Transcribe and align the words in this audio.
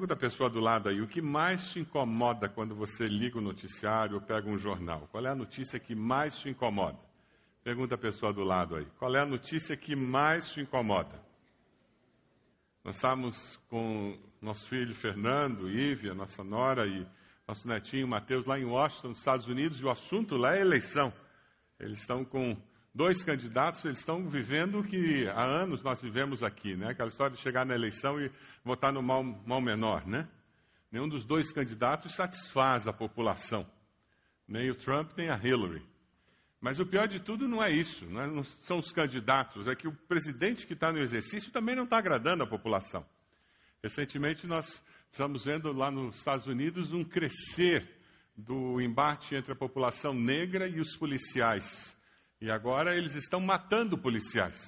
Pergunta 0.00 0.14
a 0.14 0.30
pessoa 0.30 0.48
do 0.48 0.60
lado 0.60 0.88
aí, 0.88 1.02
o 1.02 1.06
que 1.06 1.20
mais 1.20 1.72
te 1.72 1.78
incomoda 1.78 2.48
quando 2.48 2.74
você 2.74 3.06
liga 3.06 3.36
o 3.36 3.42
noticiário 3.42 4.14
ou 4.14 4.22
pega 4.22 4.48
um 4.48 4.56
jornal? 4.56 5.06
Qual 5.12 5.22
é 5.26 5.28
a 5.28 5.34
notícia 5.34 5.78
que 5.78 5.94
mais 5.94 6.38
te 6.38 6.48
incomoda? 6.48 6.98
Pergunta 7.62 7.96
a 7.96 7.98
pessoa 7.98 8.32
do 8.32 8.42
lado 8.42 8.76
aí, 8.76 8.86
qual 8.98 9.14
é 9.14 9.20
a 9.20 9.26
notícia 9.26 9.76
que 9.76 9.94
mais 9.94 10.48
te 10.48 10.62
incomoda? 10.62 11.22
Nós 12.82 12.94
estávamos 12.94 13.60
com 13.68 14.18
nosso 14.40 14.66
filho 14.68 14.94
Fernando, 14.94 15.68
Ivy, 15.68 16.08
a 16.08 16.14
nossa 16.14 16.42
nora 16.42 16.86
e 16.86 17.06
nosso 17.46 17.68
netinho 17.68 18.08
Mateus 18.08 18.46
lá 18.46 18.58
em 18.58 18.64
Washington, 18.64 19.08
nos 19.08 19.18
Estados 19.18 19.46
Unidos, 19.48 19.80
e 19.80 19.84
o 19.84 19.90
assunto 19.90 20.34
lá 20.34 20.56
é 20.56 20.62
eleição. 20.62 21.12
Eles 21.78 21.98
estão 21.98 22.24
com 22.24 22.56
dois 22.94 23.22
candidatos, 23.24 23.84
eles 23.84 23.98
estão 23.98 24.28
vivendo 24.28 24.80
o 24.80 24.84
que 24.84 25.26
há 25.28 25.44
anos 25.44 25.82
nós 25.82 26.00
vivemos 26.00 26.42
aqui, 26.42 26.76
né? 26.76 26.90
Aquela 26.90 27.08
história 27.08 27.36
de 27.36 27.42
chegar 27.42 27.64
na 27.64 27.74
eleição 27.74 28.20
e 28.20 28.30
votar 28.64 28.92
no 28.92 29.02
mal, 29.02 29.22
mal 29.22 29.60
menor, 29.60 30.06
né? 30.06 30.28
Nenhum 30.90 31.08
dos 31.08 31.24
dois 31.24 31.52
candidatos 31.52 32.14
satisfaz 32.14 32.88
a 32.88 32.92
população, 32.92 33.64
nem 34.46 34.70
o 34.70 34.74
Trump 34.74 35.12
nem 35.16 35.30
a 35.30 35.36
Hillary. 35.36 35.88
Mas 36.60 36.78
o 36.78 36.84
pior 36.84 37.08
de 37.08 37.20
tudo 37.20 37.48
não 37.48 37.62
é 37.62 37.70
isso, 37.70 38.04
não, 38.06 38.20
é, 38.20 38.26
não 38.26 38.44
são 38.60 38.78
os 38.78 38.92
candidatos, 38.92 39.66
é 39.66 39.74
que 39.74 39.88
o 39.88 39.92
presidente 39.92 40.66
que 40.66 40.74
está 40.74 40.92
no 40.92 40.98
exercício 40.98 41.50
também 41.50 41.74
não 41.74 41.84
está 41.84 41.96
agradando 41.98 42.44
a 42.44 42.46
população. 42.46 43.06
Recentemente 43.82 44.46
nós 44.46 44.82
estamos 45.10 45.44
vendo 45.44 45.72
lá 45.72 45.90
nos 45.90 46.16
Estados 46.16 46.46
Unidos 46.46 46.92
um 46.92 47.02
crescer 47.02 47.88
do 48.36 48.80
embate 48.80 49.34
entre 49.34 49.52
a 49.52 49.56
população 49.56 50.12
negra 50.12 50.68
e 50.68 50.80
os 50.80 50.96
policiais. 50.96 51.96
E 52.40 52.50
agora 52.50 52.96
eles 52.96 53.14
estão 53.14 53.40
matando 53.40 53.98
policiais. 53.98 54.58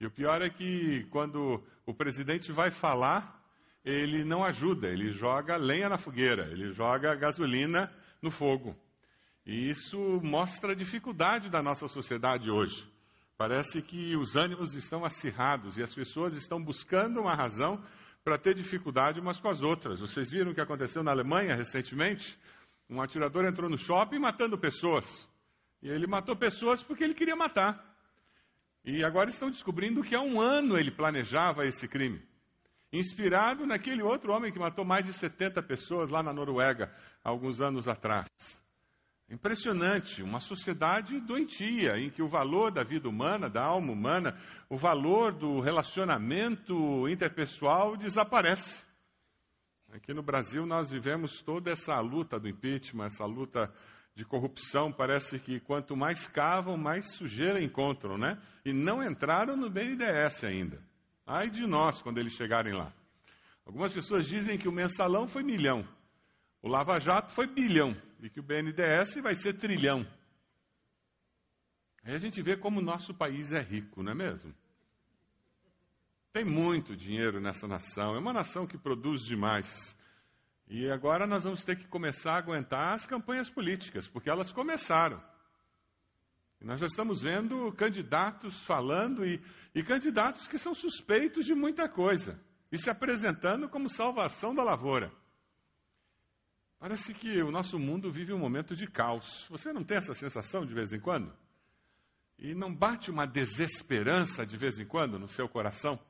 E 0.00 0.06
o 0.06 0.10
pior 0.10 0.42
é 0.42 0.50
que 0.50 1.04
quando 1.10 1.62
o 1.86 1.94
presidente 1.94 2.50
vai 2.50 2.70
falar, 2.70 3.40
ele 3.84 4.24
não 4.24 4.44
ajuda, 4.44 4.88
ele 4.88 5.12
joga 5.12 5.56
lenha 5.56 5.88
na 5.88 5.96
fogueira, 5.96 6.50
ele 6.50 6.72
joga 6.72 7.14
gasolina 7.14 7.92
no 8.20 8.30
fogo. 8.30 8.76
E 9.46 9.70
isso 9.70 9.98
mostra 10.22 10.72
a 10.72 10.76
dificuldade 10.76 11.48
da 11.48 11.62
nossa 11.62 11.86
sociedade 11.88 12.50
hoje. 12.50 12.90
Parece 13.36 13.82
que 13.82 14.16
os 14.16 14.36
ânimos 14.36 14.74
estão 14.74 15.04
acirrados 15.04 15.76
e 15.76 15.82
as 15.82 15.94
pessoas 15.94 16.34
estão 16.34 16.62
buscando 16.62 17.20
uma 17.20 17.34
razão 17.34 17.82
para 18.22 18.38
ter 18.38 18.54
dificuldade 18.54 19.18
umas 19.18 19.40
com 19.40 19.48
as 19.48 19.62
outras. 19.62 19.98
Vocês 19.98 20.30
viram 20.30 20.52
o 20.52 20.54
que 20.54 20.60
aconteceu 20.60 21.02
na 21.02 21.10
Alemanha 21.10 21.56
recentemente? 21.56 22.38
Um 22.88 23.00
atirador 23.00 23.44
entrou 23.44 23.68
no 23.68 23.78
shopping 23.78 24.18
matando 24.18 24.56
pessoas. 24.56 25.28
E 25.82 25.88
ele 25.88 26.06
matou 26.06 26.36
pessoas 26.36 26.82
porque 26.82 27.02
ele 27.02 27.14
queria 27.14 27.34
matar. 27.34 27.92
E 28.84 29.04
agora 29.04 29.30
estão 29.30 29.50
descobrindo 29.50 30.02
que 30.02 30.14
há 30.14 30.20
um 30.20 30.40
ano 30.40 30.78
ele 30.78 30.90
planejava 30.90 31.66
esse 31.66 31.88
crime. 31.88 32.22
Inspirado 32.92 33.66
naquele 33.66 34.02
outro 34.02 34.32
homem 34.32 34.52
que 34.52 34.58
matou 34.58 34.84
mais 34.84 35.04
de 35.04 35.12
70 35.12 35.62
pessoas 35.62 36.08
lá 36.08 36.22
na 36.22 36.32
Noruega, 36.32 36.94
alguns 37.24 37.60
anos 37.60 37.88
atrás. 37.88 38.28
Impressionante, 39.30 40.22
uma 40.22 40.40
sociedade 40.40 41.18
doentia, 41.20 41.96
em 41.96 42.10
que 42.10 42.22
o 42.22 42.28
valor 42.28 42.70
da 42.70 42.84
vida 42.84 43.08
humana, 43.08 43.48
da 43.48 43.64
alma 43.64 43.90
humana, 43.90 44.38
o 44.68 44.76
valor 44.76 45.32
do 45.32 45.58
relacionamento 45.58 47.08
interpessoal 47.08 47.96
desaparece. 47.96 48.84
Aqui 49.90 50.12
no 50.12 50.22
Brasil 50.22 50.66
nós 50.66 50.90
vivemos 50.90 51.40
toda 51.40 51.70
essa 51.70 51.98
luta 52.00 52.38
do 52.38 52.48
impeachment, 52.48 53.06
essa 53.06 53.24
luta 53.24 53.72
de 54.14 54.24
corrupção, 54.24 54.92
parece 54.92 55.38
que 55.38 55.58
quanto 55.60 55.96
mais 55.96 56.28
cavam, 56.28 56.76
mais 56.76 57.12
sujeira 57.14 57.62
encontram, 57.62 58.18
né? 58.18 58.40
E 58.64 58.72
não 58.72 59.02
entraram 59.02 59.56
no 59.56 59.70
BNDES 59.70 60.44
ainda. 60.44 60.82
Ai 61.26 61.48
de 61.48 61.66
nós 61.66 62.02
quando 62.02 62.18
eles 62.18 62.34
chegarem 62.34 62.74
lá. 62.74 62.92
Algumas 63.64 63.92
pessoas 63.92 64.26
dizem 64.26 64.58
que 64.58 64.68
o 64.68 64.72
mensalão 64.72 65.28
foi 65.28 65.42
milhão, 65.42 65.86
o 66.60 66.68
Lava 66.68 66.98
Jato 66.98 67.32
foi 67.32 67.46
bilhão 67.46 67.96
e 68.20 68.28
que 68.28 68.40
o 68.40 68.42
BNDES 68.42 69.16
vai 69.22 69.34
ser 69.34 69.54
trilhão. 69.54 70.06
Aí 72.04 72.14
a 72.14 72.18
gente 72.18 72.42
vê 72.42 72.56
como 72.56 72.80
o 72.80 72.82
nosso 72.82 73.14
país 73.14 73.52
é 73.52 73.60
rico, 73.60 74.02
não 74.02 74.12
é 74.12 74.14
mesmo? 74.14 74.52
Tem 76.32 76.44
muito 76.44 76.96
dinheiro 76.96 77.40
nessa 77.40 77.68
nação, 77.68 78.14
é 78.14 78.18
uma 78.18 78.32
nação 78.32 78.66
que 78.66 78.78
produz 78.78 79.22
demais. 79.22 79.96
E 80.74 80.90
agora 80.90 81.26
nós 81.26 81.44
vamos 81.44 81.62
ter 81.62 81.76
que 81.76 81.86
começar 81.86 82.32
a 82.32 82.38
aguentar 82.38 82.94
as 82.94 83.06
campanhas 83.06 83.50
políticas, 83.50 84.08
porque 84.08 84.30
elas 84.30 84.50
começaram. 84.50 85.22
E 86.58 86.64
nós 86.64 86.80
já 86.80 86.86
estamos 86.86 87.20
vendo 87.20 87.70
candidatos 87.72 88.58
falando 88.62 89.22
e, 89.22 89.38
e 89.74 89.82
candidatos 89.82 90.48
que 90.48 90.56
são 90.56 90.74
suspeitos 90.74 91.44
de 91.44 91.54
muita 91.54 91.90
coisa 91.90 92.40
e 92.72 92.78
se 92.78 92.88
apresentando 92.88 93.68
como 93.68 93.90
salvação 93.90 94.54
da 94.54 94.62
lavoura. 94.62 95.12
Parece 96.78 97.12
que 97.12 97.42
o 97.42 97.50
nosso 97.50 97.78
mundo 97.78 98.10
vive 98.10 98.32
um 98.32 98.38
momento 98.38 98.74
de 98.74 98.86
caos. 98.86 99.46
Você 99.50 99.74
não 99.74 99.84
tem 99.84 99.98
essa 99.98 100.14
sensação 100.14 100.64
de 100.64 100.72
vez 100.72 100.90
em 100.90 100.98
quando? 100.98 101.36
E 102.38 102.54
não 102.54 102.74
bate 102.74 103.10
uma 103.10 103.26
desesperança 103.26 104.46
de 104.46 104.56
vez 104.56 104.78
em 104.78 104.86
quando 104.86 105.18
no 105.18 105.28
seu 105.28 105.46
coração? 105.50 106.00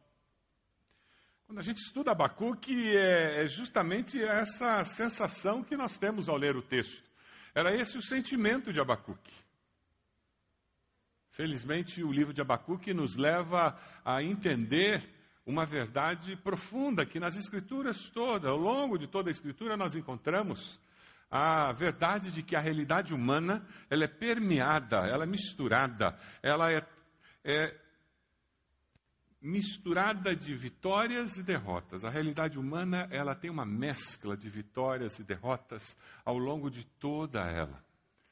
Quando 1.47 1.59
a 1.59 1.63
gente 1.63 1.79
estuda 1.79 2.13
Abacuque, 2.13 2.97
é, 2.97 3.45
é 3.45 3.49
justamente 3.49 4.23
essa 4.23 4.85
sensação 4.85 5.63
que 5.63 5.77
nós 5.77 5.97
temos 5.99 6.29
ao 6.29 6.37
ler 6.37 6.57
o 6.57 6.63
texto. 6.63 7.03
Era 7.55 7.75
esse 7.75 7.99
o 7.99 8.03
sentimento 8.03 8.73
de 8.73 8.81
Abacuque. 8.81 9.33
Felizmente, 11.33 12.03
o 12.03 12.13
livro 12.13 12.33
de 12.33 12.41
Abacuque 12.41 12.95
nos 12.95 13.17
leva 13.17 13.79
a 14.05 14.23
entender 14.23 15.03
uma 15.45 15.67
verdade 15.67 16.37
profunda 16.37 17.05
que 17.05 17.19
nas 17.19 17.37
Escrituras 17.37 18.09
todas, 18.11 18.51
ao 18.51 18.57
longo 18.57 18.99
de 18.99 19.07
toda 19.07 19.29
a 19.29 19.33
Escritura, 19.33 19.77
nós 19.77 19.95
encontramos 19.95 20.81
a 21.31 21.73
verdade 21.73 22.31
de 22.31 22.43
que 22.43 22.55
a 22.55 22.61
realidade 22.61 23.15
humana 23.15 23.67
ela 23.89 24.05
é 24.05 24.09
permeada, 24.09 24.99
ela 24.99 25.25
é 25.25 25.27
misturada, 25.27 26.19
ela 26.43 26.71
é, 26.71 26.87
é 27.43 27.82
misturada 29.43 30.37
de 30.37 30.55
vitórias 30.55 31.37
e 31.37 31.43
derrotas. 31.43 32.05
A 32.05 32.11
realidade 32.11 32.59
humana, 32.59 33.09
ela 33.11 33.35
tem 33.35 33.51
uma 33.51 33.67
mescla 33.67 34.37
de 34.37 34.49
vitórias 34.49 35.19
e 35.19 35.25
derrotas 35.25 35.97
ao 36.25 36.39
longo 36.39 36.71
de 36.71 36.85
toda 37.01 37.41
ela. 37.41 37.85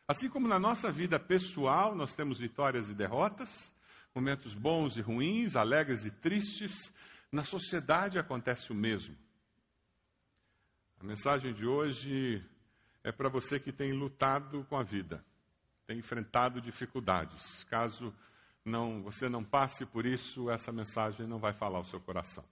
Assim 0.06 0.28
como 0.28 0.47
na 0.47 0.59
nossa 0.59 0.91
vida 0.91 1.19
pessoal 1.19 1.97
nós 1.97 2.15
temos 2.15 2.38
vitórias 2.38 2.88
e 2.88 2.94
derrotas, 2.94 3.72
momentos 4.15 4.54
bons 4.54 4.97
e 4.97 5.00
ruins, 5.00 5.56
alegres 5.56 6.04
e 6.04 6.10
tristes, 6.10 6.93
na 7.31 7.42
sociedade 7.42 8.19
acontece 8.19 8.71
o 8.71 8.75
mesmo. 8.75 9.16
A 11.00 11.04
mensagem 11.04 11.53
de 11.53 11.66
hoje 11.66 12.44
é 13.03 13.10
para 13.10 13.28
você 13.28 13.59
que 13.59 13.72
tem 13.72 13.92
lutado 13.92 14.65
com 14.65 14.77
a 14.77 14.82
vida, 14.82 15.25
tem 15.87 15.98
enfrentado 15.98 16.60
dificuldades. 16.60 17.65
Caso 17.65 18.15
não, 18.65 19.03
você 19.03 19.28
não 19.28 19.44
passe 19.44 19.87
por 19.87 20.06
isso, 20.06 20.50
essa 20.50 20.72
mensagem 20.72 21.26
não 21.26 21.38
vai 21.38 21.53
falar 21.53 21.78
ao 21.78 21.84
seu 21.84 22.00
coração. 22.00 22.44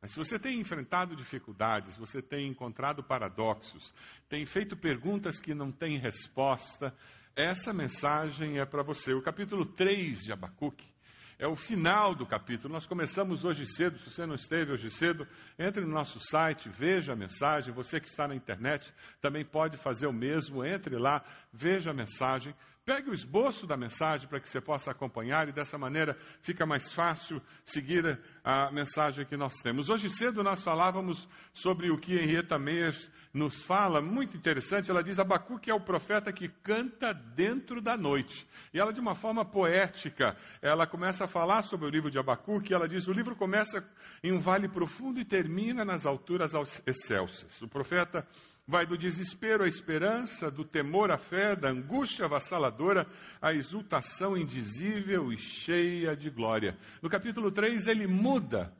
Mas 0.00 0.12
se 0.12 0.18
você 0.18 0.38
tem 0.38 0.60
enfrentado 0.60 1.14
dificuldades, 1.14 1.96
você 1.96 2.20
tem 2.20 2.48
encontrado 2.48 3.04
paradoxos, 3.04 3.94
tem 4.28 4.44
feito 4.44 4.76
perguntas 4.76 5.40
que 5.40 5.54
não 5.54 5.70
têm 5.70 5.96
resposta, 5.96 6.92
essa 7.34 7.72
mensagem 7.72 8.58
é 8.58 8.66
para 8.66 8.82
você. 8.82 9.14
O 9.14 9.22
capítulo 9.22 9.64
3 9.64 10.18
de 10.20 10.32
Abacuque 10.32 10.92
é 11.38 11.48
o 11.48 11.56
final 11.56 12.14
do 12.14 12.26
capítulo. 12.26 12.74
Nós 12.74 12.86
começamos 12.86 13.42
hoje 13.42 13.66
cedo. 13.66 13.98
Se 13.98 14.10
você 14.10 14.26
não 14.26 14.34
esteve 14.34 14.70
hoje 14.70 14.90
cedo, 14.90 15.26
entre 15.58 15.80
no 15.80 15.92
nosso 15.92 16.20
site, 16.20 16.68
veja 16.68 17.14
a 17.14 17.16
mensagem. 17.16 17.72
Você 17.72 17.98
que 17.98 18.06
está 18.06 18.28
na 18.28 18.34
internet 18.34 18.92
também 19.20 19.44
pode 19.44 19.78
fazer 19.78 20.06
o 20.06 20.12
mesmo. 20.12 20.64
Entre 20.64 20.98
lá, 20.98 21.24
veja 21.50 21.90
a 21.90 21.94
mensagem. 21.94 22.54
Pegue 22.84 23.10
o 23.10 23.14
esboço 23.14 23.64
da 23.64 23.76
mensagem 23.76 24.26
para 24.28 24.40
que 24.40 24.48
você 24.48 24.60
possa 24.60 24.90
acompanhar 24.90 25.48
e 25.48 25.52
dessa 25.52 25.78
maneira 25.78 26.16
fica 26.40 26.66
mais 26.66 26.90
fácil 26.92 27.40
seguir 27.64 28.20
a 28.42 28.72
mensagem 28.72 29.24
que 29.24 29.36
nós 29.36 29.54
temos. 29.62 29.88
Hoje 29.88 30.10
cedo 30.10 30.42
nós 30.42 30.64
falávamos 30.64 31.28
sobre 31.54 31.92
o 31.92 31.96
que 31.96 32.16
Henrietta 32.16 32.58
Meyers 32.58 33.08
nos 33.32 33.62
fala, 33.62 34.02
muito 34.02 34.36
interessante. 34.36 34.90
Ela 34.90 35.04
diz: 35.04 35.20
Abacuque 35.20 35.70
é 35.70 35.74
o 35.74 35.80
profeta 35.80 36.32
que 36.32 36.48
canta 36.48 37.12
dentro 37.12 37.80
da 37.80 37.96
noite. 37.96 38.48
E 38.74 38.80
ela, 38.80 38.92
de 38.92 38.98
uma 38.98 39.14
forma 39.14 39.44
poética, 39.44 40.36
ela 40.60 40.84
começa 40.84 41.26
a 41.26 41.28
falar 41.28 41.62
sobre 41.62 41.86
o 41.86 41.90
livro 41.90 42.10
de 42.10 42.18
Abacuque. 42.18 42.74
Ela 42.74 42.88
diz: 42.88 43.06
o 43.06 43.12
livro 43.12 43.36
começa 43.36 43.88
em 44.24 44.32
um 44.32 44.40
vale 44.40 44.68
profundo 44.68 45.20
e 45.20 45.24
termina 45.24 45.84
nas 45.84 46.04
alturas 46.04 46.52
excelsas. 46.84 47.62
O 47.62 47.68
profeta 47.68 48.26
Vai 48.66 48.86
do 48.86 48.96
desespero 48.96 49.64
à 49.64 49.68
esperança, 49.68 50.50
do 50.50 50.64
temor 50.64 51.10
à 51.10 51.18
fé, 51.18 51.56
da 51.56 51.68
angústia 51.68 52.26
avassaladora 52.26 53.06
à 53.40 53.52
exultação 53.52 54.36
indizível 54.36 55.32
e 55.32 55.36
cheia 55.36 56.16
de 56.16 56.30
glória. 56.30 56.78
No 57.02 57.10
capítulo 57.10 57.50
3, 57.50 57.88
ele 57.88 58.06
muda 58.06 58.72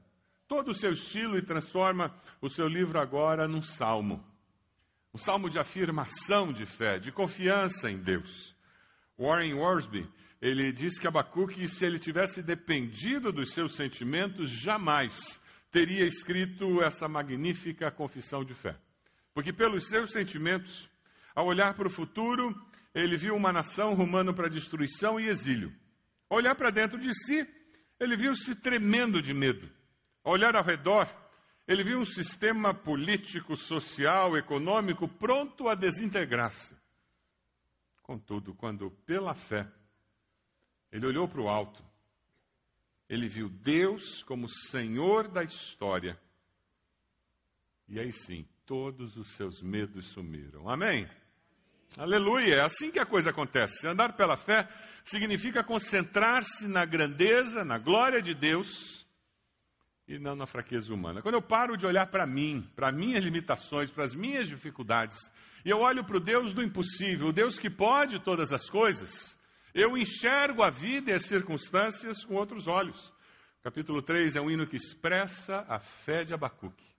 todo 0.46 0.70
o 0.70 0.74
seu 0.74 0.92
estilo 0.92 1.36
e 1.36 1.42
transforma 1.42 2.14
o 2.40 2.48
seu 2.48 2.68
livro 2.68 3.00
agora 3.00 3.48
num 3.48 3.62
salmo. 3.62 4.24
Um 5.12 5.18
salmo 5.18 5.50
de 5.50 5.58
afirmação 5.58 6.52
de 6.52 6.64
fé, 6.64 6.98
de 6.98 7.10
confiança 7.10 7.90
em 7.90 7.98
Deus. 7.98 8.54
Warren 9.18 9.54
Worsby, 9.54 10.08
ele 10.40 10.72
diz 10.72 10.98
que 10.98 11.08
Abacuque, 11.08 11.68
se 11.68 11.84
ele 11.84 11.98
tivesse 11.98 12.42
dependido 12.42 13.32
dos 13.32 13.52
seus 13.52 13.74
sentimentos, 13.74 14.50
jamais 14.50 15.40
teria 15.70 16.04
escrito 16.04 16.82
essa 16.82 17.08
magnífica 17.08 17.90
confissão 17.90 18.44
de 18.44 18.54
fé. 18.54 18.76
Porque, 19.34 19.52
pelos 19.52 19.88
seus 19.88 20.12
sentimentos, 20.12 20.88
ao 21.34 21.46
olhar 21.46 21.74
para 21.74 21.86
o 21.86 21.90
futuro, 21.90 22.54
ele 22.94 23.16
viu 23.16 23.34
uma 23.34 23.52
nação 23.52 23.94
rumando 23.94 24.34
para 24.34 24.48
destruição 24.48 25.18
e 25.18 25.28
exílio. 25.28 25.74
Ao 26.28 26.38
olhar 26.38 26.54
para 26.54 26.70
dentro 26.70 26.98
de 26.98 27.12
si, 27.14 27.46
ele 27.98 28.16
viu-se 28.16 28.54
tremendo 28.54 29.22
de 29.22 29.32
medo. 29.32 29.70
Ao 30.22 30.32
olhar 30.32 30.54
ao 30.56 30.64
redor, 30.64 31.08
ele 31.66 31.84
viu 31.84 32.00
um 32.00 32.04
sistema 32.04 32.74
político, 32.74 33.56
social, 33.56 34.36
econômico 34.36 35.08
pronto 35.08 35.68
a 35.68 35.74
desintegrar-se. 35.74 36.76
Contudo, 38.02 38.54
quando 38.54 38.90
pela 39.06 39.34
fé 39.34 39.66
ele 40.90 41.06
olhou 41.06 41.26
para 41.26 41.40
o 41.40 41.48
alto, 41.48 41.82
ele 43.08 43.28
viu 43.28 43.48
Deus 43.48 44.22
como 44.24 44.48
Senhor 44.48 45.28
da 45.28 45.42
história. 45.42 46.20
E 47.88 47.98
aí 47.98 48.12
sim, 48.12 48.46
todos 48.66 49.16
os 49.16 49.28
seus 49.32 49.60
medos 49.60 50.06
sumiram. 50.08 50.68
Amém? 50.68 51.08
Aleluia! 51.96 52.54
É 52.54 52.60
assim 52.60 52.90
que 52.90 52.98
a 52.98 53.06
coisa 53.06 53.30
acontece. 53.30 53.86
Andar 53.86 54.14
pela 54.14 54.36
fé 54.36 54.68
significa 55.04 55.62
concentrar-se 55.62 56.66
na 56.66 56.84
grandeza, 56.84 57.64
na 57.64 57.78
glória 57.78 58.22
de 58.22 58.34
Deus 58.34 59.06
e 60.06 60.18
não 60.18 60.34
na 60.34 60.46
fraqueza 60.46 60.92
humana. 60.92 61.22
Quando 61.22 61.34
eu 61.34 61.42
paro 61.42 61.76
de 61.76 61.86
olhar 61.86 62.06
para 62.06 62.26
mim, 62.26 62.68
para 62.74 62.92
minhas 62.92 63.24
limitações, 63.24 63.90
para 63.90 64.04
as 64.04 64.14
minhas 64.14 64.48
dificuldades, 64.48 65.18
e 65.64 65.70
eu 65.70 65.78
olho 65.80 66.04
para 66.04 66.16
o 66.16 66.20
Deus 66.20 66.52
do 66.52 66.62
impossível, 66.62 67.28
o 67.28 67.32
Deus 67.32 67.58
que 67.58 67.70
pode 67.70 68.18
todas 68.20 68.52
as 68.52 68.68
coisas, 68.68 69.38
eu 69.74 69.96
enxergo 69.96 70.62
a 70.62 70.70
vida 70.70 71.10
e 71.10 71.14
as 71.14 71.26
circunstâncias 71.26 72.24
com 72.24 72.34
outros 72.34 72.66
olhos. 72.66 73.12
Capítulo 73.62 74.02
3 74.02 74.36
é 74.36 74.40
um 74.40 74.50
hino 74.50 74.66
que 74.66 74.76
expressa 74.76 75.64
a 75.68 75.78
fé 75.78 76.24
de 76.24 76.34
Abacuque. 76.34 76.91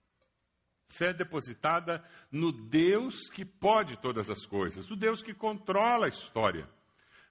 Fé 0.93 1.11
depositada 1.11 2.03
no 2.31 2.51
Deus 2.51 3.29
que 3.29 3.43
pode 3.43 3.97
todas 3.97 4.29
as 4.29 4.45
coisas, 4.45 4.89
o 4.91 4.95
Deus 4.95 5.23
que 5.23 5.33
controla 5.33 6.05
a 6.05 6.09
história, 6.09 6.69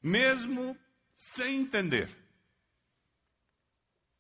mesmo 0.03 0.77
sem 1.17 1.61
entender. 1.61 2.11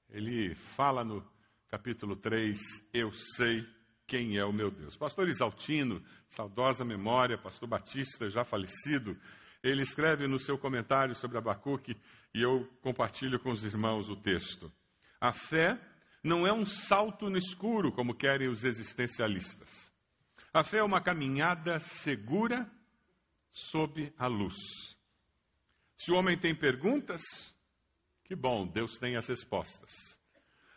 Ele 0.09 0.55
fala 0.55 1.03
no 1.03 1.27
capítulo 1.69 2.15
3, 2.15 2.57
Eu 2.93 3.11
sei 3.37 3.67
quem 4.07 4.37
é 4.37 4.45
o 4.45 4.53
meu 4.53 4.71
Deus. 4.71 4.97
Pastor 4.97 5.29
Isaltino, 5.29 6.05
saudosa 6.29 6.85
memória, 6.85 7.37
pastor 7.37 7.69
Batista, 7.69 8.31
já 8.31 8.45
falecido, 8.45 9.19
ele 9.61 9.83
escreve 9.83 10.29
no 10.29 10.39
seu 10.39 10.57
comentário 10.57 11.15
sobre 11.17 11.39
Abacuque, 11.39 11.97
e 12.33 12.41
eu 12.43 12.65
compartilho 12.81 13.41
com 13.41 13.51
os 13.51 13.65
irmãos 13.65 14.09
o 14.09 14.15
texto. 14.15 14.71
A 15.21 15.33
fé 15.33 15.81
não 16.23 16.47
é 16.47 16.53
um 16.53 16.65
salto 16.65 17.29
no 17.29 17.37
escuro, 17.37 17.91
como 17.91 18.15
querem 18.15 18.49
os 18.49 18.65
existencialistas. 18.65 19.93
A 20.53 20.63
fé 20.63 20.79
é 20.79 20.83
uma 20.83 21.01
caminhada 21.01 21.81
segura 21.81 22.71
sob 23.51 24.13
a 24.17 24.27
luz. 24.27 24.57
Se 25.99 26.11
o 26.11 26.15
homem 26.15 26.39
tem 26.39 26.55
perguntas, 26.55 27.23
que 28.25 28.37
bom, 28.37 28.67
Deus 28.67 28.99
tem 28.99 29.17
as 29.17 29.27
respostas. 29.27 29.93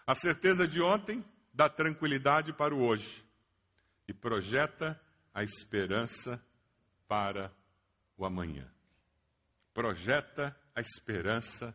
A 0.08 0.16
certeza 0.16 0.68
de 0.68 0.82
ontem 0.82 1.24
dá 1.54 1.70
tranquilidade 1.70 2.54
para 2.54 2.76
o 2.76 2.86
hoje 2.86 3.24
e 4.08 4.14
projeta 4.14 5.00
a 5.34 5.44
esperança 5.44 6.44
para 7.08 7.52
o 8.18 8.26
amanhã. 8.26 8.70
Projeta 9.74 10.56
a 10.74 10.82
esperança 10.82 11.74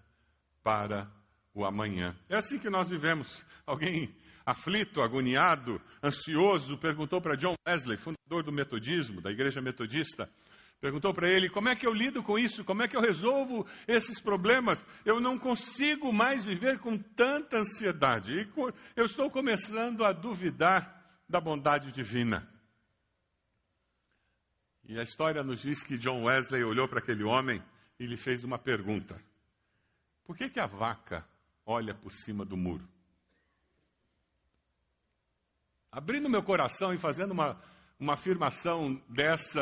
para 0.62 1.11
o 1.52 1.64
amanhã. 1.64 2.16
É 2.28 2.37
assim 2.37 2.58
que 2.58 2.70
nós 2.70 2.88
vivemos. 2.88 3.44
Alguém 3.70 4.12
aflito, 4.44 5.00
agoniado, 5.00 5.81
ansioso, 6.02 6.76
perguntou 6.76 7.20
para 7.20 7.37
John 7.37 7.55
Wesley, 7.67 7.96
fundador 7.96 8.43
do 8.43 8.50
metodismo, 8.50 9.20
da 9.20 9.31
igreja 9.31 9.61
metodista, 9.61 10.28
Perguntou 10.81 11.12
para 11.12 11.28
ele: 11.28 11.50
como 11.50 11.69
é 11.69 11.76
que 11.76 11.87
eu 11.87 11.93
lido 11.93 12.22
com 12.22 12.38
isso? 12.38 12.64
Como 12.64 12.82
é 12.82 12.88
que 12.88 12.96
eu 12.96 13.02
resolvo 13.02 13.67
esses 13.87 14.19
problemas? 14.19 14.84
Eu 15.05 15.20
não 15.20 15.38
consigo 15.38 16.11
mais 16.11 16.44
viver 16.44 16.78
com 16.78 16.96
tanta 16.96 17.58
ansiedade. 17.58 18.32
E 18.32 18.49
eu 18.96 19.05
estou 19.05 19.31
começando 19.31 20.05
a 20.05 20.12
duvidar 20.12 21.20
da 21.28 21.38
bondade 21.38 21.93
divina. 21.93 22.49
E 24.88 24.99
a 24.99 25.02
história 25.02 25.44
nos 25.44 25.61
diz 25.61 25.84
que 25.84 25.99
John 25.99 26.25
Wesley 26.25 26.64
olhou 26.64 26.88
para 26.88 27.00
aquele 27.00 27.25
homem 27.25 27.62
e 27.99 28.06
lhe 28.06 28.16
fez 28.16 28.43
uma 28.43 28.58
pergunta: 28.58 29.23
Por 30.25 30.34
que, 30.34 30.49
que 30.49 30.58
a 30.58 30.66
vaca 30.66 31.28
olha 31.66 31.94
por 31.94 32.12
cima 32.14 32.43
do 32.43 32.56
muro? 32.56 32.88
Abrindo 35.92 36.28
meu 36.28 36.42
coração 36.42 36.94
e 36.94 36.98
fazendo 36.98 37.32
uma, 37.32 37.60
uma 37.98 38.14
afirmação 38.14 38.94
dessa 39.08 39.60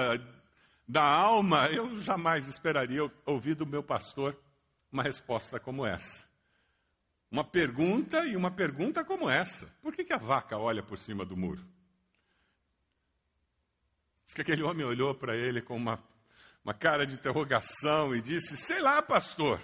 da 0.86 1.04
alma, 1.04 1.68
eu 1.68 2.00
jamais 2.00 2.46
esperaria 2.46 3.02
ouvir 3.26 3.54
do 3.54 3.66
meu 3.66 3.82
pastor 3.82 4.38
uma 4.90 5.02
resposta 5.02 5.60
como 5.60 5.86
essa. 5.86 6.26
Uma 7.30 7.44
pergunta 7.44 8.24
e 8.24 8.34
uma 8.34 8.50
pergunta 8.50 9.04
como 9.04 9.28
essa. 9.28 9.66
Por 9.82 9.94
que, 9.94 10.02
que 10.02 10.14
a 10.14 10.18
vaca 10.18 10.56
olha 10.56 10.82
por 10.82 10.96
cima 10.96 11.26
do 11.26 11.36
muro? 11.36 11.62
Diz 14.24 14.34
que 14.34 14.40
aquele 14.40 14.62
homem 14.62 14.84
olhou 14.84 15.14
para 15.14 15.36
ele 15.36 15.60
com 15.60 15.76
uma, 15.76 16.02
uma 16.64 16.72
cara 16.72 17.06
de 17.06 17.14
interrogação 17.14 18.14
e 18.14 18.22
disse: 18.22 18.56
Sei 18.56 18.80
lá, 18.80 19.02
pastor. 19.02 19.60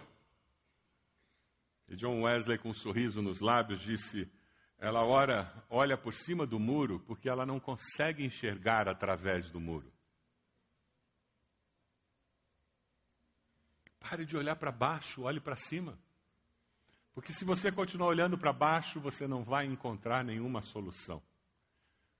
E 1.88 1.96
John 1.96 2.22
Wesley, 2.22 2.58
com 2.58 2.70
um 2.70 2.75
sorriso 2.75 3.22
nos 3.22 3.40
lábios, 3.40 3.81
disse: 3.81 4.31
Ela 4.79 5.05
ora, 5.05 5.65
olha 5.71 5.97
por 5.97 6.12
cima 6.15 6.47
do 6.47 6.59
muro 6.59 7.00
porque 7.00 7.29
ela 7.29 7.47
não 7.47 7.59
consegue 7.59 8.25
enxergar 8.25 8.88
através 8.88 9.49
do 9.50 9.61
muro. 9.61 9.93
Pare 13.99 14.26
de 14.26 14.37
olhar 14.37 14.56
para 14.56 14.71
baixo, 14.71 15.23
olhe 15.23 15.41
para 15.41 15.56
cima. 15.56 15.99
Porque 17.15 17.32
se 17.32 17.44
você 17.44 17.71
continuar 17.71 18.09
olhando 18.09 18.37
para 18.37 18.53
baixo, 18.53 19.00
você 19.00 19.26
não 19.26 19.44
vai 19.44 19.65
encontrar 19.65 20.25
nenhuma 20.25 20.61
solução. 20.62 21.23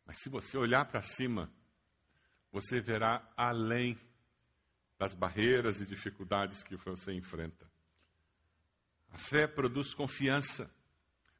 Mas 0.07 0.19
se 0.21 0.29
você 0.29 0.57
olhar 0.57 0.85
para 0.85 1.03
cima, 1.03 1.51
você 2.53 2.81
verá 2.81 3.29
além 3.37 3.99
das 4.99 5.13
barreiras 5.15 5.81
e 5.81 5.87
dificuldades 5.87 6.63
que 6.63 6.77
você 6.77 7.13
enfrenta. 7.13 7.69
A 9.11 9.19
fé 9.19 9.47
produz 9.47 9.93
confiança. 9.93 10.73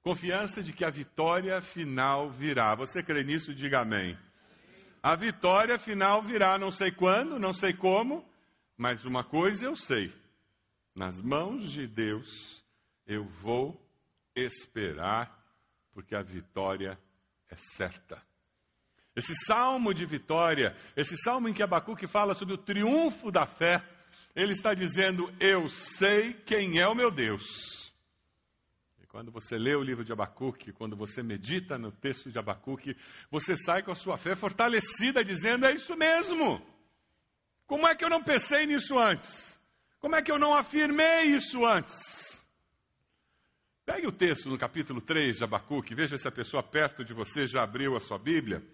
Confiança 0.05 0.63
de 0.63 0.73
que 0.73 0.85
a 0.85 0.91
vitória 0.91 1.61
final 1.61 2.31
virá. 2.31 2.77
Você 2.77 3.03
crê 3.03 3.25
nisso? 3.25 3.53
Diga 3.53 3.81
amém. 3.81 4.17
A 5.03 5.17
vitória 5.17 5.79
final 5.79 6.23
virá, 6.23 6.57
não 6.59 6.71
sei 6.71 6.93
quando, 6.93 7.39
não 7.39 7.53
sei 7.53 7.73
como, 7.73 8.25
mas 8.77 9.05
uma 9.05 9.25
coisa 9.25 9.65
eu 9.65 9.75
sei 9.75 10.13
nas 10.95 11.21
mãos 11.21 11.73
de 11.73 11.87
Deus, 11.87 12.65
eu 13.07 13.25
vou 13.25 13.81
esperar, 14.35 15.43
porque 15.93 16.15
a 16.15 16.23
vitória 16.23 16.99
é 17.51 17.57
certa. 17.57 18.23
Esse 19.17 19.35
salmo 19.47 19.93
de 19.93 20.07
vitória, 20.07 20.77
esse 20.97 21.17
salmo 21.17 21.49
em 21.49 21.53
que 21.53 21.63
Abacuque 21.63 22.07
fala 22.07 22.35
sobre 22.35 22.55
o 22.55 22.59
triunfo 22.59 23.31
da 23.31 23.47
fé, 23.47 23.83
ele 24.35 24.53
está 24.53 24.75
dizendo: 24.75 25.33
Eu 25.39 25.69
sei 25.71 26.35
quem 26.35 26.79
é 26.79 26.89
o 26.89 26.95
meu 26.95 27.11
Deus. 27.11 27.84
Quando 29.15 29.31
você 29.31 29.57
lê 29.57 29.77
o 29.77 29.81
livro 29.81 30.03
de 30.03 30.13
Abacuque, 30.13 30.73
quando 30.73 30.97
você 30.97 31.23
medita 31.23 31.79
no 31.79 31.93
texto 31.93 32.33
de 32.33 32.37
Abacuque, 32.37 32.97
você 33.31 33.57
sai 33.57 33.81
com 33.81 33.93
a 33.93 33.95
sua 33.95 34.19
fé 34.19 34.35
fortalecida, 34.35 35.25
dizendo: 35.25 35.67
É 35.67 35.73
isso 35.73 35.95
mesmo. 35.95 36.61
Como 37.65 37.87
é 37.87 37.95
que 37.95 38.05
eu 38.05 38.11
não 38.11 38.25
pensei 38.25 38.67
nisso 38.67 38.99
antes? 38.99 39.57
Como 40.01 40.17
é 40.17 40.21
que 40.21 40.33
eu 40.33 40.39
não 40.41 40.53
afirmei 40.53 41.27
isso 41.27 41.65
antes? 41.65 42.45
Pegue 43.87 44.09
o 44.09 44.11
texto 44.11 44.49
no 44.49 44.59
capítulo 44.59 45.01
3 45.01 45.37
de 45.37 45.45
Abacuque, 45.45 45.95
veja 45.95 46.19
se 46.19 46.27
a 46.27 46.33
pessoa 46.33 46.61
perto 46.61 47.05
de 47.05 47.15
você 47.15 47.47
já 47.47 47.63
abriu 47.63 47.95
a 47.95 48.01
sua 48.01 48.19
Bíblia. 48.19 48.65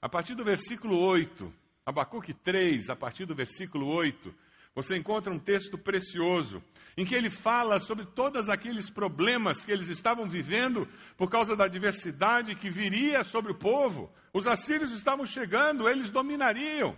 A 0.00 0.08
partir 0.08 0.34
do 0.34 0.42
versículo 0.42 0.98
8, 0.98 1.52
Abacuque 1.84 2.32
3, 2.32 2.88
a 2.88 2.96
partir 2.96 3.26
do 3.26 3.34
versículo 3.34 3.86
8, 3.86 4.34
você 4.74 4.96
encontra 4.96 5.32
um 5.32 5.38
texto 5.38 5.76
precioso 5.76 6.62
em 6.96 7.04
que 7.04 7.14
ele 7.14 7.30
fala 7.30 7.80
sobre 7.80 8.04
todos 8.04 8.48
aqueles 8.48 8.90
problemas 8.90 9.64
que 9.64 9.72
eles 9.72 9.88
estavam 9.88 10.26
vivendo 10.26 10.88
por 11.16 11.30
causa 11.30 11.56
da 11.56 11.64
adversidade 11.64 12.54
que 12.54 12.70
viria 12.70 13.24
sobre 13.24 13.52
o 13.52 13.58
povo. 13.58 14.12
Os 14.32 14.46
assírios 14.46 14.92
estavam 14.92 15.24
chegando, 15.26 15.88
eles 15.88 16.10
dominariam. 16.10 16.96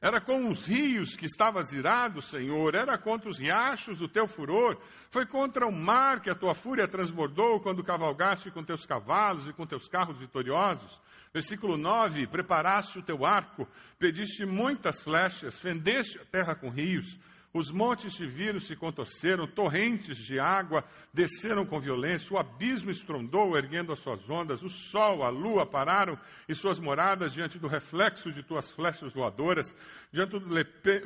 Era 0.00 0.20
com 0.20 0.48
os 0.48 0.66
rios 0.66 1.16
que 1.16 1.24
estavas 1.24 1.72
irado, 1.72 2.20
Senhor, 2.20 2.74
era 2.74 2.98
contra 2.98 3.30
os 3.30 3.38
riachos 3.38 4.02
o 4.02 4.08
teu 4.08 4.28
furor, 4.28 4.78
foi 5.10 5.24
contra 5.24 5.66
o 5.66 5.72
mar 5.72 6.20
que 6.20 6.28
a 6.28 6.34
tua 6.34 6.54
fúria 6.54 6.86
transbordou 6.86 7.58
quando 7.58 7.82
cavalgaste 7.82 8.50
com 8.50 8.62
teus 8.62 8.84
cavalos 8.84 9.48
e 9.48 9.52
com 9.54 9.66
teus 9.66 9.88
carros 9.88 10.18
vitoriosos. 10.18 11.00
Versículo 11.34 11.76
9: 11.76 12.28
Preparaste 12.28 13.00
o 13.00 13.02
teu 13.02 13.26
arco, 13.26 13.68
pediste 13.98 14.46
muitas 14.46 15.02
flechas, 15.02 15.58
fendeste 15.58 16.16
a 16.20 16.24
terra 16.24 16.54
com 16.54 16.70
rios, 16.70 17.18
Os 17.54 17.70
montes 17.70 18.16
se 18.16 18.26
viram, 18.26 18.58
se 18.58 18.74
contorceram, 18.74 19.46
torrentes 19.46 20.18
de 20.18 20.40
água 20.40 20.84
desceram 21.12 21.64
com 21.64 21.78
violência, 21.78 22.34
o 22.34 22.36
abismo 22.36 22.90
estrondou, 22.90 23.56
erguendo 23.56 23.92
as 23.92 24.00
suas 24.00 24.28
ondas, 24.28 24.60
o 24.60 24.68
sol, 24.68 25.22
a 25.22 25.28
lua 25.28 25.64
pararam 25.64 26.18
e 26.48 26.54
suas 26.54 26.80
moradas 26.80 27.32
diante 27.32 27.56
do 27.56 27.68
reflexo 27.68 28.32
de 28.32 28.42
tuas 28.42 28.72
flechas 28.72 29.12
voadoras, 29.12 29.72
diante 30.12 30.36
do 30.36 30.48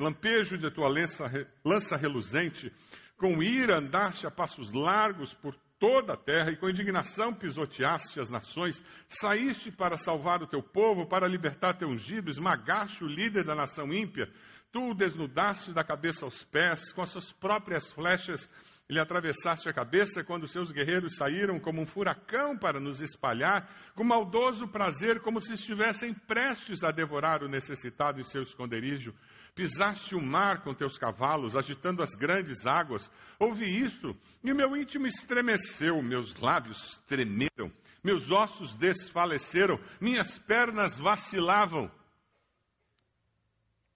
lampejo 0.03 0.57
de 0.57 0.71
tua 0.71 0.89
lança, 0.89 1.31
lança 1.63 1.99
reluzente. 1.99 2.73
Com 3.19 3.43
ira 3.43 3.77
andaste 3.77 4.27
a 4.27 4.31
passos 4.31 4.73
largos 4.73 5.35
por 5.35 5.55
toda 5.79 6.15
a 6.15 6.17
terra 6.17 6.51
e 6.51 6.57
com 6.57 6.69
indignação 6.69 7.33
pisoteaste 7.33 8.21
as 8.21 8.31
nações, 8.31 8.83
saíste 9.09 9.71
para 9.71 9.97
salvar 9.97 10.43
o 10.43 10.47
teu 10.47 10.63
povo, 10.63 11.07
para 11.07 11.29
libertar 11.29 11.75
teu 11.75 11.89
ungido, 11.89 12.31
esmagaste 12.31 13.05
o 13.05 13.09
líder 13.09 13.45
da 13.45 13.55
nação 13.55 13.93
ímpia, 13.93 14.29
Tu 14.71 14.91
o 14.91 14.95
desnudaste 14.95 15.73
da 15.73 15.83
cabeça 15.83 16.27
aos 16.27 16.45
pés, 16.45 16.93
com 16.93 17.01
as 17.01 17.09
suas 17.09 17.33
próprias 17.33 17.91
flechas 17.91 18.49
lhe 18.89 18.99
atravessaste 18.99 19.69
a 19.69 19.73
cabeça 19.73 20.25
quando 20.25 20.47
seus 20.47 20.71
guerreiros 20.71 21.17
saíram 21.17 21.59
como 21.59 21.81
um 21.81 21.87
furacão 21.87 22.57
para 22.57 22.79
nos 22.79 23.01
espalhar, 23.01 23.71
com 23.95 24.05
maldoso 24.05 24.69
prazer, 24.69 25.21
como 25.21 25.41
se 25.41 25.55
estivessem 25.55 26.13
prestes 26.13 26.83
a 26.83 26.91
devorar 26.91 27.43
o 27.43 27.49
necessitado 27.49 28.21
em 28.21 28.25
seu 28.25 28.43
esconderijo. 28.43 29.15
Pisaste 29.59 30.15
o 30.15 30.23
mar 30.23 30.63
com 30.63 30.73
teus 30.73 30.97
cavalos, 30.97 31.57
agitando 31.57 32.01
as 32.01 32.15
grandes 32.15 32.65
águas. 32.65 33.11
Ouvi 33.41 33.67
isso 33.83 34.17
e 34.45 34.55
meu 34.55 34.77
íntimo 34.77 35.09
estremeceu, 35.09 36.01
meus 36.01 36.37
lábios 36.37 36.97
tremeram, 37.09 37.73
meus 38.01 38.31
ossos 38.31 38.77
desfaleceram, 38.77 39.77
minhas 40.01 40.39
pernas 40.39 40.97
vacilavam 40.97 41.91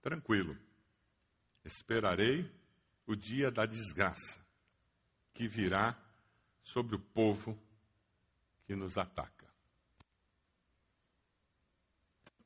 tranquilo. 0.02 0.58
Esperarei 1.64 2.50
o 3.06 3.14
dia 3.14 3.48
da 3.48 3.64
desgraça 3.64 4.44
que 5.32 5.46
virá 5.46 5.96
sobre 6.64 6.96
o 6.96 6.98
povo 6.98 7.56
que 8.66 8.74
nos 8.74 8.98
ataca. 8.98 9.41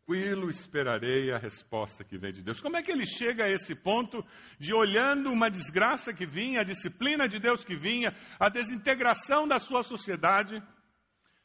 Tranquilo 0.07 0.49
esperarei 0.49 1.33
a 1.33 1.37
resposta 1.37 2.05
que 2.05 2.17
vem 2.17 2.33
de 2.33 2.41
Deus. 2.41 2.61
Como 2.61 2.77
é 2.77 2.83
que 2.83 2.93
ele 2.93 3.05
chega 3.05 3.45
a 3.45 3.51
esse 3.51 3.75
ponto 3.75 4.25
de 4.57 4.73
olhando 4.73 5.33
uma 5.33 5.51
desgraça 5.51 6.15
que 6.15 6.25
vinha, 6.25 6.61
a 6.61 6.65
disciplina 6.65 7.29
de 7.29 7.41
Deus 7.41 7.65
que 7.65 7.77
vinha, 7.77 8.15
a 8.39 8.49
desintegração 8.49 9.49
da 9.49 9.59
sua 9.59 9.83
sociedade? 9.83 10.63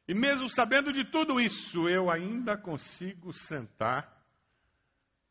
E 0.07 0.13
mesmo 0.13 0.47
sabendo 0.47 0.93
de 0.93 1.03
tudo 1.03 1.41
isso, 1.41 1.89
eu 1.89 2.11
ainda 2.11 2.55
consigo 2.55 3.33
sentar 3.33 4.23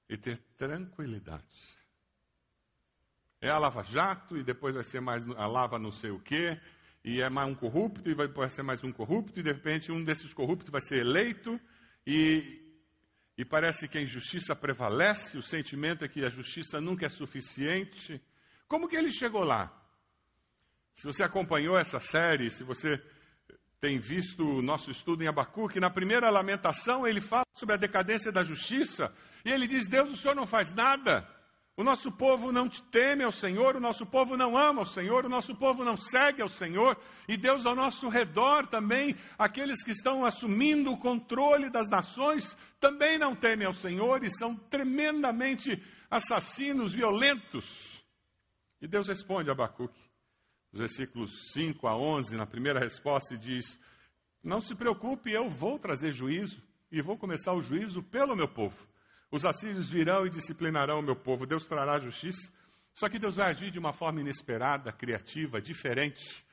e 0.08 0.16
ter 0.16 0.38
tranquilidade. 0.56 1.44
É 3.40 3.48
a 3.48 3.58
lava-jato 3.58 4.36
e 4.36 4.42
depois 4.42 4.74
vai 4.74 4.82
ser 4.82 5.00
mais 5.00 5.24
a 5.36 5.46
lava 5.46 5.78
não 5.78 5.92
sei 5.92 6.10
o 6.10 6.18
quê, 6.18 6.60
e 7.04 7.22
é 7.22 7.30
mais 7.30 7.48
um 7.48 7.54
corrupto 7.54 8.10
e 8.10 8.14
vai 8.14 8.50
ser 8.50 8.64
mais 8.64 8.82
um 8.82 8.90
corrupto, 8.90 9.38
e 9.38 9.42
de 9.44 9.52
repente 9.52 9.92
um 9.92 10.02
desses 10.02 10.34
corruptos 10.34 10.68
vai 10.68 10.80
ser 10.80 10.98
eleito, 10.98 11.60
e, 12.04 12.69
e 13.40 13.44
parece 13.44 13.88
que 13.88 13.96
a 13.96 14.02
injustiça 14.02 14.54
prevalece, 14.54 15.38
o 15.38 15.42
sentimento 15.42 16.04
é 16.04 16.08
que 16.08 16.22
a 16.22 16.28
justiça 16.28 16.78
nunca 16.78 17.06
é 17.06 17.08
suficiente. 17.08 18.20
Como 18.68 18.86
que 18.86 18.94
ele 18.94 19.10
chegou 19.10 19.42
lá? 19.42 19.72
Se 20.92 21.04
você 21.04 21.22
acompanhou 21.22 21.78
essa 21.78 21.98
série, 22.00 22.50
se 22.50 22.62
você 22.62 23.02
tem 23.80 23.98
visto 23.98 24.46
o 24.46 24.60
nosso 24.60 24.90
estudo 24.90 25.24
em 25.24 25.26
Abacuque, 25.26 25.80
na 25.80 25.88
primeira 25.88 26.28
lamentação 26.28 27.06
ele 27.06 27.22
fala 27.22 27.46
sobre 27.54 27.76
a 27.76 27.78
decadência 27.78 28.30
da 28.30 28.44
justiça, 28.44 29.10
e 29.42 29.50
ele 29.50 29.66
diz: 29.66 29.88
Deus, 29.88 30.12
o 30.12 30.16
Senhor 30.18 30.34
não 30.34 30.46
faz 30.46 30.74
nada. 30.74 31.26
O 31.80 31.82
nosso 31.82 32.12
povo 32.12 32.52
não 32.52 32.68
te 32.68 32.82
teme 32.82 33.24
ao 33.24 33.32
Senhor, 33.32 33.74
o 33.74 33.80
nosso 33.80 34.04
povo 34.04 34.36
não 34.36 34.54
ama 34.54 34.82
ao 34.82 34.86
Senhor, 34.86 35.24
o 35.24 35.30
nosso 35.30 35.56
povo 35.56 35.82
não 35.82 35.96
segue 35.96 36.42
ao 36.42 36.48
Senhor, 36.50 36.94
e 37.26 37.38
Deus 37.38 37.64
ao 37.64 37.74
nosso 37.74 38.06
redor 38.10 38.66
também, 38.66 39.16
aqueles 39.38 39.82
que 39.82 39.92
estão 39.92 40.22
assumindo 40.22 40.92
o 40.92 40.98
controle 40.98 41.70
das 41.70 41.88
nações, 41.88 42.54
também 42.78 43.18
não 43.18 43.34
temem 43.34 43.66
ao 43.66 43.72
Senhor 43.72 44.22
e 44.22 44.30
são 44.30 44.54
tremendamente 44.54 45.82
assassinos, 46.10 46.92
violentos. 46.92 48.04
E 48.78 48.86
Deus 48.86 49.08
responde 49.08 49.48
a 49.48 49.54
Abacuque, 49.54 50.02
nos 50.70 50.80
versículos 50.80 51.50
5 51.54 51.88
a 51.88 51.96
11, 51.96 52.36
na 52.36 52.44
primeira 52.44 52.78
resposta, 52.78 53.32
e 53.32 53.38
diz: 53.38 53.80
Não 54.44 54.60
se 54.60 54.74
preocupe, 54.74 55.32
eu 55.32 55.48
vou 55.48 55.78
trazer 55.78 56.12
juízo, 56.12 56.62
e 56.92 57.00
vou 57.00 57.16
começar 57.16 57.54
o 57.54 57.62
juízo 57.62 58.02
pelo 58.02 58.36
meu 58.36 58.48
povo. 58.48 58.89
Os 59.30 59.44
assírios 59.44 59.88
virão 59.88 60.26
e 60.26 60.30
disciplinarão 60.30 60.98
o 60.98 61.02
meu 61.02 61.16
povo. 61.16 61.46
Deus 61.46 61.66
trará 61.66 62.00
justiça. 62.00 62.52
Só 62.92 63.08
que 63.08 63.18
Deus 63.18 63.36
vai 63.36 63.50
agir 63.50 63.70
de 63.70 63.78
uma 63.78 63.92
forma 63.92 64.20
inesperada, 64.20 64.92
criativa, 64.92 65.60
diferente. 65.60 66.44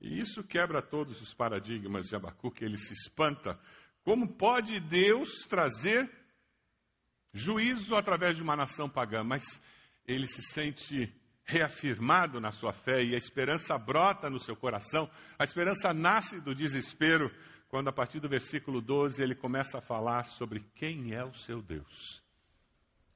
E 0.00 0.18
isso 0.20 0.42
quebra 0.42 0.82
todos 0.82 1.20
os 1.20 1.32
paradigmas 1.32 2.06
de 2.06 2.16
Abacuque. 2.16 2.64
Ele 2.64 2.76
se 2.76 2.92
espanta. 2.92 3.58
Como 4.02 4.28
pode 4.36 4.80
Deus 4.80 5.28
trazer 5.48 6.10
juízo 7.32 7.94
através 7.94 8.36
de 8.36 8.42
uma 8.42 8.56
nação 8.56 8.88
pagã? 8.88 9.22
Mas 9.22 9.44
ele 10.06 10.26
se 10.26 10.42
sente 10.42 11.14
reafirmado 11.44 12.40
na 12.40 12.52
sua 12.52 12.72
fé 12.72 13.02
e 13.02 13.14
a 13.14 13.18
esperança 13.18 13.78
brota 13.78 14.28
no 14.28 14.40
seu 14.40 14.54
coração. 14.54 15.10
A 15.38 15.44
esperança 15.44 15.94
nasce 15.94 16.40
do 16.40 16.54
desespero 16.54 17.30
quando 17.68 17.88
a 17.88 17.92
partir 17.92 18.18
do 18.18 18.28
versículo 18.28 18.80
12 18.80 19.22
ele 19.22 19.34
começa 19.34 19.78
a 19.78 19.82
falar 19.82 20.26
sobre 20.26 20.60
quem 20.74 21.12
é 21.12 21.22
o 21.22 21.34
seu 21.34 21.60
Deus. 21.60 22.22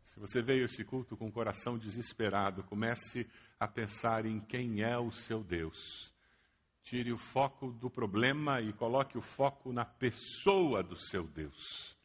Se 0.04 0.21
você 0.21 0.42
veio 0.42 0.66
esse 0.66 0.85
culto 0.85 1.16
com 1.16 1.28
o 1.28 1.32
coração 1.32 1.78
desesperado, 1.78 2.62
comece 2.64 3.26
a 3.59 3.66
pensar 3.66 4.26
em 4.26 4.40
quem 4.40 4.82
é 4.82 4.99
o 4.99 5.11
seu 5.11 5.42
Deus. 5.42 6.12
Tire 6.82 7.12
o 7.12 7.16
foco 7.16 7.73
do 7.73 7.88
problema 7.88 8.61
e 8.61 8.75
coloque 8.75 9.16
o 9.16 9.23
foco 9.23 9.73
na 9.73 9.87
pessoa 9.87 10.82
do 10.82 10.99
seu 10.99 11.26
Deus. 11.26 11.97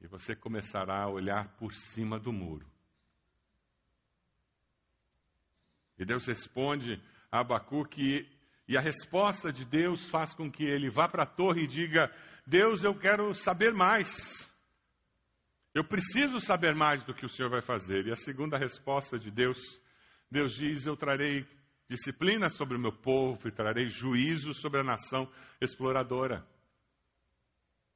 E 0.00 0.06
você 0.06 0.36
começará 0.36 1.02
a 1.02 1.08
olhar 1.08 1.48
por 1.56 1.74
cima 1.74 2.20
do 2.20 2.32
muro. 2.32 2.70
E 5.98 6.04
Deus 6.04 6.26
responde 6.26 7.02
a 7.32 7.40
Abacuque 7.40 8.30
e 8.68 8.76
a 8.76 8.80
resposta 8.80 9.52
de 9.52 9.64
Deus 9.64 10.04
faz 10.06 10.34
com 10.34 10.50
que 10.50 10.64
ele 10.64 10.90
vá 10.90 11.08
para 11.08 11.22
a 11.22 11.26
torre 11.26 11.62
e 11.62 11.66
diga: 11.66 12.12
Deus, 12.46 12.82
eu 12.82 12.94
quero 12.98 13.32
saber 13.34 13.72
mais. 13.72 14.50
Eu 15.72 15.84
preciso 15.84 16.40
saber 16.40 16.74
mais 16.74 17.04
do 17.04 17.14
que 17.14 17.26
o 17.26 17.28
Senhor 17.28 17.50
vai 17.50 17.60
fazer. 17.60 18.06
E 18.06 18.12
a 18.12 18.16
segunda 18.16 18.56
resposta 18.56 19.18
de 19.18 19.30
Deus, 19.30 19.58
Deus 20.30 20.54
diz: 20.54 20.86
Eu 20.86 20.96
trarei 20.96 21.46
disciplina 21.88 22.50
sobre 22.50 22.76
o 22.76 22.80
meu 22.80 22.92
povo 22.92 23.46
e 23.46 23.52
trarei 23.52 23.88
juízo 23.88 24.52
sobre 24.54 24.80
a 24.80 24.84
nação 24.84 25.30
exploradora. 25.60 26.46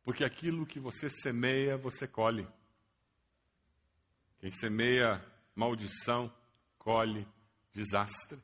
Porque 0.05 0.25
aquilo 0.25 0.67
que 0.67 0.79
você 0.79 1.09
semeia, 1.09 1.77
você 1.77 2.07
colhe. 2.07 2.47
Quem 4.39 4.51
semeia 4.53 5.25
maldição, 5.55 6.33
colhe 6.79 7.27
desastre. 7.73 8.41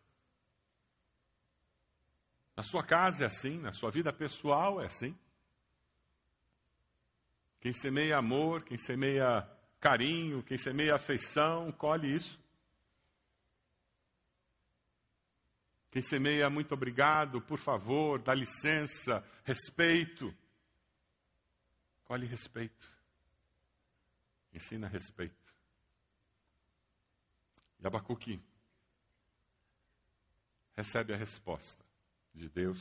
Na 2.57 2.63
sua 2.63 2.83
casa 2.83 3.25
é 3.25 3.27
assim, 3.27 3.59
na 3.59 3.71
sua 3.71 3.91
vida 3.91 4.11
pessoal 4.11 4.81
é 4.81 4.87
assim. 4.87 5.15
Quem 7.61 7.73
semeia 7.75 8.17
amor, 8.17 8.65
quem 8.65 8.79
semeia 8.79 9.47
carinho, 9.79 10.43
quem 10.43 10.57
semeia 10.57 10.95
afeição, 10.95 11.71
colhe 11.73 12.17
isso. 12.17 12.41
Quem 15.91 16.01
semeia 16.01 16.49
muito 16.49 16.73
obrigado, 16.73 17.43
por 17.43 17.59
favor, 17.59 18.21
dá 18.23 18.35
licença, 18.35 19.23
respeito, 19.45 20.35
colhe 22.05 22.27
respeito. 22.27 22.91
Ensina 24.53 24.89
respeito. 24.89 25.55
E 27.79 27.87
Abacuque 27.87 28.41
recebe 30.75 31.13
a 31.13 31.17
resposta 31.17 31.86
de 32.37 32.49
Deus. 32.49 32.79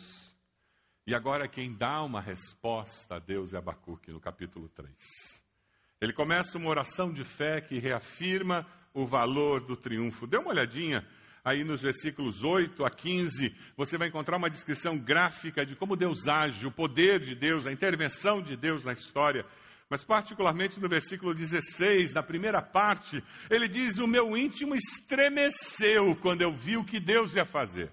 E 1.08 1.16
agora 1.16 1.48
quem 1.48 1.74
dá 1.74 2.04
uma 2.04 2.20
resposta 2.20 3.16
a 3.16 3.20
Deus 3.20 3.54
é 3.54 3.58
Abacuque, 3.58 4.12
no 4.12 4.20
capítulo 4.20 4.68
3. 4.70 4.94
Ele 6.02 6.14
começa 6.14 6.58
uma 6.58 6.70
oração 6.70 7.12
de 7.12 7.24
fé 7.24 7.62
que 7.62 7.80
reafirma 7.80 8.68
o 8.94 9.06
valor 9.06 9.62
do 9.62 9.76
triunfo. 9.76 10.28
Dê 10.28 10.38
uma 10.38 10.50
olhadinha 10.50 11.08
aí 11.44 11.64
nos 11.64 11.82
versículos 11.82 12.44
8 12.44 12.84
a 12.84 12.90
15, 12.90 13.56
você 13.78 14.00
vai 14.00 14.08
encontrar 14.08 14.38
uma 14.38 14.50
descrição 14.50 14.98
gráfica 14.98 15.64
de 15.64 15.76
como 15.76 15.96
Deus 15.96 16.28
age, 16.28 16.66
o 16.66 16.72
poder 16.72 17.20
de 17.20 17.36
Deus, 17.36 17.68
a 17.68 17.72
intervenção 17.72 18.42
de 18.42 18.58
Deus 18.58 18.84
na 18.84 18.94
história. 18.94 19.46
Mas, 19.88 20.04
particularmente 20.04 20.80
no 20.80 20.90
versículo 20.90 21.36
16, 21.36 22.14
na 22.14 22.24
primeira 22.24 22.60
parte, 22.64 23.24
ele 23.48 23.68
diz: 23.68 24.00
O 24.00 24.08
meu 24.08 24.36
íntimo 24.36 24.74
estremeceu 24.74 26.16
quando 26.16 26.42
eu 26.42 26.52
vi 26.52 26.76
o 26.76 26.84
que 26.84 27.00
Deus 27.00 27.36
ia 27.36 27.46
fazer. 27.46 27.92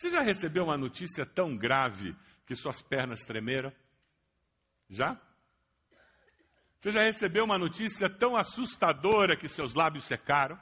Você 0.00 0.08
já 0.08 0.22
recebeu 0.22 0.64
uma 0.64 0.78
notícia 0.78 1.26
tão 1.26 1.54
grave 1.54 2.16
que 2.46 2.56
suas 2.56 2.80
pernas 2.80 3.20
tremeram? 3.26 3.70
Já? 4.88 5.20
Você 6.78 6.90
já 6.90 7.02
recebeu 7.02 7.44
uma 7.44 7.58
notícia 7.58 8.08
tão 8.08 8.34
assustadora 8.34 9.36
que 9.36 9.46
seus 9.46 9.74
lábios 9.74 10.06
secaram? 10.06 10.58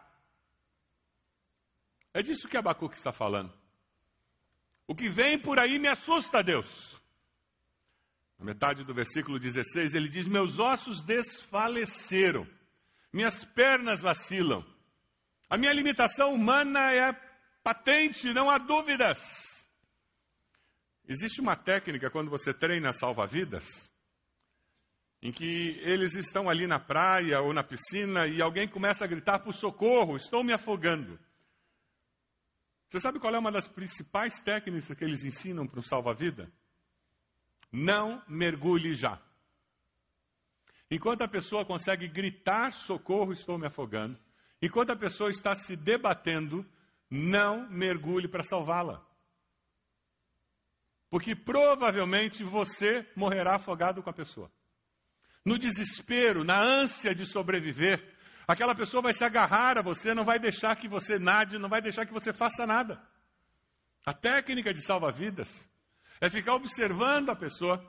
É 2.12 2.20
disso 2.20 2.48
que 2.48 2.56
Abacuque 2.56 2.96
está 2.96 3.12
falando. 3.12 3.56
O 4.88 4.94
que 4.96 5.08
vem 5.08 5.38
por 5.38 5.60
aí 5.60 5.78
me 5.78 5.86
assusta, 5.86 6.42
Deus. 6.42 7.00
Na 8.40 8.44
metade 8.44 8.82
do 8.82 8.92
versículo 8.92 9.38
16, 9.38 9.94
ele 9.94 10.08
diz: 10.08 10.26
Meus 10.26 10.58
ossos 10.58 11.00
desfaleceram, 11.00 12.44
minhas 13.12 13.44
pernas 13.44 14.00
vacilam. 14.02 14.66
A 15.48 15.56
minha 15.56 15.72
limitação 15.72 16.34
humana 16.34 16.92
é 16.92 17.27
patente, 17.68 18.32
não 18.32 18.48
há 18.48 18.56
dúvidas. 18.56 19.18
Existe 21.06 21.38
uma 21.38 21.54
técnica 21.54 22.10
quando 22.10 22.30
você 22.30 22.54
treina 22.54 22.94
salva-vidas, 22.94 23.66
em 25.20 25.30
que 25.30 25.78
eles 25.82 26.14
estão 26.14 26.48
ali 26.48 26.66
na 26.66 26.78
praia 26.78 27.42
ou 27.42 27.52
na 27.52 27.62
piscina 27.62 28.26
e 28.26 28.40
alguém 28.40 28.66
começa 28.66 29.04
a 29.04 29.06
gritar 29.06 29.40
por 29.40 29.52
socorro, 29.52 30.16
estou 30.16 30.42
me 30.42 30.50
afogando. 30.50 31.18
Você 32.88 33.00
sabe 33.00 33.18
qual 33.18 33.34
é 33.34 33.38
uma 33.38 33.52
das 33.52 33.68
principais 33.68 34.40
técnicas 34.40 34.96
que 34.96 35.04
eles 35.04 35.22
ensinam 35.22 35.66
para 35.66 35.80
um 35.80 35.82
salva-vida? 35.82 36.50
Não 37.70 38.22
mergulhe 38.26 38.94
já. 38.94 39.20
Enquanto 40.90 41.20
a 41.20 41.28
pessoa 41.28 41.66
consegue 41.66 42.08
gritar 42.08 42.72
socorro, 42.72 43.34
estou 43.34 43.58
me 43.58 43.66
afogando, 43.66 44.18
enquanto 44.62 44.88
a 44.88 44.96
pessoa 44.96 45.28
está 45.28 45.54
se 45.54 45.76
debatendo, 45.76 46.66
não 47.10 47.68
mergulhe 47.70 48.28
para 48.28 48.44
salvá-la. 48.44 49.04
Porque 51.10 51.34
provavelmente 51.34 52.44
você 52.44 53.06
morrerá 53.16 53.56
afogado 53.56 54.02
com 54.02 54.10
a 54.10 54.12
pessoa. 54.12 54.50
No 55.44 55.58
desespero, 55.58 56.44
na 56.44 56.60
ânsia 56.60 57.14
de 57.14 57.24
sobreviver, 57.24 58.14
aquela 58.46 58.74
pessoa 58.74 59.02
vai 59.02 59.14
se 59.14 59.24
agarrar 59.24 59.78
a 59.78 59.82
você, 59.82 60.12
não 60.12 60.24
vai 60.24 60.38
deixar 60.38 60.76
que 60.76 60.88
você 60.88 61.18
nade, 61.18 61.58
não 61.58 61.68
vai 61.68 61.80
deixar 61.80 62.04
que 62.04 62.12
você 62.12 62.32
faça 62.32 62.66
nada. 62.66 63.02
A 64.04 64.12
técnica 64.12 64.74
de 64.74 64.82
salva-vidas 64.82 65.48
é 66.20 66.28
ficar 66.28 66.54
observando 66.54 67.30
a 67.30 67.36
pessoa 67.36 67.82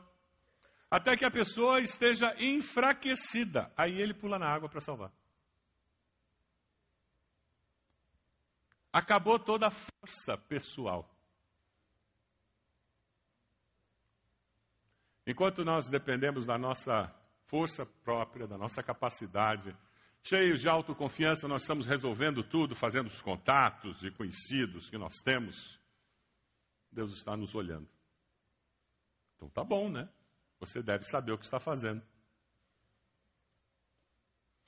até 0.89 1.15
que 1.15 1.25
a 1.25 1.31
pessoa 1.31 1.81
esteja 1.81 2.33
enfraquecida. 2.39 3.71
Aí 3.77 4.01
ele 4.01 4.13
pula 4.13 4.39
na 4.39 4.47
água 4.47 4.69
para 4.69 4.81
salvar. 4.81 5.11
Acabou 8.91 9.37
toda 9.37 9.67
a 9.67 9.71
força 9.71 10.37
pessoal. 10.37 11.09
Enquanto 15.25 15.63
nós 15.63 15.87
dependemos 15.87 16.45
da 16.45 16.57
nossa 16.57 17.13
força 17.45 17.85
própria, 17.85 18.47
da 18.47 18.57
nossa 18.57 18.81
capacidade, 18.81 19.75
cheios 20.23 20.59
de 20.59 20.67
autoconfiança, 20.67 21.47
nós 21.47 21.61
estamos 21.61 21.85
resolvendo 21.85 22.43
tudo, 22.43 22.75
fazendo 22.75 23.07
os 23.07 23.21
contatos 23.21 24.03
e 24.03 24.11
conhecidos 24.11 24.89
que 24.89 24.97
nós 24.97 25.15
temos. 25.23 25.79
Deus 26.91 27.13
está 27.13 27.37
nos 27.37 27.53
olhando. 27.53 27.87
Então 29.35 29.49
tá 29.49 29.63
bom, 29.63 29.89
né? 29.89 30.09
Você 30.59 30.81
deve 30.81 31.05
saber 31.05 31.31
o 31.31 31.37
que 31.37 31.45
está 31.45 31.59
fazendo. 31.59 32.01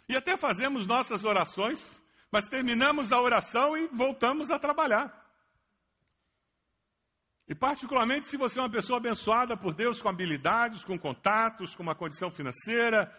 E 0.07 0.15
até 0.15 0.37
fazemos 0.37 0.87
nossas 0.87 1.23
orações, 1.23 2.00
mas 2.31 2.47
terminamos 2.47 3.11
a 3.11 3.19
oração 3.19 3.77
e 3.77 3.88
voltamos 3.88 4.50
a 4.50 4.57
trabalhar. 4.57 5.19
E 7.47 7.53
particularmente 7.53 8.25
se 8.25 8.38
você 8.38 8.57
é 8.57 8.61
uma 8.61 8.69
pessoa 8.69 8.97
abençoada 8.97 9.57
por 9.57 9.73
Deus 9.73 10.01
com 10.01 10.07
habilidades, 10.07 10.85
com 10.85 10.97
contatos, 10.97 11.75
com 11.75 11.83
uma 11.83 11.93
condição 11.93 12.31
financeira, 12.31 13.13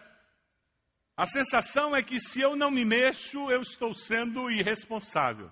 a 1.15 1.27
sensação 1.27 1.95
é 1.95 2.01
que 2.01 2.19
se 2.19 2.41
eu 2.41 2.55
não 2.55 2.71
me 2.71 2.83
mexo, 2.83 3.51
eu 3.51 3.61
estou 3.61 3.93
sendo 3.93 4.49
irresponsável. 4.49 5.51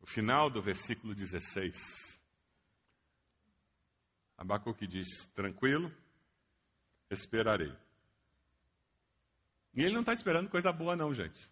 O 0.00 0.06
final 0.06 0.48
do 0.48 0.62
versículo 0.62 1.12
16. 1.12 2.05
Abacuque 4.36 4.86
diz: 4.86 5.26
Tranquilo, 5.34 5.92
esperarei. 7.10 7.74
E 9.74 9.82
ele 9.82 9.92
não 9.92 10.00
está 10.00 10.12
esperando 10.12 10.48
coisa 10.48 10.72
boa, 10.72 10.96
não, 10.96 11.12
gente. 11.12 11.50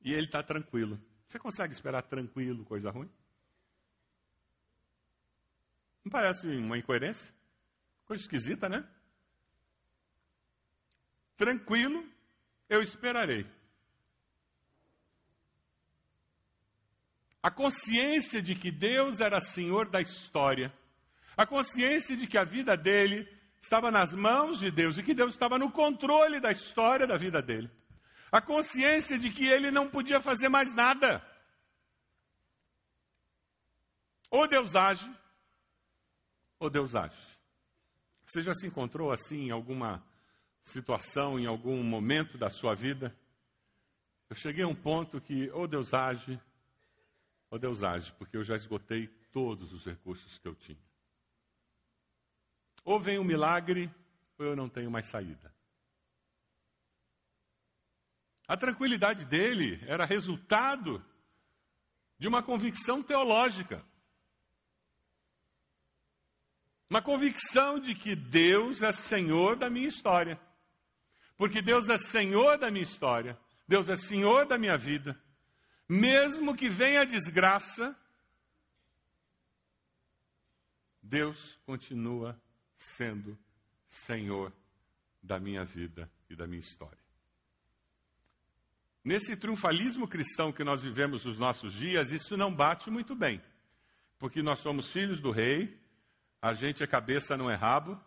E 0.00 0.12
ele 0.12 0.26
está 0.26 0.42
tranquilo. 0.42 1.00
Você 1.26 1.38
consegue 1.38 1.72
esperar 1.72 2.02
tranquilo 2.02 2.64
coisa 2.64 2.90
ruim? 2.90 3.10
Não 6.04 6.10
parece 6.10 6.46
uma 6.46 6.76
incoerência? 6.76 7.32
Coisa 8.04 8.22
esquisita, 8.22 8.68
né? 8.68 8.86
Tranquilo, 11.36 12.04
eu 12.68 12.82
esperarei. 12.82 13.46
A 17.42 17.50
consciência 17.50 18.40
de 18.40 18.54
que 18.54 18.70
Deus 18.70 19.18
era 19.18 19.40
Senhor 19.40 19.88
da 19.88 20.00
história, 20.00 20.72
a 21.36 21.44
consciência 21.44 22.16
de 22.16 22.26
que 22.26 22.38
a 22.38 22.44
vida 22.44 22.76
dele 22.76 23.28
estava 23.60 23.90
nas 23.90 24.12
mãos 24.12 24.60
de 24.60 24.70
Deus 24.70 24.96
e 24.96 25.02
que 25.02 25.14
Deus 25.14 25.32
estava 25.32 25.58
no 25.58 25.70
controle 25.70 26.38
da 26.38 26.52
história 26.52 27.06
da 27.06 27.16
vida 27.16 27.42
dele, 27.42 27.70
a 28.30 28.40
consciência 28.40 29.18
de 29.18 29.30
que 29.30 29.46
ele 29.46 29.70
não 29.70 29.88
podia 29.88 30.20
fazer 30.20 30.48
mais 30.48 30.72
nada. 30.72 31.26
Ou 34.30 34.48
Deus 34.48 34.74
age, 34.76 35.10
ou 36.58 36.70
Deus 36.70 36.94
age. 36.94 37.32
Você 38.24 38.40
já 38.40 38.54
se 38.54 38.66
encontrou 38.66 39.10
assim 39.10 39.48
em 39.48 39.50
alguma 39.50 40.02
situação, 40.62 41.38
em 41.38 41.46
algum 41.46 41.82
momento 41.82 42.38
da 42.38 42.48
sua 42.48 42.74
vida? 42.74 43.14
Eu 44.30 44.36
cheguei 44.36 44.64
a 44.64 44.68
um 44.68 44.74
ponto 44.74 45.20
que 45.20 45.50
ou 45.50 45.68
Deus 45.68 45.92
age, 45.92 46.40
Ó 47.52 47.56
oh, 47.56 47.58
Deus, 47.58 47.82
age, 47.82 48.10
porque 48.14 48.34
eu 48.34 48.42
já 48.42 48.56
esgotei 48.56 49.08
todos 49.30 49.74
os 49.74 49.84
recursos 49.84 50.38
que 50.38 50.48
eu 50.48 50.54
tinha. 50.54 50.82
Ou 52.82 52.98
vem 52.98 53.18
um 53.18 53.24
milagre, 53.24 53.94
ou 54.38 54.46
eu 54.46 54.56
não 54.56 54.70
tenho 54.70 54.90
mais 54.90 55.04
saída. 55.04 55.54
A 58.48 58.56
tranquilidade 58.56 59.26
dele 59.26 59.78
era 59.86 60.06
resultado 60.06 61.04
de 62.16 62.26
uma 62.26 62.42
convicção 62.42 63.02
teológica. 63.02 63.84
Uma 66.88 67.02
convicção 67.02 67.78
de 67.78 67.94
que 67.94 68.16
Deus 68.16 68.80
é 68.80 68.92
Senhor 68.92 69.56
da 69.56 69.68
minha 69.68 69.88
história. 69.88 70.40
Porque 71.36 71.60
Deus 71.60 71.90
é 71.90 71.98
Senhor 71.98 72.56
da 72.56 72.70
minha 72.70 72.84
história. 72.84 73.38
Deus 73.68 73.90
é 73.90 73.96
Senhor 73.98 74.46
da 74.46 74.56
minha 74.56 74.78
vida 74.78 75.22
mesmo 75.88 76.56
que 76.56 76.68
venha 76.68 77.02
a 77.02 77.04
desgraça, 77.04 77.96
Deus 81.02 81.58
continua 81.66 82.40
sendo 82.76 83.38
Senhor 83.88 84.52
da 85.22 85.38
minha 85.38 85.64
vida 85.64 86.10
e 86.30 86.34
da 86.34 86.46
minha 86.46 86.60
história. 86.60 86.98
Nesse 89.04 89.36
triunfalismo 89.36 90.06
cristão 90.06 90.52
que 90.52 90.62
nós 90.62 90.82
vivemos 90.82 91.24
nos 91.24 91.38
nossos 91.38 91.74
dias, 91.74 92.10
isso 92.10 92.36
não 92.36 92.54
bate 92.54 92.88
muito 92.88 93.14
bem, 93.14 93.42
porque 94.18 94.42
nós 94.42 94.60
somos 94.60 94.90
filhos 94.90 95.20
do 95.20 95.30
rei, 95.32 95.76
a 96.40 96.54
gente 96.54 96.82
é 96.82 96.86
cabeça, 96.86 97.36
não 97.36 97.50
é 97.50 97.54
rabo, 97.54 98.00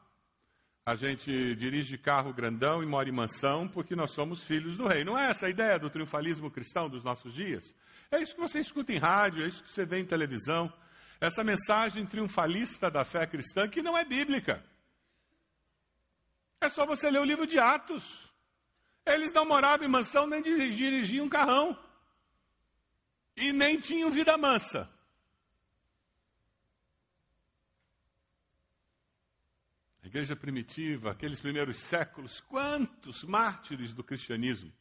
a 0.88 0.96
gente 0.96 1.56
dirige 1.56 1.98
carro 1.98 2.32
grandão 2.32 2.84
e 2.84 2.86
mora 2.86 3.10
em 3.10 3.12
mansão 3.12 3.68
porque 3.68 3.96
nós 3.96 4.12
somos 4.12 4.44
filhos 4.44 4.78
do 4.78 4.88
rei. 4.88 5.04
Não 5.04 5.18
é 5.18 5.32
essa 5.32 5.48
a 5.48 5.50
ideia 5.50 5.80
do 5.80 5.90
triunfalismo 5.90 6.52
cristão 6.52 6.88
dos 6.88 7.04
nossos 7.04 7.34
dias? 7.34 7.76
É 8.12 8.22
isso 8.22 8.36
que 8.36 8.42
você 8.42 8.60
escuta 8.60 8.94
em 8.94 9.00
rádio, 9.00 9.44
é 9.44 9.48
isso 9.48 9.64
que 9.64 9.72
você 9.72 9.84
vê 9.84 9.98
em 9.98 10.06
televisão. 10.06 10.72
Essa 11.20 11.44
mensagem 11.44 12.06
triunfalista 12.06 12.92
da 12.92 13.04
fé 13.04 13.26
cristã 13.26 13.68
que 13.68 13.82
não 13.82 13.98
é 13.98 14.06
bíblica. 14.06 14.64
É 16.62 16.70
só 16.70 16.86
você 16.86 17.10
ler 17.10 17.20
o 17.20 17.26
livro 17.26 17.48
de 17.48 17.58
Atos. 17.58 18.32
Eles 19.04 19.34
não 19.34 19.44
moravam 19.44 19.88
em 19.88 19.90
mansão 19.90 20.28
nem 20.28 20.40
dirigiam 20.40 21.26
um 21.26 21.30
carrão. 21.30 21.76
E 23.36 23.52
nem 23.52 23.80
tinham 23.80 24.12
vida 24.12 24.38
mansa. 24.38 24.88
Igreja 30.16 30.34
primitiva, 30.34 31.12
aqueles 31.12 31.42
primeiros 31.42 31.78
séculos, 31.78 32.40
quantos 32.40 33.22
mártires 33.26 33.94
do 33.94 34.02
cristianismo. 34.02 34.72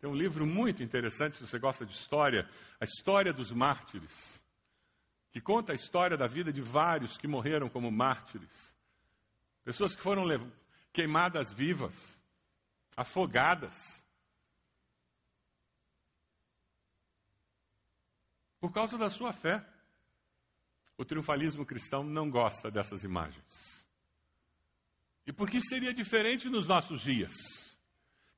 Tem 0.00 0.08
um 0.08 0.14
livro 0.14 0.46
muito 0.46 0.82
interessante, 0.82 1.36
se 1.36 1.46
você 1.46 1.58
gosta 1.58 1.84
de 1.84 1.92
história, 1.92 2.48
A 2.80 2.84
História 2.86 3.30
dos 3.30 3.52
Mártires, 3.52 4.42
que 5.30 5.38
conta 5.38 5.72
a 5.72 5.74
história 5.74 6.16
da 6.16 6.26
vida 6.26 6.50
de 6.50 6.62
vários 6.62 7.18
que 7.18 7.28
morreram 7.28 7.68
como 7.68 7.92
mártires. 7.92 8.74
Pessoas 9.64 9.94
que 9.94 10.00
foram 10.00 10.24
queimadas 10.94 11.52
vivas, 11.52 12.18
afogadas. 12.96 14.02
Por 18.58 18.72
causa 18.72 18.96
da 18.96 19.10
sua 19.10 19.34
fé. 19.34 19.62
O 20.96 21.04
triunfalismo 21.04 21.66
cristão 21.66 22.02
não 22.02 22.30
gosta 22.30 22.70
dessas 22.70 23.04
imagens. 23.04 23.77
E 25.28 25.32
por 25.32 25.50
que 25.50 25.60
seria 25.60 25.92
diferente 25.92 26.48
nos 26.48 26.66
nossos 26.66 27.02
dias? 27.02 27.34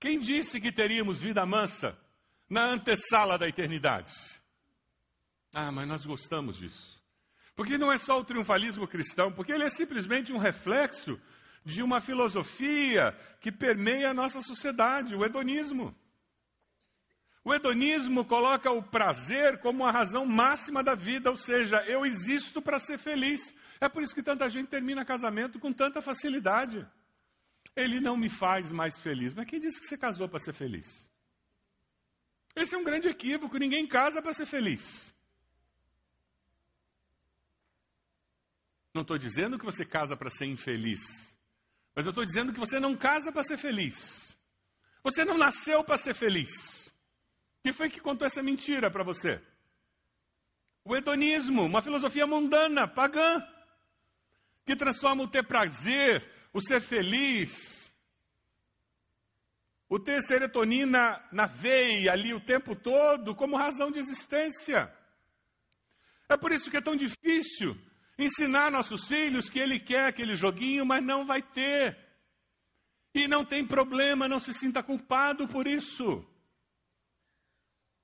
Quem 0.00 0.18
disse 0.18 0.60
que 0.60 0.72
teríamos 0.72 1.20
vida 1.20 1.46
mansa 1.46 1.96
na 2.48 2.64
antessala 2.64 3.38
da 3.38 3.48
eternidade? 3.48 4.12
Ah, 5.54 5.70
mas 5.70 5.86
nós 5.86 6.04
gostamos 6.04 6.58
disso. 6.58 7.00
Porque 7.54 7.78
não 7.78 7.92
é 7.92 7.98
só 7.98 8.18
o 8.18 8.24
triunfalismo 8.24 8.88
cristão, 8.88 9.30
porque 9.30 9.52
ele 9.52 9.62
é 9.62 9.70
simplesmente 9.70 10.32
um 10.32 10.38
reflexo 10.38 11.20
de 11.64 11.80
uma 11.80 12.00
filosofia 12.00 13.16
que 13.40 13.52
permeia 13.52 14.10
a 14.10 14.14
nossa 14.14 14.42
sociedade, 14.42 15.14
o 15.14 15.24
hedonismo. 15.24 15.96
O 17.42 17.54
hedonismo 17.54 18.24
coloca 18.24 18.70
o 18.70 18.82
prazer 18.82 19.60
como 19.60 19.84
a 19.84 19.90
razão 19.90 20.26
máxima 20.26 20.84
da 20.84 20.94
vida, 20.94 21.30
ou 21.30 21.36
seja, 21.36 21.82
eu 21.86 22.04
existo 22.04 22.60
para 22.60 22.78
ser 22.78 22.98
feliz. 22.98 23.54
É 23.80 23.88
por 23.88 24.02
isso 24.02 24.14
que 24.14 24.22
tanta 24.22 24.48
gente 24.50 24.68
termina 24.68 25.04
casamento 25.04 25.58
com 25.58 25.72
tanta 25.72 26.02
facilidade. 26.02 26.86
Ele 27.74 27.98
não 27.98 28.16
me 28.16 28.28
faz 28.28 28.70
mais 28.70 28.98
feliz. 29.00 29.32
Mas 29.32 29.46
quem 29.46 29.58
disse 29.58 29.80
que 29.80 29.86
você 29.86 29.96
casou 29.96 30.28
para 30.28 30.38
ser 30.38 30.52
feliz? 30.52 31.08
Esse 32.54 32.74
é 32.74 32.78
um 32.78 32.84
grande 32.84 33.08
equívoco. 33.08 33.56
Ninguém 33.56 33.86
casa 33.86 34.20
para 34.20 34.34
ser 34.34 34.44
feliz. 34.44 35.14
Não 38.92 39.02
estou 39.02 39.16
dizendo 39.16 39.58
que 39.58 39.64
você 39.64 39.84
casa 39.84 40.16
para 40.16 40.28
ser 40.30 40.46
infeliz. 40.46 41.00
Mas 41.94 42.04
eu 42.04 42.10
estou 42.10 42.24
dizendo 42.24 42.52
que 42.52 42.58
você 42.58 42.78
não 42.78 42.96
casa 42.96 43.32
para 43.32 43.44
ser 43.44 43.56
feliz. 43.56 44.36
Você 45.02 45.24
não 45.24 45.38
nasceu 45.38 45.82
para 45.82 45.96
ser 45.96 46.12
feliz. 46.12 46.89
Quem 47.62 47.72
foi 47.72 47.90
que 47.90 48.00
contou 48.00 48.26
essa 48.26 48.42
mentira 48.42 48.90
para 48.90 49.04
você? 49.04 49.40
O 50.84 50.96
hedonismo, 50.96 51.64
uma 51.64 51.82
filosofia 51.82 52.26
mundana, 52.26 52.88
pagã, 52.88 53.46
que 54.64 54.74
transforma 54.74 55.24
o 55.24 55.28
ter 55.28 55.46
prazer, 55.46 56.26
o 56.52 56.60
ser 56.62 56.80
feliz, 56.80 57.92
o 59.88 59.98
ter 59.98 60.22
serotonina 60.22 61.22
na 61.32 61.46
veia 61.46 62.12
ali 62.12 62.32
o 62.32 62.40
tempo 62.40 62.74
todo 62.74 63.34
como 63.34 63.56
razão 63.56 63.90
de 63.90 63.98
existência. 63.98 64.92
É 66.28 66.36
por 66.36 66.52
isso 66.52 66.70
que 66.70 66.76
é 66.76 66.80
tão 66.80 66.96
difícil 66.96 67.76
ensinar 68.16 68.70
nossos 68.70 69.06
filhos 69.06 69.50
que 69.50 69.58
ele 69.58 69.80
quer 69.80 70.06
aquele 70.06 70.36
joguinho, 70.36 70.86
mas 70.86 71.04
não 71.04 71.24
vai 71.24 71.42
ter. 71.42 71.98
E 73.12 73.26
não 73.26 73.44
tem 73.44 73.66
problema, 73.66 74.28
não 74.28 74.38
se 74.38 74.54
sinta 74.54 74.82
culpado 74.82 75.48
por 75.48 75.66
isso. 75.66 76.24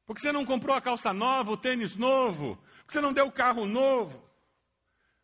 Porque 0.07 0.23
você 0.23 0.31
não 0.31 0.47
comprou 0.47 0.75
a 0.75 0.81
calça 0.81 1.13
nova, 1.13 1.51
o 1.51 1.57
tênis 1.57 1.97
novo, 1.97 2.57
porque 2.79 2.93
você 2.93 3.01
não 3.01 3.13
deu 3.13 3.27
o 3.27 3.33
carro 3.33 3.67
novo, 3.67 4.25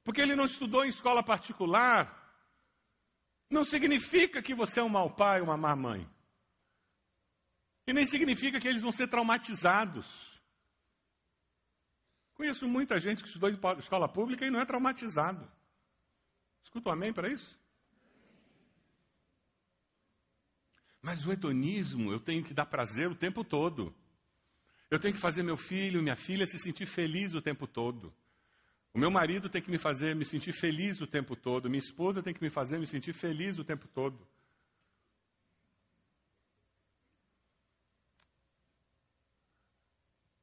porque 0.02 0.20
ele 0.20 0.34
não 0.34 0.44
estudou 0.44 0.84
em 0.84 0.88
escola 0.88 1.22
particular, 1.22 2.20
não 3.48 3.64
significa 3.64 4.42
que 4.42 4.54
você 4.54 4.80
é 4.80 4.82
um 4.82 4.88
mau 4.88 5.08
pai, 5.08 5.40
uma 5.40 5.56
má 5.56 5.76
mãe. 5.76 6.10
E 7.86 7.92
nem 7.92 8.06
significa 8.06 8.60
que 8.60 8.66
eles 8.66 8.82
vão 8.82 8.90
ser 8.90 9.06
traumatizados. 9.06 10.32
Conheço 12.34 12.66
muita 12.66 12.98
gente 12.98 13.22
que 13.22 13.28
estudou 13.28 13.50
em 13.50 13.58
escola 13.78 14.08
pública 14.08 14.44
e 14.44 14.50
não 14.50 14.60
é 14.60 14.64
traumatizado. 14.64 15.48
Escuta 16.64 16.88
um 16.88 16.92
amém 16.92 17.12
para 17.12 17.28
isso? 17.28 17.60
Mas 21.00 21.24
o 21.26 21.32
hedonismo, 21.32 22.10
eu 22.10 22.18
tenho 22.18 22.42
que 22.42 22.54
dar 22.54 22.66
prazer 22.66 23.08
o 23.08 23.14
tempo 23.14 23.44
todo. 23.44 23.94
Eu 24.92 24.98
tenho 24.98 25.14
que 25.14 25.20
fazer 25.20 25.42
meu 25.42 25.56
filho, 25.56 26.02
minha 26.02 26.14
filha 26.14 26.44
se 26.44 26.58
sentir 26.58 26.84
feliz 26.84 27.32
o 27.32 27.40
tempo 27.40 27.66
todo. 27.66 28.14
O 28.92 28.98
meu 28.98 29.10
marido 29.10 29.48
tem 29.48 29.62
que 29.62 29.70
me 29.70 29.78
fazer 29.78 30.14
me 30.14 30.22
sentir 30.22 30.52
feliz 30.52 31.00
o 31.00 31.06
tempo 31.06 31.34
todo. 31.34 31.70
Minha 31.70 31.78
esposa 31.78 32.22
tem 32.22 32.34
que 32.34 32.42
me 32.42 32.50
fazer 32.50 32.78
me 32.78 32.86
sentir 32.86 33.14
feliz 33.14 33.58
o 33.58 33.64
tempo 33.64 33.88
todo. 33.88 34.28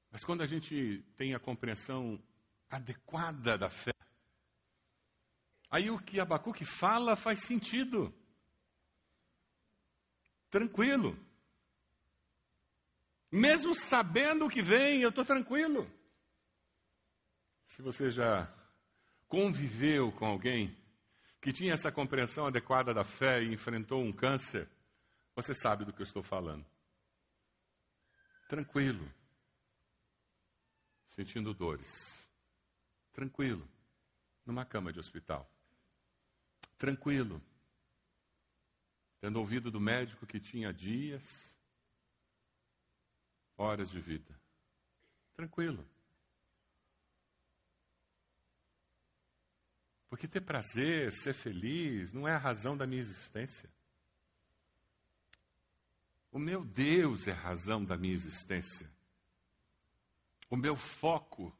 Mas 0.10 0.24
quando 0.24 0.42
a 0.42 0.48
gente 0.48 1.06
tem 1.16 1.36
a 1.36 1.40
compreensão 1.40 2.20
adequada 2.72 3.56
da 3.56 3.70
fé, 3.70 3.94
aí 5.70 5.92
o 5.92 6.00
que 6.00 6.20
Abacuque 6.20 6.66
fala 6.66 7.16
faz 7.16 7.44
sentido. 7.46 8.12
Tranquilo. 10.50 11.29
Mesmo 13.32 13.76
sabendo 13.76 14.46
o 14.46 14.50
que 14.50 14.62
vem, 14.62 15.02
eu 15.02 15.10
estou 15.10 15.24
tranquilo. 15.24 15.90
Se 17.66 17.82
você 17.82 18.10
já 18.10 18.52
conviveu 19.28 20.12
com 20.12 20.26
alguém 20.26 20.76
que 21.40 21.54
tinha 21.54 21.74
essa 21.74 21.92
compreensão 21.92 22.48
adequada 22.48 22.94
da 22.94 23.04
fé 23.04 23.42
e 23.42 23.54
enfrentou 23.54 24.02
um 24.02 24.12
câncer, 24.12 24.68
você 25.36 25.54
sabe 25.54 25.86
do 25.86 25.94
que 25.94 26.02
eu 26.02 26.06
estou 26.06 26.24
falando. 26.24 26.66
Tranquilo. 28.50 29.08
Sentindo 31.10 31.54
dores. 31.54 32.28
Tranquilo. 33.14 33.70
Numa 34.46 34.66
cama 34.66 34.92
de 34.92 35.00
hospital. 35.00 35.48
Tranquilo. 36.78 37.40
Tendo 39.22 39.40
ouvido 39.40 39.70
do 39.70 39.80
médico 39.80 40.26
que 40.26 40.40
tinha 40.40 40.74
dias 40.74 41.59
horas 43.60 43.90
de 43.90 44.00
vida. 44.00 44.40
Tranquilo. 45.36 45.86
Porque 50.10 50.28
ter 50.28 50.42
prazer, 50.42 51.14
ser 51.14 51.34
feliz, 51.34 52.12
não 52.14 52.28
é 52.28 52.34
a 52.34 52.40
razão 52.40 52.76
da 52.76 52.88
minha 52.88 53.02
existência. 53.02 53.70
O 56.32 56.40
meu 56.40 56.64
Deus 56.64 57.28
é 57.28 57.32
a 57.32 57.36
razão 57.36 57.84
da 57.84 57.98
minha 57.98 58.14
existência. 58.14 58.90
O 60.50 60.56
meu 60.56 60.76
foco 60.76 61.56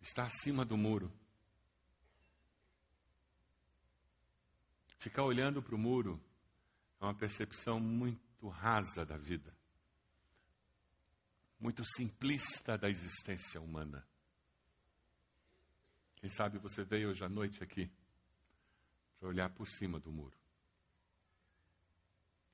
está 0.00 0.24
acima 0.24 0.64
do 0.64 0.76
muro. 0.76 1.12
Ficar 4.98 5.22
olhando 5.22 5.62
para 5.62 5.74
o 5.74 5.78
muro 5.78 6.20
é 7.00 7.04
uma 7.04 7.14
percepção 7.14 7.78
muito 7.78 8.48
rasa 8.48 9.06
da 9.06 9.16
vida 9.16 9.55
muito 11.58 11.84
simplista 11.84 12.76
da 12.76 12.88
existência 12.88 13.60
humana. 13.60 14.06
Quem 16.16 16.30
sabe 16.30 16.58
você 16.58 16.84
veio 16.84 17.10
hoje 17.10 17.24
à 17.24 17.28
noite 17.28 17.62
aqui 17.62 17.90
para 19.18 19.28
olhar 19.28 19.50
por 19.50 19.68
cima 19.68 19.98
do 19.98 20.12
muro 20.12 20.36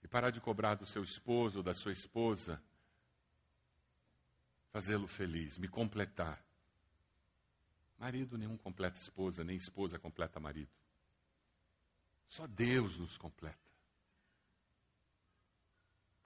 e 0.02 0.08
parar 0.08 0.30
de 0.30 0.40
cobrar 0.40 0.74
do 0.74 0.86
seu 0.86 1.02
esposo 1.02 1.58
ou 1.58 1.62
da 1.62 1.72
sua 1.72 1.92
esposa, 1.92 2.62
fazê-lo 4.70 5.06
feliz, 5.06 5.56
me 5.58 5.68
completar. 5.68 6.44
Marido 7.98 8.36
nenhum 8.36 8.56
completa 8.56 8.98
esposa, 8.98 9.44
nem 9.44 9.56
esposa 9.56 9.98
completa 9.98 10.40
marido. 10.40 10.72
Só 12.26 12.46
Deus 12.48 12.98
nos 12.98 13.16
completa. 13.16 13.58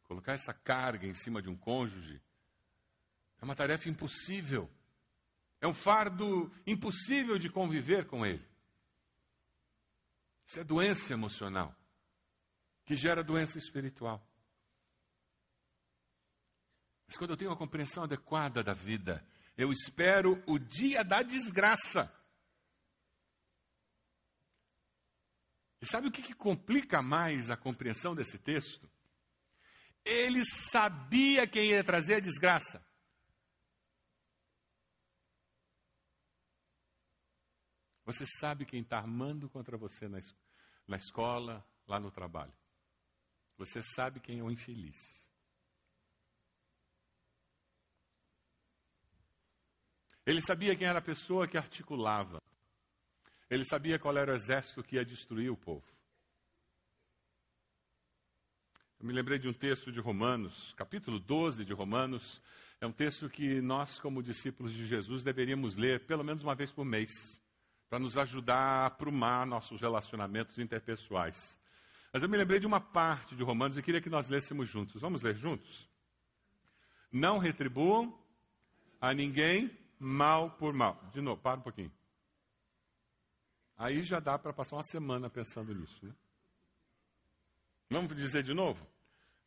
Colocar 0.04 0.32
essa 0.32 0.54
carga 0.54 1.06
em 1.06 1.14
cima 1.14 1.42
de 1.42 1.50
um 1.50 1.56
cônjuge 1.56 2.22
é 3.40 3.44
uma 3.44 3.56
tarefa 3.56 3.88
impossível. 3.88 4.70
É 5.60 5.66
um 5.66 5.74
fardo 5.74 6.52
impossível 6.66 7.38
de 7.38 7.48
conviver 7.48 8.06
com 8.06 8.24
ele. 8.24 8.46
Isso 10.46 10.60
é 10.60 10.64
doença 10.64 11.12
emocional, 11.12 11.74
que 12.84 12.94
gera 12.94 13.24
doença 13.24 13.58
espiritual. 13.58 14.24
Mas 17.06 17.16
quando 17.16 17.30
eu 17.30 17.36
tenho 17.36 17.50
uma 17.50 17.56
compreensão 17.56 18.04
adequada 18.04 18.62
da 18.62 18.72
vida, 18.72 19.26
eu 19.56 19.72
espero 19.72 20.42
o 20.46 20.58
dia 20.58 21.02
da 21.02 21.22
desgraça. 21.22 22.12
E 25.80 25.86
sabe 25.86 26.08
o 26.08 26.12
que, 26.12 26.22
que 26.22 26.34
complica 26.34 27.02
mais 27.02 27.50
a 27.50 27.56
compreensão 27.56 28.14
desse 28.14 28.38
texto? 28.38 28.88
Ele 30.04 30.44
sabia 30.44 31.46
quem 31.46 31.70
ia 31.70 31.84
trazer 31.84 32.16
a 32.16 32.20
desgraça. 32.20 32.84
Você 38.06 38.24
sabe 38.24 38.64
quem 38.64 38.82
está 38.82 38.98
armando 38.98 39.50
contra 39.50 39.76
você 39.76 40.06
na, 40.06 40.20
na 40.86 40.96
escola, 40.96 41.66
lá 41.88 41.98
no 41.98 42.08
trabalho. 42.08 42.54
Você 43.58 43.82
sabe 43.82 44.20
quem 44.20 44.38
é 44.38 44.42
o 44.44 44.50
infeliz. 44.50 44.96
Ele 50.24 50.40
sabia 50.40 50.76
quem 50.76 50.86
era 50.86 51.00
a 51.00 51.02
pessoa 51.02 51.48
que 51.48 51.58
articulava. 51.58 52.40
Ele 53.50 53.64
sabia 53.64 53.98
qual 53.98 54.16
era 54.16 54.32
o 54.32 54.36
exército 54.36 54.84
que 54.84 54.94
ia 54.96 55.04
destruir 55.04 55.50
o 55.50 55.56
povo. 55.56 55.86
Eu 59.00 59.06
me 59.06 59.12
lembrei 59.12 59.38
de 59.38 59.48
um 59.48 59.52
texto 59.52 59.90
de 59.90 60.00
Romanos, 60.00 60.72
capítulo 60.74 61.18
12 61.18 61.64
de 61.64 61.72
Romanos. 61.72 62.40
É 62.80 62.86
um 62.86 62.92
texto 62.92 63.28
que 63.28 63.60
nós, 63.60 63.98
como 63.98 64.22
discípulos 64.22 64.72
de 64.72 64.86
Jesus, 64.86 65.24
deveríamos 65.24 65.76
ler 65.76 66.06
pelo 66.06 66.22
menos 66.22 66.44
uma 66.44 66.54
vez 66.54 66.70
por 66.70 66.84
mês 66.84 67.10
para 67.88 67.98
nos 67.98 68.16
ajudar 68.16 68.56
a 68.56 68.86
aprumar 68.86 69.46
nossos 69.46 69.80
relacionamentos 69.80 70.58
interpessoais. 70.58 71.58
Mas 72.12 72.22
eu 72.22 72.28
me 72.28 72.36
lembrei 72.36 72.58
de 72.58 72.66
uma 72.66 72.80
parte 72.80 73.36
de 73.36 73.42
Romanos 73.42 73.76
e 73.76 73.82
queria 73.82 74.00
que 74.00 74.10
nós 74.10 74.28
lêssemos 74.28 74.68
juntos. 74.68 75.00
Vamos 75.00 75.22
ler 75.22 75.36
juntos? 75.36 75.88
Não 77.12 77.38
retribuam 77.38 78.18
a 79.00 79.12
ninguém 79.12 79.70
mal 79.98 80.50
por 80.50 80.72
mal. 80.72 81.00
De 81.12 81.20
novo, 81.20 81.40
para 81.40 81.58
um 81.58 81.62
pouquinho. 81.62 81.92
Aí 83.76 84.02
já 84.02 84.18
dá 84.18 84.38
para 84.38 84.52
passar 84.52 84.76
uma 84.76 84.82
semana 84.82 85.28
pensando 85.28 85.74
nisso. 85.74 86.04
Né? 86.04 86.12
Vamos 87.90 88.16
dizer 88.16 88.42
de 88.42 88.54
novo? 88.54 88.86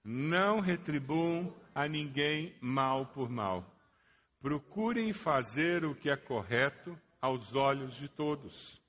Não 0.04 0.60
retribuam 0.60 1.54
a 1.74 1.88
ninguém 1.88 2.56
mal 2.62 3.08
por 3.08 3.30
mal. 3.30 3.66
Procurem 4.40 5.12
fazer 5.12 5.84
o 5.84 5.96
que 5.96 6.10
é 6.10 6.16
correto 6.16 6.98
aos 7.22 7.54
olhos 7.56 7.96
de 7.96 8.08
todos. 8.08 8.82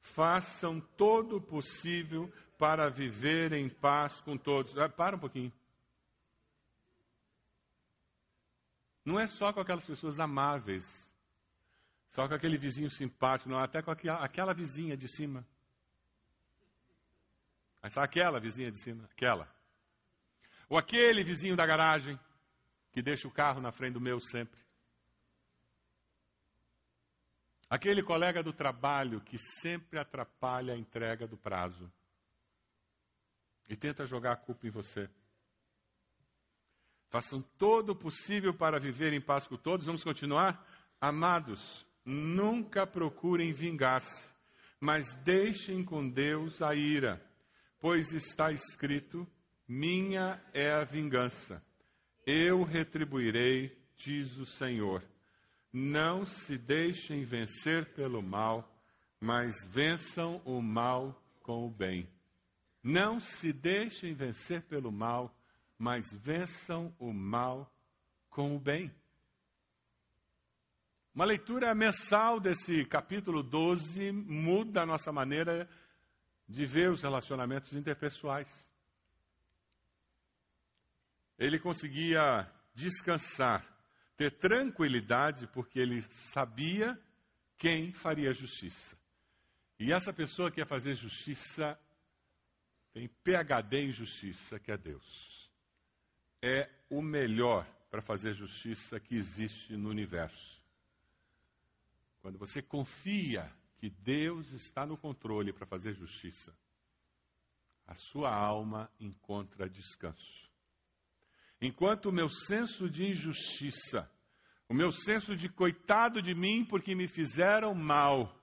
Façam 0.00 0.80
todo 0.80 1.36
o 1.36 1.40
possível 1.40 2.32
para 2.58 2.88
viver 2.88 3.52
em 3.52 3.68
paz 3.68 4.20
com 4.20 4.36
todos. 4.36 4.76
Ah, 4.78 4.88
para 4.88 5.16
um 5.16 5.20
pouquinho. 5.20 5.52
Não 9.04 9.18
é 9.18 9.26
só 9.26 9.52
com 9.52 9.60
aquelas 9.60 9.84
pessoas 9.84 10.20
amáveis, 10.20 10.84
só 12.10 12.28
com 12.28 12.34
aquele 12.34 12.56
vizinho 12.56 12.90
simpático, 12.90 13.50
não, 13.50 13.58
até 13.58 13.82
com 13.82 13.90
aquela, 13.90 14.24
aquela 14.24 14.54
vizinha 14.54 14.96
de 14.96 15.08
cima. 15.08 15.46
Aquela 17.82 18.38
vizinha 18.38 18.70
de 18.70 18.80
cima, 18.80 19.08
aquela. 19.10 19.52
Ou 20.68 20.78
aquele 20.78 21.24
vizinho 21.24 21.56
da 21.56 21.66
garagem 21.66 22.18
que 22.92 23.02
deixa 23.02 23.26
o 23.26 23.30
carro 23.32 23.60
na 23.60 23.72
frente 23.72 23.94
do 23.94 24.00
meu 24.00 24.20
sempre. 24.20 24.60
Aquele 27.72 28.02
colega 28.02 28.42
do 28.42 28.52
trabalho 28.52 29.22
que 29.22 29.38
sempre 29.38 29.98
atrapalha 29.98 30.74
a 30.74 30.76
entrega 30.76 31.26
do 31.26 31.38
prazo 31.38 31.90
e 33.66 33.74
tenta 33.74 34.04
jogar 34.04 34.32
a 34.32 34.36
culpa 34.36 34.66
em 34.66 34.70
você. 34.70 35.08
Façam 37.08 37.40
todo 37.56 37.92
o 37.92 37.96
possível 37.96 38.52
para 38.52 38.78
viver 38.78 39.14
em 39.14 39.22
paz 39.22 39.46
com 39.46 39.56
todos. 39.56 39.86
Vamos 39.86 40.04
continuar? 40.04 40.62
Amados, 41.00 41.86
nunca 42.04 42.86
procurem 42.86 43.54
vingar-se, 43.54 44.34
mas 44.78 45.14
deixem 45.24 45.82
com 45.82 46.06
Deus 46.06 46.60
a 46.60 46.74
ira, 46.74 47.26
pois 47.80 48.12
está 48.12 48.52
escrito: 48.52 49.26
Minha 49.66 50.44
é 50.52 50.70
a 50.70 50.84
vingança, 50.84 51.64
eu 52.26 52.64
retribuirei, 52.64 53.74
diz 53.96 54.36
o 54.36 54.44
Senhor. 54.44 55.02
Não 55.72 56.26
se 56.26 56.58
deixem 56.58 57.24
vencer 57.24 57.94
pelo 57.94 58.22
mal, 58.22 58.68
mas 59.20 59.64
vençam 59.64 60.42
o 60.44 60.60
mal 60.60 61.18
com 61.40 61.66
o 61.66 61.70
bem. 61.70 62.08
Não 62.82 63.20
se 63.20 63.52
deixem 63.52 64.12
vencer 64.14 64.62
pelo 64.62 64.90
mal, 64.92 65.34
mas 65.78 66.12
vençam 66.12 66.94
o 66.98 67.12
mal 67.12 67.72
com 68.28 68.56
o 68.56 68.58
bem. 68.58 68.92
Uma 71.14 71.24
leitura 71.24 71.74
mensal 71.74 72.40
desse 72.40 72.84
capítulo 72.86 73.42
12 73.42 74.12
muda 74.12 74.82
a 74.82 74.86
nossa 74.86 75.12
maneira 75.12 75.68
de 76.48 76.66
ver 76.66 76.90
os 76.90 77.02
relacionamentos 77.02 77.72
interpessoais. 77.74 78.48
Ele 81.38 81.58
conseguia 81.58 82.50
descansar, 82.74 83.71
ter 84.16 84.30
tranquilidade, 84.32 85.46
porque 85.48 85.78
ele 85.78 86.02
sabia 86.10 86.98
quem 87.58 87.92
faria 87.92 88.32
justiça. 88.32 88.96
E 89.78 89.92
essa 89.92 90.12
pessoa 90.12 90.50
que 90.50 90.60
ia 90.60 90.66
fazer 90.66 90.94
justiça 90.94 91.78
tem 92.92 93.08
PhD 93.08 93.86
em 93.86 93.92
justiça, 93.92 94.58
que 94.58 94.70
é 94.70 94.76
Deus 94.76 95.42
é 96.42 96.68
o 96.90 97.00
melhor 97.00 97.64
para 97.88 98.02
fazer 98.02 98.34
justiça 98.34 98.98
que 98.98 99.14
existe 99.14 99.76
no 99.76 99.88
universo. 99.88 100.60
Quando 102.20 102.36
você 102.36 102.60
confia 102.60 103.50
que 103.78 103.88
Deus 103.88 104.50
está 104.52 104.84
no 104.84 104.96
controle 104.96 105.52
para 105.52 105.66
fazer 105.66 105.94
justiça, 105.94 106.52
a 107.86 107.94
sua 107.94 108.34
alma 108.34 108.90
encontra 108.98 109.68
descanso. 109.68 110.50
Enquanto 111.62 112.10
o 112.10 112.12
meu 112.12 112.28
senso 112.28 112.90
de 112.90 113.04
injustiça, 113.04 114.10
o 114.68 114.74
meu 114.74 114.92
senso 114.92 115.34
de 115.34 115.48
coitado 115.48 116.20
de 116.20 116.34
mim 116.34 116.64
porque 116.64 116.94
me 116.94 117.08
fizeram 117.08 117.74
mal, 117.74 118.38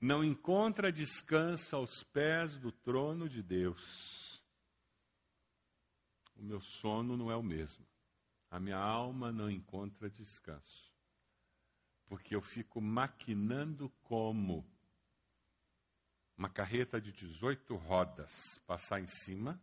não 0.00 0.24
encontra 0.24 0.90
descanso 0.90 1.76
aos 1.76 2.02
pés 2.12 2.58
do 2.58 2.72
trono 2.72 3.28
de 3.28 3.42
Deus 3.42 4.26
o 6.36 6.42
meu 6.42 6.60
sono 6.60 7.16
não 7.16 7.30
é 7.30 7.36
o 7.36 7.42
mesmo. 7.42 7.84
A 8.50 8.60
minha 8.60 8.78
alma 8.78 9.32
não 9.32 9.50
encontra 9.50 10.10
descanso. 10.10 10.94
Porque 12.06 12.36
eu 12.36 12.42
fico 12.42 12.80
maquinando 12.80 13.90
como 14.02 14.64
uma 16.36 16.48
carreta 16.48 17.00
de 17.00 17.10
18 17.12 17.74
rodas 17.74 18.32
passar 18.66 19.00
em 19.00 19.08
cima 19.08 19.60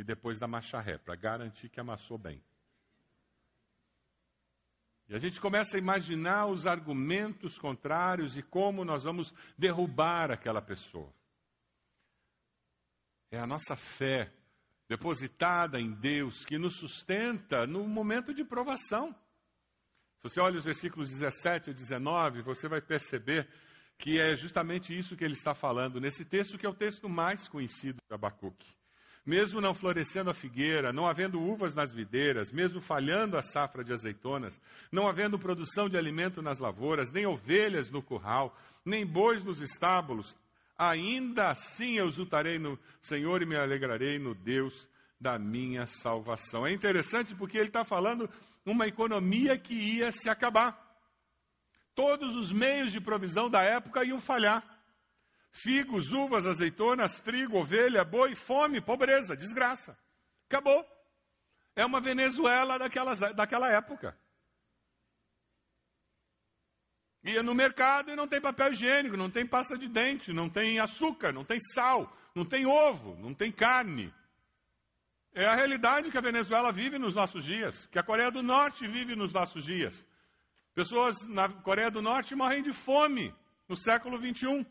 e 0.00 0.04
depois 0.04 0.38
dar 0.38 0.48
marcha 0.48 0.80
ré, 0.80 0.96
para 0.96 1.14
garantir 1.14 1.68
que 1.68 1.78
amassou 1.78 2.16
bem. 2.16 2.42
E 5.06 5.14
a 5.14 5.18
gente 5.18 5.38
começa 5.38 5.76
a 5.76 5.78
imaginar 5.78 6.46
os 6.46 6.66
argumentos 6.66 7.58
contrários 7.58 8.36
e 8.38 8.42
como 8.42 8.82
nós 8.84 9.04
vamos 9.04 9.34
derrubar 9.58 10.30
aquela 10.30 10.62
pessoa. 10.62 11.12
É 13.30 13.38
a 13.38 13.46
nossa 13.46 13.76
fé 13.76 14.32
depositada 14.88 15.78
em 15.78 15.92
Deus, 15.92 16.44
que 16.44 16.56
nos 16.56 16.78
sustenta 16.78 17.66
no 17.66 17.86
momento 17.86 18.32
de 18.32 18.42
provação. 18.42 19.14
Se 20.16 20.22
você 20.24 20.40
olha 20.40 20.58
os 20.58 20.64
versículos 20.64 21.10
17 21.10 21.70
a 21.70 21.72
19, 21.72 22.42
você 22.42 22.68
vai 22.68 22.80
perceber 22.80 23.48
que 23.98 24.18
é 24.18 24.34
justamente 24.34 24.96
isso 24.96 25.14
que 25.14 25.24
ele 25.24 25.34
está 25.34 25.54
falando 25.54 26.00
nesse 26.00 26.24
texto, 26.24 26.56
que 26.56 26.64
é 26.64 26.68
o 26.70 26.74
texto 26.74 27.06
mais 27.08 27.46
conhecido 27.48 27.98
de 28.08 28.14
Abacuque. 28.14 28.79
Mesmo 29.24 29.60
não 29.60 29.74
florescendo 29.74 30.30
a 30.30 30.34
figueira, 30.34 30.92
não 30.92 31.06
havendo 31.06 31.40
uvas 31.40 31.74
nas 31.74 31.92
videiras, 31.92 32.50
mesmo 32.50 32.80
falhando 32.80 33.36
a 33.36 33.42
safra 33.42 33.84
de 33.84 33.92
azeitonas, 33.92 34.58
não 34.90 35.06
havendo 35.06 35.38
produção 35.38 35.88
de 35.88 35.96
alimento 35.96 36.40
nas 36.40 36.58
lavouras, 36.58 37.12
nem 37.12 37.26
ovelhas 37.26 37.90
no 37.90 38.02
curral, 38.02 38.56
nem 38.84 39.04
bois 39.04 39.44
nos 39.44 39.60
estábulos, 39.60 40.36
ainda 40.76 41.50
assim 41.50 41.98
eu 41.98 42.08
exultarei 42.08 42.58
no 42.58 42.78
Senhor 43.02 43.42
e 43.42 43.46
me 43.46 43.56
alegrarei 43.56 44.18
no 44.18 44.34
Deus 44.34 44.88
da 45.20 45.38
minha 45.38 45.86
salvação. 45.86 46.66
É 46.66 46.72
interessante 46.72 47.34
porque 47.34 47.58
ele 47.58 47.68
está 47.68 47.84
falando 47.84 48.28
uma 48.64 48.86
economia 48.86 49.58
que 49.58 49.74
ia 49.74 50.10
se 50.10 50.30
acabar. 50.30 50.88
Todos 51.94 52.34
os 52.34 52.50
meios 52.50 52.92
de 52.92 53.00
provisão 53.00 53.50
da 53.50 53.62
época 53.62 54.04
iam 54.04 54.20
falhar. 54.20 54.64
Figos, 55.52 56.12
uvas, 56.12 56.46
azeitonas, 56.46 57.20
trigo, 57.20 57.58
ovelha, 57.58 58.04
boi, 58.04 58.34
fome, 58.34 58.80
pobreza, 58.80 59.36
desgraça. 59.36 59.98
Acabou. 60.48 60.84
É 61.74 61.84
uma 61.84 62.00
Venezuela 62.00 62.78
daquelas, 62.78 63.20
daquela 63.34 63.70
época. 63.70 64.18
Ia 67.22 67.42
no 67.42 67.54
mercado 67.54 68.10
e 68.10 68.16
não 68.16 68.26
tem 68.26 68.40
papel 68.40 68.72
higiênico, 68.72 69.16
não 69.16 69.30
tem 69.30 69.46
pasta 69.46 69.76
de 69.76 69.88
dente, 69.88 70.32
não 70.32 70.48
tem 70.48 70.78
açúcar, 70.78 71.32
não 71.32 71.44
tem 71.44 71.60
sal, 71.60 72.10
não 72.34 72.44
tem 72.44 72.64
ovo, 72.64 73.14
não 73.16 73.34
tem 73.34 73.52
carne. 73.52 74.12
É 75.32 75.46
a 75.46 75.54
realidade 75.54 76.10
que 76.10 76.18
a 76.18 76.22
Venezuela 76.22 76.72
vive 76.72 76.98
nos 76.98 77.14
nossos 77.14 77.44
dias, 77.44 77.86
que 77.86 77.98
a 77.98 78.02
Coreia 78.02 78.30
do 78.30 78.42
Norte 78.42 78.86
vive 78.88 79.14
nos 79.14 79.32
nossos 79.32 79.64
dias. 79.64 80.06
Pessoas 80.74 81.14
na 81.28 81.48
Coreia 81.48 81.90
do 81.90 82.00
Norte 82.00 82.34
morrem 82.34 82.62
de 82.62 82.72
fome 82.72 83.34
no 83.68 83.76
século 83.76 84.18
21. 84.18 84.64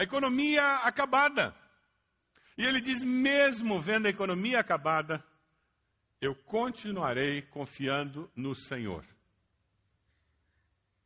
A 0.00 0.02
economia 0.02 0.76
acabada. 0.76 1.54
E 2.56 2.64
ele 2.64 2.80
diz: 2.80 3.02
mesmo 3.02 3.78
vendo 3.82 4.06
a 4.06 4.08
economia 4.08 4.58
acabada, 4.58 5.22
eu 6.22 6.34
continuarei 6.34 7.42
confiando 7.42 8.30
no 8.34 8.54
Senhor. 8.54 9.04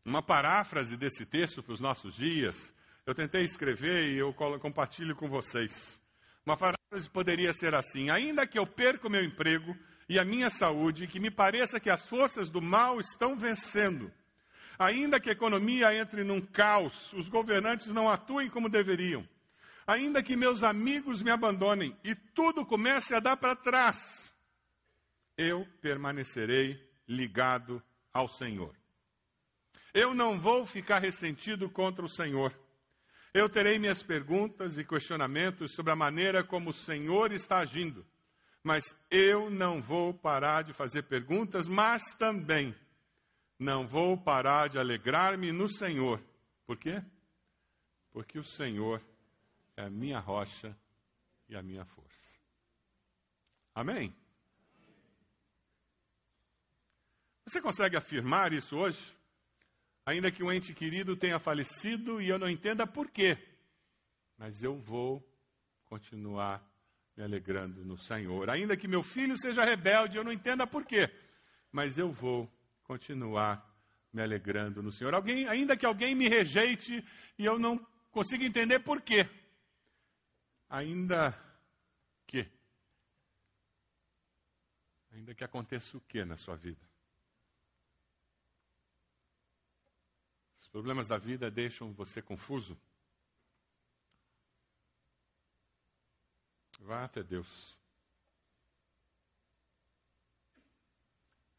Uma 0.04 0.22
paráfrase 0.22 0.96
desse 0.96 1.26
texto 1.26 1.60
para 1.60 1.72
os 1.72 1.80
nossos 1.80 2.14
dias, 2.14 2.72
eu 3.04 3.16
tentei 3.16 3.42
escrever 3.42 4.10
e 4.10 4.18
eu 4.18 4.32
compartilho 4.32 5.16
com 5.16 5.28
vocês. 5.28 6.00
Uma 6.46 6.56
paráfrase 6.56 7.10
poderia 7.10 7.52
ser 7.52 7.74
assim: 7.74 8.10
ainda 8.10 8.46
que 8.46 8.60
eu 8.60 8.64
perca 8.64 9.08
o 9.08 9.10
meu 9.10 9.24
emprego 9.24 9.76
e 10.08 10.20
a 10.20 10.24
minha 10.24 10.50
saúde, 10.50 11.08
que 11.08 11.18
me 11.18 11.32
pareça 11.32 11.80
que 11.80 11.90
as 11.90 12.06
forças 12.06 12.48
do 12.48 12.62
mal 12.62 13.00
estão 13.00 13.36
vencendo, 13.36 14.12
ainda 14.78 15.20
que 15.20 15.28
a 15.28 15.32
economia 15.32 15.94
entre 15.94 16.24
num 16.24 16.40
caos, 16.40 17.12
os 17.12 17.28
governantes 17.28 17.88
não 17.88 18.08
atuem 18.08 18.48
como 18.48 18.68
deveriam, 18.68 19.26
ainda 19.86 20.22
que 20.22 20.36
meus 20.36 20.62
amigos 20.62 21.22
me 21.22 21.30
abandonem 21.30 21.96
e 22.04 22.14
tudo 22.14 22.64
comece 22.64 23.14
a 23.14 23.20
dar 23.20 23.36
para 23.36 23.56
trás, 23.56 24.32
eu 25.36 25.66
permanecerei 25.80 26.80
ligado 27.06 27.82
ao 28.12 28.28
Senhor. 28.28 28.74
Eu 29.92 30.14
não 30.14 30.40
vou 30.40 30.64
ficar 30.64 30.98
ressentido 30.98 31.70
contra 31.70 32.04
o 32.04 32.08
Senhor. 32.08 32.52
Eu 33.32 33.48
terei 33.48 33.78
minhas 33.78 34.02
perguntas 34.02 34.78
e 34.78 34.84
questionamentos 34.84 35.72
sobre 35.72 35.92
a 35.92 35.96
maneira 35.96 36.42
como 36.42 36.70
o 36.70 36.74
Senhor 36.74 37.32
está 37.32 37.58
agindo. 37.58 38.06
Mas 38.62 38.84
eu 39.10 39.50
não 39.50 39.82
vou 39.82 40.14
parar 40.14 40.62
de 40.62 40.72
fazer 40.72 41.02
perguntas, 41.02 41.68
mas 41.68 42.02
também 42.14 42.74
não 43.58 43.86
vou 43.86 44.16
parar 44.16 44.68
de 44.68 44.78
alegrar-me 44.78 45.52
no 45.52 45.68
Senhor. 45.68 46.22
Por 46.66 46.76
quê? 46.76 47.02
Porque 48.12 48.38
o 48.38 48.44
Senhor 48.44 49.02
é 49.76 49.82
a 49.82 49.90
minha 49.90 50.18
rocha 50.18 50.76
e 51.48 51.56
a 51.56 51.62
minha 51.62 51.84
força. 51.84 52.32
Amém? 53.74 54.14
Você 57.44 57.60
consegue 57.60 57.96
afirmar 57.96 58.52
isso 58.52 58.76
hoje? 58.76 58.98
Ainda 60.06 60.30
que 60.30 60.42
um 60.42 60.52
ente 60.52 60.72
querido 60.74 61.16
tenha 61.16 61.38
falecido 61.38 62.20
e 62.20 62.28
eu 62.28 62.38
não 62.38 62.48
entenda 62.48 62.86
por 62.86 63.10
quê, 63.10 63.38
mas 64.36 64.62
eu 64.62 64.76
vou 64.78 65.22
continuar 65.86 66.62
me 67.16 67.22
alegrando 67.22 67.84
no 67.84 67.96
Senhor. 67.96 68.50
Ainda 68.50 68.76
que 68.76 68.88
meu 68.88 69.02
filho 69.02 69.36
seja 69.36 69.64
rebelde, 69.64 70.16
eu 70.16 70.24
não 70.24 70.32
entenda 70.32 70.66
por 70.66 70.84
quê, 70.84 71.10
mas 71.70 71.98
eu 71.98 72.10
vou 72.10 72.50
continuar 72.84 73.68
me 74.12 74.22
alegrando 74.22 74.82
no 74.82 74.92
Senhor. 74.92 75.12
Alguém, 75.12 75.48
ainda 75.48 75.76
que 75.76 75.84
alguém 75.84 76.14
me 76.14 76.28
rejeite 76.28 77.04
e 77.36 77.44
eu 77.44 77.58
não 77.58 77.78
consiga 78.12 78.44
entender 78.44 78.78
por 78.80 79.02
quê, 79.02 79.28
ainda 80.68 81.32
que 82.26 82.48
ainda 85.10 85.34
que 85.34 85.42
aconteça 85.42 85.96
o 85.96 86.00
que 86.00 86.24
na 86.24 86.36
sua 86.36 86.54
vida? 86.54 86.80
Os 90.58 90.68
problemas 90.68 91.08
da 91.08 91.18
vida 91.18 91.50
deixam 91.50 91.92
você 91.92 92.22
confuso? 92.22 92.78
Vá 96.80 97.04
até 97.04 97.22
Deus. 97.22 97.78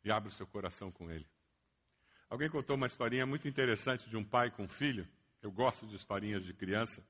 E 0.05 0.11
abra 0.11 0.29
o 0.29 0.31
seu 0.31 0.47
coração 0.47 0.91
com 0.91 1.11
Ele. 1.11 1.27
Alguém 2.29 2.49
contou 2.49 2.75
uma 2.75 2.87
historinha 2.87 3.25
muito 3.25 3.47
interessante 3.47 4.09
de 4.09 4.15
um 4.15 4.23
pai 4.23 4.51
com 4.51 4.63
um 4.63 4.69
filho. 4.69 5.07
Eu 5.41 5.51
gosto 5.51 5.85
de 5.87 5.95
historinhas 5.95 6.43
de 6.43 6.53
criança. 6.53 7.03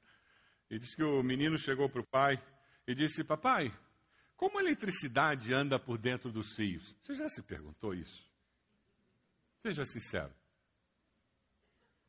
E 0.70 0.80
disse 0.80 0.96
que 0.96 1.04
o 1.04 1.22
menino 1.22 1.58
chegou 1.58 1.90
para 1.90 2.02
o 2.02 2.06
pai 2.06 2.42
e 2.88 2.96
disse: 2.96 3.24
Papai, 3.24 3.72
como 4.36 4.58
a 4.58 4.62
eletricidade 4.62 5.54
anda 5.54 5.78
por 5.78 5.98
dentro 5.98 6.32
dos 6.32 6.56
fios? 6.56 6.96
Você 7.04 7.16
já 7.16 7.30
se 7.30 7.44
perguntou 7.44 7.94
isso? 7.94 8.24
Seja 9.62 9.84
sincero. 9.86 10.34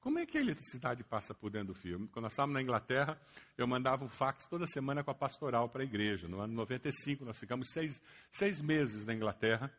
Como 0.00 0.20
é 0.20 0.26
que 0.26 0.38
a 0.38 0.40
eletricidade 0.40 1.02
passa 1.02 1.34
por 1.34 1.50
dentro 1.50 1.68
do 1.68 1.74
fio? 1.74 2.08
Quando 2.12 2.24
nós 2.24 2.32
estávamos 2.32 2.54
na 2.54 2.62
Inglaterra, 2.62 3.20
eu 3.58 3.66
mandava 3.66 4.04
um 4.04 4.08
fax 4.08 4.46
toda 4.46 4.64
semana 4.68 5.02
com 5.02 5.10
a 5.10 5.14
pastoral 5.14 5.68
para 5.68 5.82
a 5.82 5.84
igreja. 5.84 6.28
No 6.28 6.40
ano 6.40 6.54
95, 6.54 7.24
nós 7.24 7.38
ficamos 7.38 7.70
seis, 7.72 8.00
seis 8.30 8.60
meses 8.60 9.04
na 9.04 9.12
Inglaterra. 9.12 9.72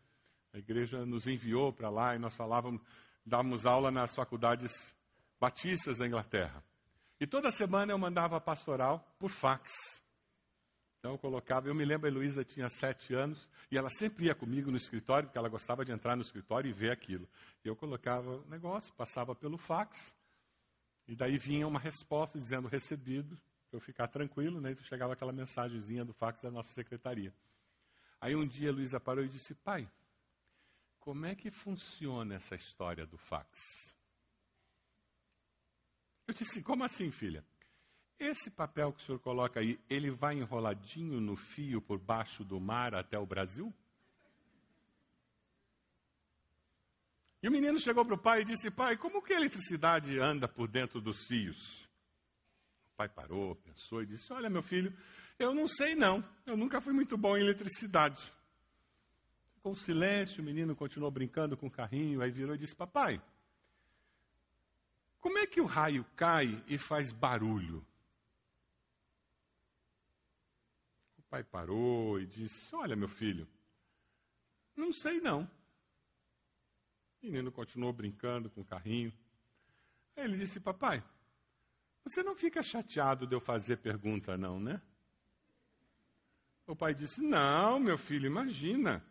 A 0.57 0.59
igreja 0.59 1.05
nos 1.05 1.27
enviou 1.27 1.71
para 1.71 1.87
lá 1.87 2.15
e 2.15 2.17
nós 2.17 2.35
falávamos, 2.35 2.81
dávamos 3.23 3.63
aula 3.67 3.91
nas 3.91 4.15
faculdades 4.15 4.71
batistas 5.39 5.99
da 5.99 6.07
Inglaterra. 6.07 6.63
E 7.19 7.27
toda 7.27 7.51
semana 7.51 7.93
eu 7.93 7.97
mandava 7.99 8.37
a 8.37 8.41
pastoral 8.41 9.07
por 9.19 9.29
fax. 9.29 9.71
Então 10.97 11.11
eu 11.11 11.17
colocava, 11.19 11.67
eu 11.67 11.75
me 11.75 11.85
lembro, 11.85 12.07
a 12.07 12.09
Heloísa 12.09 12.43
tinha 12.43 12.71
sete 12.71 13.13
anos, 13.13 13.47
e 13.69 13.77
ela 13.77 13.87
sempre 13.99 14.25
ia 14.25 14.33
comigo 14.33 14.71
no 14.71 14.77
escritório, 14.77 15.27
porque 15.27 15.37
ela 15.37 15.47
gostava 15.47 15.85
de 15.85 15.91
entrar 15.91 16.15
no 16.15 16.23
escritório 16.23 16.67
e 16.67 16.73
ver 16.73 16.91
aquilo. 16.91 17.29
E 17.63 17.67
eu 17.67 17.75
colocava 17.75 18.37
o 18.37 18.49
negócio, 18.49 18.91
passava 18.95 19.35
pelo 19.35 19.59
fax, 19.59 20.11
e 21.07 21.15
daí 21.15 21.37
vinha 21.37 21.67
uma 21.67 21.79
resposta 21.79 22.39
dizendo 22.39 22.67
recebido, 22.67 23.37
para 23.69 23.77
eu 23.77 23.79
ficar 23.79 24.07
tranquilo, 24.07 24.59
né? 24.59 24.71
E 24.71 24.83
chegava 24.85 25.13
aquela 25.13 25.31
mensagenzinha 25.31 26.03
do 26.03 26.13
fax 26.13 26.41
da 26.41 26.49
nossa 26.49 26.73
secretaria. 26.73 27.31
Aí 28.19 28.35
um 28.35 28.47
dia 28.47 28.71
a 28.71 28.73
Luísa 28.73 28.99
parou 28.99 29.23
e 29.23 29.29
disse, 29.29 29.53
pai, 29.53 29.87
como 31.07 31.25
é 31.25 31.33
que 31.33 31.49
funciona 31.49 32.35
essa 32.35 32.53
história 32.53 33.07
do 33.07 33.17
fax? 33.17 33.95
Eu 36.27 36.33
disse, 36.33 36.61
como 36.61 36.83
assim, 36.83 37.09
filha? 37.11 37.45
Esse 38.19 38.51
papel 38.51 38.91
que 38.91 39.01
o 39.01 39.05
senhor 39.05 39.19
coloca 39.19 39.61
aí, 39.61 39.79
ele 39.89 40.11
vai 40.11 40.35
enroladinho 40.35 41.21
no 41.21 41.37
fio 41.37 41.81
por 41.81 41.97
baixo 41.97 42.43
do 42.43 42.59
mar 42.59 42.93
até 42.93 43.17
o 43.17 43.25
Brasil? 43.25 43.73
E 47.41 47.47
o 47.47 47.51
menino 47.53 47.79
chegou 47.79 48.03
para 48.03 48.15
o 48.15 48.21
pai 48.21 48.41
e 48.41 48.45
disse: 48.45 48.69
Pai, 48.69 48.97
como 48.97 49.23
que 49.23 49.31
a 49.31 49.37
eletricidade 49.37 50.19
anda 50.19 50.45
por 50.45 50.67
dentro 50.67 50.99
dos 50.99 51.25
fios? 51.25 51.85
O 52.91 52.97
pai 52.97 53.07
parou, 53.07 53.55
pensou 53.55 54.03
e 54.03 54.07
disse: 54.07 54.33
Olha, 54.33 54.49
meu 54.49 54.61
filho, 54.61 54.93
eu 55.39 55.55
não 55.55 55.69
sei 55.69 55.95
não. 55.95 56.21
Eu 56.45 56.57
nunca 56.57 56.81
fui 56.81 56.91
muito 56.91 57.17
bom 57.17 57.37
em 57.37 57.43
eletricidade. 57.43 58.35
Com 59.67 59.75
silêncio, 59.75 60.41
o 60.41 60.45
menino 60.45 60.73
continuou 60.73 61.11
brincando 61.11 61.57
com 61.57 61.67
o 61.67 61.69
carrinho, 61.69 62.21
aí 62.21 62.31
virou 62.31 62.55
e 62.55 62.57
disse: 62.57 62.73
Papai, 62.73 63.21
como 65.19 65.37
é 65.39 65.45
que 65.45 65.59
o 65.59 65.65
raio 65.65 66.05
cai 66.15 66.63
e 66.69 66.77
faz 66.77 67.11
barulho? 67.11 67.85
O 71.17 71.21
pai 71.23 71.43
parou 71.43 72.17
e 72.17 72.25
disse: 72.25 72.73
Olha, 72.73 72.95
meu 72.95 73.09
filho, 73.09 73.45
não 74.73 74.93
sei 74.93 75.19
não. 75.19 75.43
O 77.21 77.25
menino 77.25 77.51
continuou 77.51 77.91
brincando 77.91 78.49
com 78.49 78.61
o 78.61 78.65
carrinho. 78.65 79.11
Aí 80.15 80.23
ele 80.23 80.37
disse: 80.37 80.61
Papai, 80.61 81.03
você 82.05 82.23
não 82.23 82.37
fica 82.37 82.63
chateado 82.63 83.27
de 83.27 83.35
eu 83.35 83.41
fazer 83.41 83.75
pergunta, 83.79 84.37
não, 84.37 84.61
né? 84.61 84.81
O 86.65 86.73
pai 86.73 86.95
disse: 86.95 87.19
Não, 87.19 87.77
meu 87.81 87.97
filho, 87.97 88.27
imagina. 88.27 89.05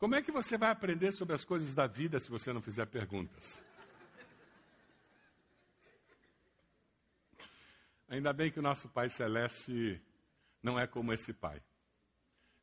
Como 0.00 0.14
é 0.14 0.22
que 0.22 0.32
você 0.32 0.56
vai 0.56 0.70
aprender 0.70 1.12
sobre 1.12 1.34
as 1.34 1.44
coisas 1.44 1.74
da 1.74 1.86
vida 1.86 2.18
se 2.18 2.30
você 2.30 2.54
não 2.54 2.62
fizer 2.62 2.86
perguntas? 2.86 3.62
Ainda 8.08 8.32
bem 8.32 8.50
que 8.50 8.58
o 8.58 8.62
nosso 8.62 8.88
Pai 8.88 9.10
Celeste 9.10 10.02
não 10.62 10.80
é 10.80 10.86
como 10.86 11.12
esse 11.12 11.34
Pai. 11.34 11.62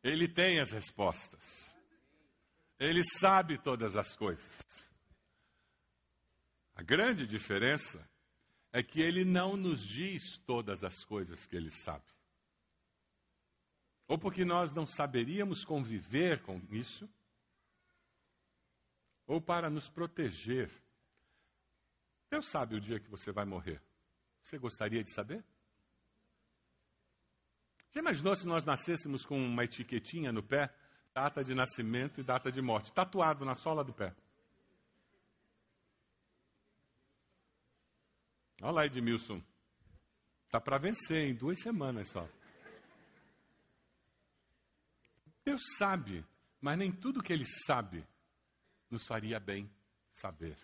Ele 0.03 0.27
tem 0.27 0.59
as 0.59 0.71
respostas. 0.71 1.75
Ele 2.79 3.03
sabe 3.03 3.61
todas 3.61 3.95
as 3.95 4.15
coisas. 4.15 4.59
A 6.73 6.81
grande 6.81 7.27
diferença 7.27 8.03
é 8.73 8.81
que 8.81 8.99
ele 8.99 9.23
não 9.23 9.55
nos 9.55 9.79
diz 9.79 10.39
todas 10.39 10.83
as 10.83 11.05
coisas 11.05 11.45
que 11.45 11.55
ele 11.55 11.69
sabe. 11.69 12.05
Ou 14.07 14.17
porque 14.17 14.43
nós 14.43 14.73
não 14.73 14.87
saberíamos 14.87 15.63
conviver 15.63 16.41
com 16.41 16.59
isso, 16.71 17.07
ou 19.27 19.41
para 19.41 19.69
nos 19.69 19.89
proteger. 19.89 20.71
Deus 22.31 22.49
sabe 22.49 22.75
o 22.75 22.81
dia 22.81 22.99
que 22.99 23.09
você 23.09 23.31
vai 23.31 23.45
morrer. 23.45 23.81
Você 24.41 24.57
gostaria 24.57 25.03
de 25.03 25.13
saber? 25.13 25.43
Já 27.91 27.99
imaginou 27.99 28.35
se 28.35 28.47
nós 28.47 28.63
nascêssemos 28.63 29.25
com 29.25 29.37
uma 29.37 29.65
etiquetinha 29.65 30.31
no 30.31 30.41
pé, 30.41 30.73
data 31.13 31.43
de 31.43 31.53
nascimento 31.53 32.21
e 32.21 32.23
data 32.23 32.51
de 32.51 32.61
morte, 32.61 32.93
tatuado 32.93 33.43
na 33.43 33.55
sola 33.55 33.83
do 33.83 33.93
pé? 33.93 34.15
Olha 38.61 38.71
lá, 38.71 38.85
Edmilson. 38.85 39.43
Está 40.45 40.61
para 40.61 40.77
vencer 40.77 41.27
em 41.27 41.35
duas 41.35 41.61
semanas 41.61 42.09
só. 42.09 42.27
Deus 45.43 45.61
sabe, 45.77 46.25
mas 46.61 46.77
nem 46.77 46.91
tudo 46.91 47.21
que 47.21 47.33
Ele 47.33 47.45
sabe 47.65 48.05
nos 48.89 49.05
faria 49.05 49.39
bem 49.39 49.69
saber. 50.11 50.57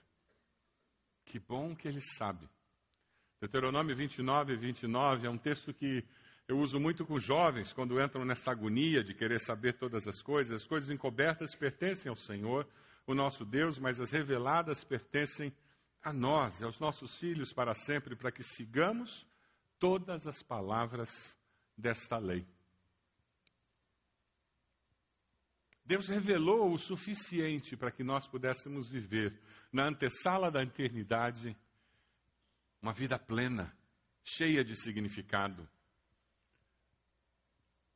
Que 1.26 1.40
bom 1.40 1.76
que 1.76 1.88
Ele 1.88 2.02
sabe. 2.02 2.50
Deuteronômio 3.40 3.96
29, 3.96 4.56
29 4.56 5.28
é 5.28 5.30
um 5.30 5.38
texto 5.38 5.74
que 5.74 6.06
eu 6.48 6.60
uso 6.60 6.80
muito 6.80 7.06
com 7.06 7.20
jovens 7.20 7.72
quando 7.74 8.02
entram 8.02 8.26
nessa 8.26 8.52
agonia 8.52 9.04
de 9.04 9.14
querer 9.14 9.40
saber 9.40 9.74
todas 9.74 10.08
as 10.08 10.22
coisas. 10.22 10.62
As 10.62 10.68
coisas 10.68 10.90
encobertas 10.90 11.56
pertencem 11.56 12.10
ao 12.10 12.16
Senhor, 12.16 12.68
o 13.08 13.14
nosso 13.14 13.46
Deus, 13.46 13.78
mas 13.80 14.00
as 14.00 14.12
reveladas 14.12 14.84
pertencem 14.84 15.54
a 16.02 16.12
nós 16.12 16.62
aos 16.62 16.80
nossos 16.80 17.16
filhos 17.18 17.54
para 17.54 17.74
sempre, 17.74 18.16
para 18.16 18.32
que 18.32 18.44
sigamos 18.44 19.26
todas 19.80 20.28
as 20.28 20.44
palavras 20.44 21.36
desta 21.78 22.18
lei. 22.18 22.46
Deus 25.86 26.08
revelou 26.08 26.72
o 26.72 26.80
suficiente 26.80 27.76
para 27.76 27.92
que 27.92 28.04
nós 28.04 28.28
pudéssemos 28.28 28.88
viver 28.88 29.38
na 29.72 29.86
antessala 29.86 30.50
da 30.50 30.64
eternidade 30.64 31.56
uma 32.82 32.94
vida 32.94 33.20
plena, 33.20 33.76
cheia 34.24 34.64
de 34.64 34.76
significado. 34.76 35.68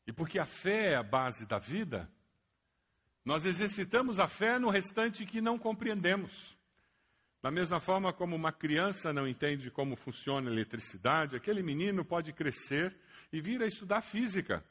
E 0.06 0.14
porque 0.14 0.40
a 0.40 0.46
fé 0.46 0.92
é 0.92 0.96
a 0.96 1.04
base 1.04 1.46
da 1.46 1.60
vida, 1.60 2.10
nós 3.24 3.44
exercitamos 3.44 4.20
a 4.20 4.28
fé 4.28 4.58
no 4.58 4.70
restante 4.70 5.26
que 5.26 5.42
não 5.42 5.58
compreendemos. 5.58 6.58
Da 7.42 7.52
mesma 7.52 7.80
forma 7.80 8.12
como 8.14 8.36
uma 8.36 8.52
criança 8.52 9.14
não 9.14 9.28
entende 9.28 9.70
como 9.70 9.96
funciona 9.96 10.50
a 10.50 10.54
eletricidade, 10.54 11.36
aquele 11.36 11.62
menino 11.62 12.04
pode 12.04 12.34
crescer 12.34 12.98
e 13.32 13.42
vir 13.42 13.62
a 13.62 13.68
estudar 13.68 14.02
física. 14.02 14.66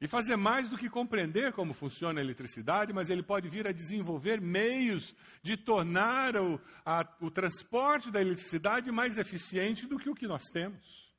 E 0.00 0.08
fazer 0.08 0.36
mais 0.36 0.70
do 0.70 0.78
que 0.78 0.88
compreender 0.88 1.52
como 1.52 1.74
funciona 1.74 2.20
a 2.20 2.24
eletricidade, 2.24 2.92
mas 2.92 3.10
ele 3.10 3.22
pode 3.22 3.48
vir 3.50 3.66
a 3.66 3.72
desenvolver 3.72 4.40
meios 4.40 5.14
de 5.42 5.58
tornar 5.58 6.36
o, 6.36 6.58
a, 6.86 7.06
o 7.20 7.30
transporte 7.30 8.10
da 8.10 8.20
eletricidade 8.20 8.90
mais 8.90 9.18
eficiente 9.18 9.86
do 9.86 9.98
que 9.98 10.08
o 10.08 10.14
que 10.14 10.26
nós 10.26 10.44
temos. 10.46 11.12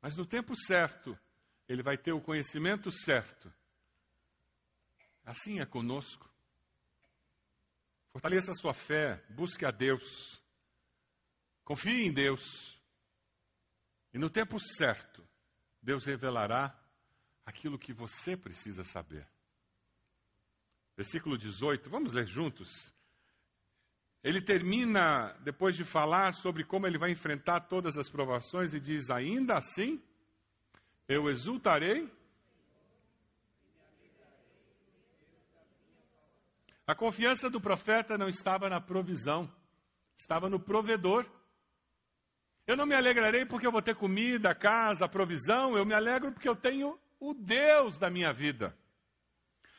Mas 0.00 0.16
no 0.16 0.24
tempo 0.24 0.54
certo, 0.56 1.18
ele 1.68 1.82
vai 1.82 1.98
ter 1.98 2.12
o 2.12 2.22
conhecimento 2.22 2.90
certo. 2.90 3.52
Assim 5.26 5.60
é 5.60 5.66
conosco. 5.66 6.30
Fortaleça 8.12 8.52
a 8.52 8.54
sua 8.54 8.72
fé, 8.72 9.22
busque 9.28 9.66
a 9.66 9.70
Deus, 9.70 10.42
confie 11.64 12.06
em 12.06 12.12
Deus, 12.12 12.80
e 14.14 14.18
no 14.18 14.30
tempo 14.30 14.58
certo, 14.58 15.25
Deus 15.86 16.04
revelará 16.04 16.76
aquilo 17.44 17.78
que 17.78 17.92
você 17.92 18.36
precisa 18.36 18.82
saber. 18.82 19.24
Versículo 20.96 21.38
18, 21.38 21.88
vamos 21.88 22.12
ler 22.12 22.26
juntos. 22.26 22.92
Ele 24.20 24.42
termina, 24.42 25.32
depois 25.44 25.76
de 25.76 25.84
falar 25.84 26.34
sobre 26.34 26.64
como 26.64 26.88
ele 26.88 26.98
vai 26.98 27.12
enfrentar 27.12 27.60
todas 27.60 27.96
as 27.96 28.10
provações, 28.10 28.74
e 28.74 28.80
diz: 28.80 29.10
Ainda 29.10 29.58
assim, 29.58 30.02
eu 31.06 31.30
exultarei. 31.30 32.12
A 36.84 36.96
confiança 36.96 37.48
do 37.48 37.60
profeta 37.60 38.18
não 38.18 38.28
estava 38.28 38.68
na 38.68 38.80
provisão, 38.80 39.48
estava 40.16 40.50
no 40.50 40.58
provedor. 40.58 41.24
Eu 42.66 42.76
não 42.76 42.84
me 42.84 42.94
alegrarei 42.94 43.46
porque 43.46 43.66
eu 43.66 43.70
vou 43.70 43.80
ter 43.80 43.94
comida, 43.94 44.54
casa, 44.54 45.08
provisão, 45.08 45.76
eu 45.76 45.86
me 45.86 45.94
alegro 45.94 46.32
porque 46.32 46.48
eu 46.48 46.56
tenho 46.56 46.98
o 47.20 47.32
Deus 47.32 47.96
da 47.96 48.10
minha 48.10 48.32
vida. 48.32 48.76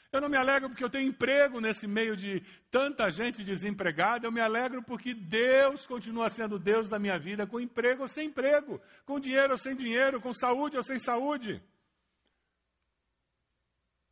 Eu 0.09 0.21
não 0.21 0.29
me 0.29 0.37
alegro 0.37 0.69
porque 0.69 0.85
eu 0.85 0.89
tenho 0.89 1.09
emprego 1.09 1.59
nesse 1.59 1.85
meio 1.85 2.15
de 2.15 2.41
tanta 2.71 3.09
gente 3.11 3.43
desempregada, 3.43 4.25
eu 4.25 4.31
me 4.31 4.39
alegro 4.39 4.81
porque 4.81 5.13
Deus 5.13 5.85
continua 5.85 6.29
sendo 6.29 6.57
Deus 6.57 6.87
da 6.87 6.97
minha 6.97 7.19
vida, 7.19 7.45
com 7.45 7.59
emprego 7.59 8.03
ou 8.03 8.07
sem 8.07 8.27
emprego, 8.27 8.79
com 9.05 9.19
dinheiro 9.19 9.51
ou 9.51 9.57
sem 9.57 9.75
dinheiro, 9.75 10.21
com 10.21 10.33
saúde 10.33 10.77
ou 10.77 10.83
sem 10.83 10.97
saúde. 10.97 11.61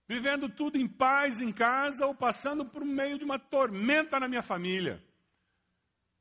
Vivendo 0.05 0.49
tudo 0.49 0.77
em 0.77 0.87
paz 0.87 1.39
em 1.39 1.53
casa 1.53 2.05
ou 2.05 2.13
passando 2.13 2.65
por 2.65 2.83
meio 2.83 3.17
de 3.17 3.23
uma 3.23 3.39
tormenta 3.39 4.19
na 4.19 4.27
minha 4.27 4.43
família 4.43 5.01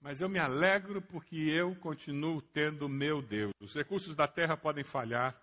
mas 0.05 0.20
eu 0.20 0.28
me 0.28 0.38
alegro 0.38 1.00
porque 1.00 1.34
eu 1.34 1.74
continuo 1.76 2.42
tendo 2.42 2.90
meu 2.90 3.22
Deus. 3.22 3.55
Os 3.59 3.74
recursos 3.74 4.14
da 4.14 4.28
terra 4.28 4.55
podem 4.55 4.84
falhar, 4.84 5.34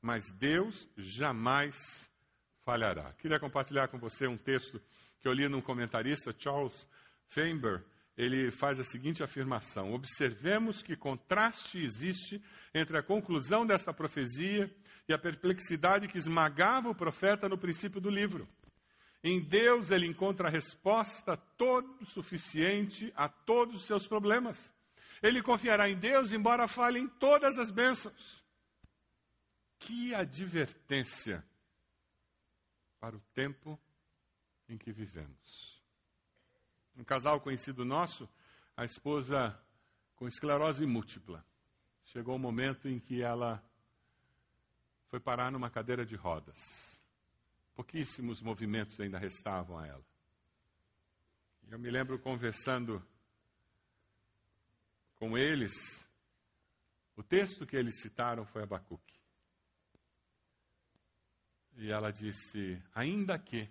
mas 0.00 0.28
Deus 0.32 0.88
jamais 0.96 2.10
falhará. 2.64 3.12
Queria 3.12 3.38
compartilhar 3.38 3.86
com 3.86 4.00
você 4.00 4.26
um 4.26 4.36
texto 4.36 4.82
que 5.20 5.28
eu 5.28 5.32
li 5.32 5.48
num 5.48 5.60
comentarista, 5.60 6.34
Charles 6.36 6.84
Faber. 7.28 7.84
Ele 8.18 8.50
faz 8.50 8.80
a 8.80 8.84
seguinte 8.84 9.22
afirmação: 9.22 9.94
Observemos 9.94 10.82
que 10.82 10.96
contraste 10.96 11.78
existe 11.78 12.42
entre 12.74 12.98
a 12.98 13.04
conclusão 13.04 13.64
desta 13.64 13.94
profecia 13.94 14.68
e 15.08 15.12
a 15.12 15.18
perplexidade 15.18 16.08
que 16.08 16.18
esmagava 16.18 16.90
o 16.90 16.94
profeta 16.94 17.48
no 17.48 17.56
princípio 17.56 18.00
do 18.00 18.10
livro. 18.10 18.48
Em 19.24 19.40
Deus 19.40 19.90
ele 19.90 20.06
encontra 20.06 20.48
a 20.48 20.50
resposta 20.50 21.36
todo 21.36 22.04
suficiente 22.06 23.12
a 23.14 23.28
todos 23.28 23.76
os 23.76 23.86
seus 23.86 24.06
problemas. 24.06 24.72
Ele 25.22 25.40
confiará 25.40 25.88
em 25.88 25.96
Deus, 25.96 26.32
embora 26.32 26.66
falhem 26.66 27.06
todas 27.06 27.56
as 27.56 27.70
bênçãos. 27.70 28.42
Que 29.78 30.12
advertência 30.14 31.44
para 32.98 33.16
o 33.16 33.20
tempo 33.32 33.78
em 34.68 34.76
que 34.76 34.92
vivemos. 34.92 35.80
Um 36.96 37.04
casal 37.04 37.40
conhecido 37.40 37.84
nosso, 37.84 38.28
a 38.76 38.84
esposa 38.84 39.58
com 40.16 40.26
esclerose 40.26 40.84
múltipla. 40.84 41.44
Chegou 42.06 42.34
o 42.34 42.36
um 42.36 42.40
momento 42.40 42.88
em 42.88 42.98
que 42.98 43.22
ela 43.22 43.62
foi 45.08 45.20
parar 45.20 45.52
numa 45.52 45.70
cadeira 45.70 46.04
de 46.04 46.16
rodas. 46.16 47.01
Pouquíssimos 47.74 48.42
movimentos 48.42 48.98
ainda 49.00 49.18
restavam 49.18 49.78
a 49.78 49.86
ela. 49.86 50.04
Eu 51.68 51.78
me 51.78 51.90
lembro 51.90 52.18
conversando 52.18 53.02
com 55.16 55.38
eles, 55.38 55.72
o 57.16 57.22
texto 57.22 57.66
que 57.66 57.76
eles 57.76 58.00
citaram 58.00 58.44
foi 58.44 58.62
Abacuque. 58.62 59.18
E 61.76 61.90
ela 61.90 62.10
disse: 62.12 62.82
Ainda 62.94 63.38
que 63.38 63.70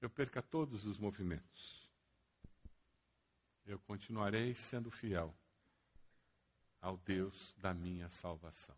eu 0.00 0.10
perca 0.10 0.42
todos 0.42 0.84
os 0.84 0.98
movimentos, 0.98 1.88
eu 3.66 3.78
continuarei 3.80 4.54
sendo 4.54 4.90
fiel 4.90 5.34
ao 6.80 6.96
Deus 6.96 7.54
da 7.58 7.74
minha 7.74 8.08
salvação. 8.08 8.76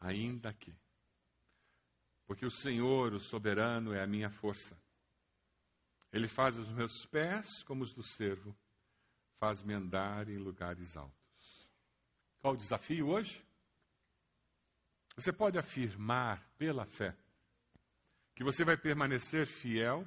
Ainda 0.00 0.52
que 0.52 0.74
porque 2.28 2.44
o 2.44 2.50
Senhor, 2.50 3.14
o 3.14 3.18
soberano, 3.18 3.94
é 3.94 4.02
a 4.02 4.06
minha 4.06 4.28
força. 4.28 4.78
Ele 6.12 6.28
faz 6.28 6.56
os 6.58 6.68
meus 6.68 7.06
pés 7.06 7.62
como 7.62 7.82
os 7.82 7.94
do 7.94 8.02
servo, 8.02 8.54
faz-me 9.40 9.72
andar 9.72 10.28
em 10.28 10.36
lugares 10.36 10.94
altos. 10.94 11.68
Qual 12.40 12.52
o 12.52 12.56
desafio 12.56 13.08
hoje? 13.08 13.42
Você 15.16 15.32
pode 15.32 15.58
afirmar 15.58 16.46
pela 16.58 16.84
fé 16.84 17.16
que 18.34 18.44
você 18.44 18.62
vai 18.62 18.76
permanecer 18.76 19.46
fiel, 19.46 20.06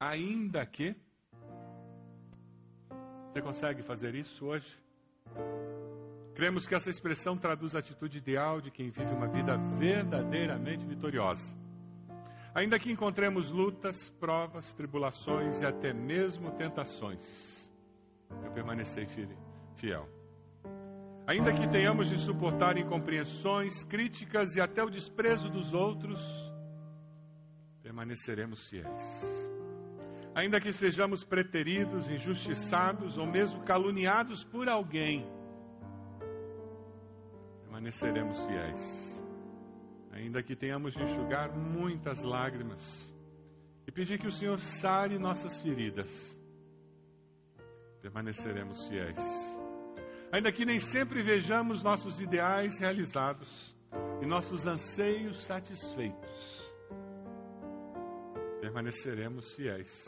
ainda 0.00 0.64
que. 0.66 0.96
Você 3.30 3.42
consegue 3.42 3.82
fazer 3.82 4.14
isso 4.14 4.46
hoje? 4.46 4.76
Cremos 6.38 6.68
que 6.68 6.74
essa 6.76 6.88
expressão 6.88 7.36
traduz 7.36 7.74
a 7.74 7.80
atitude 7.80 8.18
ideal 8.18 8.60
de 8.60 8.70
quem 8.70 8.90
vive 8.90 9.12
uma 9.12 9.26
vida 9.26 9.56
verdadeiramente 9.76 10.86
vitoriosa. 10.86 11.52
Ainda 12.54 12.78
que 12.78 12.92
encontremos 12.92 13.50
lutas, 13.50 14.08
provas, 14.20 14.72
tribulações 14.72 15.60
e 15.60 15.66
até 15.66 15.92
mesmo 15.92 16.52
tentações, 16.52 17.68
eu 18.44 18.52
permanecerei 18.52 19.08
fiel. 19.74 20.08
Ainda 21.26 21.52
que 21.52 21.68
tenhamos 21.68 22.08
de 22.08 22.16
suportar 22.16 22.78
incompreensões, 22.78 23.82
críticas 23.82 24.54
e 24.54 24.60
até 24.60 24.80
o 24.84 24.88
desprezo 24.88 25.50
dos 25.50 25.74
outros, 25.74 26.20
permaneceremos 27.82 28.64
fiéis. 28.68 29.50
Ainda 30.36 30.60
que 30.60 30.72
sejamos 30.72 31.24
preteridos, 31.24 32.08
injustiçados 32.08 33.18
ou 33.18 33.26
mesmo 33.26 33.64
caluniados 33.64 34.44
por 34.44 34.68
alguém, 34.68 35.26
permaneceremos 37.78 38.36
fiéis. 38.44 39.22
Ainda 40.10 40.42
que 40.42 40.56
tenhamos 40.56 40.94
de 40.94 41.02
enxugar 41.02 41.56
muitas 41.56 42.22
lágrimas 42.24 43.14
e 43.86 43.92
pedir 43.92 44.18
que 44.18 44.26
o 44.26 44.32
Senhor 44.32 44.58
sare 44.58 45.16
nossas 45.16 45.60
feridas, 45.60 46.10
permaneceremos 48.02 48.84
fiéis. 48.88 49.16
Ainda 50.32 50.50
que 50.50 50.64
nem 50.64 50.80
sempre 50.80 51.22
vejamos 51.22 51.80
nossos 51.80 52.20
ideais 52.20 52.80
realizados 52.80 53.76
e 54.20 54.26
nossos 54.26 54.66
anseios 54.66 55.44
satisfeitos, 55.44 56.72
permaneceremos 58.60 59.54
fiéis. 59.54 60.04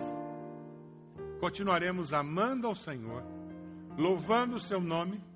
Continuaremos 1.38 2.12
amando 2.12 2.66
ao 2.66 2.74
Senhor, 2.74 3.22
louvando 3.96 4.56
o 4.56 4.60
seu 4.60 4.80
nome 4.80 5.29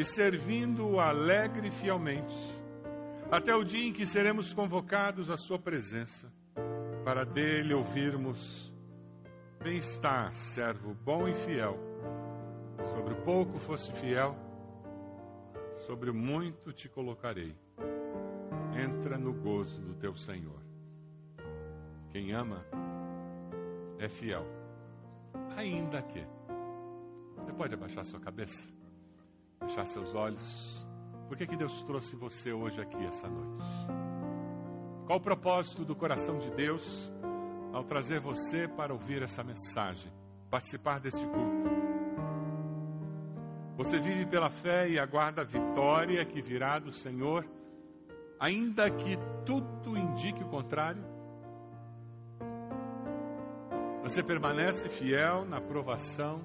e 0.00 0.04
servindo-o 0.04 0.98
alegre 0.98 1.68
e 1.68 1.70
fielmente, 1.70 2.34
até 3.30 3.54
o 3.54 3.62
dia 3.62 3.86
em 3.86 3.92
que 3.92 4.06
seremos 4.06 4.54
convocados 4.54 5.28
à 5.28 5.36
Sua 5.36 5.58
presença, 5.58 6.32
para 7.04 7.22
dele 7.22 7.74
ouvirmos: 7.74 8.72
Bem-estar, 9.62 10.34
servo 10.34 10.94
bom 10.94 11.28
e 11.28 11.34
fiel. 11.34 11.78
Sobre 12.94 13.12
o 13.12 13.22
pouco 13.24 13.58
fosse 13.58 13.92
fiel, 13.92 14.34
sobre 15.86 16.08
o 16.08 16.14
muito 16.14 16.72
te 16.72 16.88
colocarei. 16.88 17.54
Entra 18.74 19.18
no 19.18 19.34
gozo 19.34 19.82
do 19.82 19.92
teu 19.96 20.16
Senhor. 20.16 20.62
Quem 22.08 22.32
ama 22.32 22.64
é 23.98 24.08
fiel, 24.08 24.46
ainda 25.54 26.00
que. 26.00 26.26
Você 27.36 27.52
pode 27.52 27.74
abaixar 27.74 28.02
sua 28.06 28.18
cabeça? 28.18 28.79
Fechar 29.60 29.86
seus 29.86 30.14
olhos. 30.14 30.86
Por 31.28 31.36
que, 31.36 31.46
que 31.46 31.56
Deus 31.56 31.82
trouxe 31.84 32.16
você 32.16 32.52
hoje 32.52 32.80
aqui 32.80 33.04
essa 33.06 33.28
noite? 33.28 33.64
Qual 35.06 35.18
o 35.18 35.22
propósito 35.22 35.84
do 35.84 35.94
coração 35.94 36.38
de 36.38 36.50
Deus 36.50 37.12
ao 37.72 37.84
trazer 37.84 38.20
você 38.20 38.66
para 38.66 38.92
ouvir 38.92 39.22
essa 39.22 39.44
mensagem, 39.44 40.12
participar 40.50 41.00
deste 41.00 41.24
culto. 41.24 41.70
Você 43.76 43.98
vive 43.98 44.26
pela 44.26 44.50
fé 44.50 44.88
e 44.88 44.98
aguarda 44.98 45.42
a 45.42 45.44
vitória 45.44 46.24
que 46.24 46.42
virá 46.42 46.78
do 46.78 46.92
Senhor, 46.92 47.46
ainda 48.38 48.90
que 48.90 49.16
tudo 49.46 49.96
indique 49.96 50.42
o 50.42 50.48
contrário? 50.48 51.02
Você 54.02 54.22
permanece 54.22 54.88
fiel 54.88 55.44
na 55.44 55.60
provação, 55.60 56.42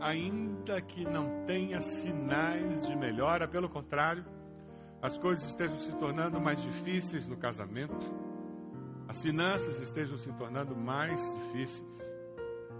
ainda 0.00 0.80
que 0.80 1.04
não 1.04 1.44
tenha 1.46 1.80
sinais 1.80 2.86
de 2.86 2.96
melhora, 2.96 3.46
pelo 3.48 3.68
contrário, 3.68 4.24
as 5.00 5.16
coisas 5.16 5.48
estejam 5.48 5.78
se 5.78 5.92
tornando 5.96 6.40
mais 6.40 6.62
difíceis 6.62 7.26
no 7.26 7.36
casamento, 7.36 7.96
as 9.08 9.20
finanças 9.22 9.80
estejam 9.80 10.18
se 10.18 10.32
tornando 10.32 10.76
mais 10.76 11.20
difíceis. 11.34 12.18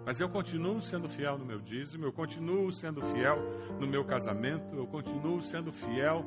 Mas 0.05 0.21
eu 0.21 0.29
continuo 0.29 0.81
sendo 0.81 1.09
fiel 1.09 1.39
no 1.39 1.45
meu 1.45 1.61
dízimo, 1.61 2.05
eu 2.05 2.13
continuo 2.13 2.73
sendo 2.73 3.03
fiel 3.03 3.39
no 3.79 3.87
meu 3.87 4.05
casamento, 4.05 4.75
eu 4.75 4.87
continuo 4.87 5.43
sendo 5.43 5.73
fiel 5.73 6.25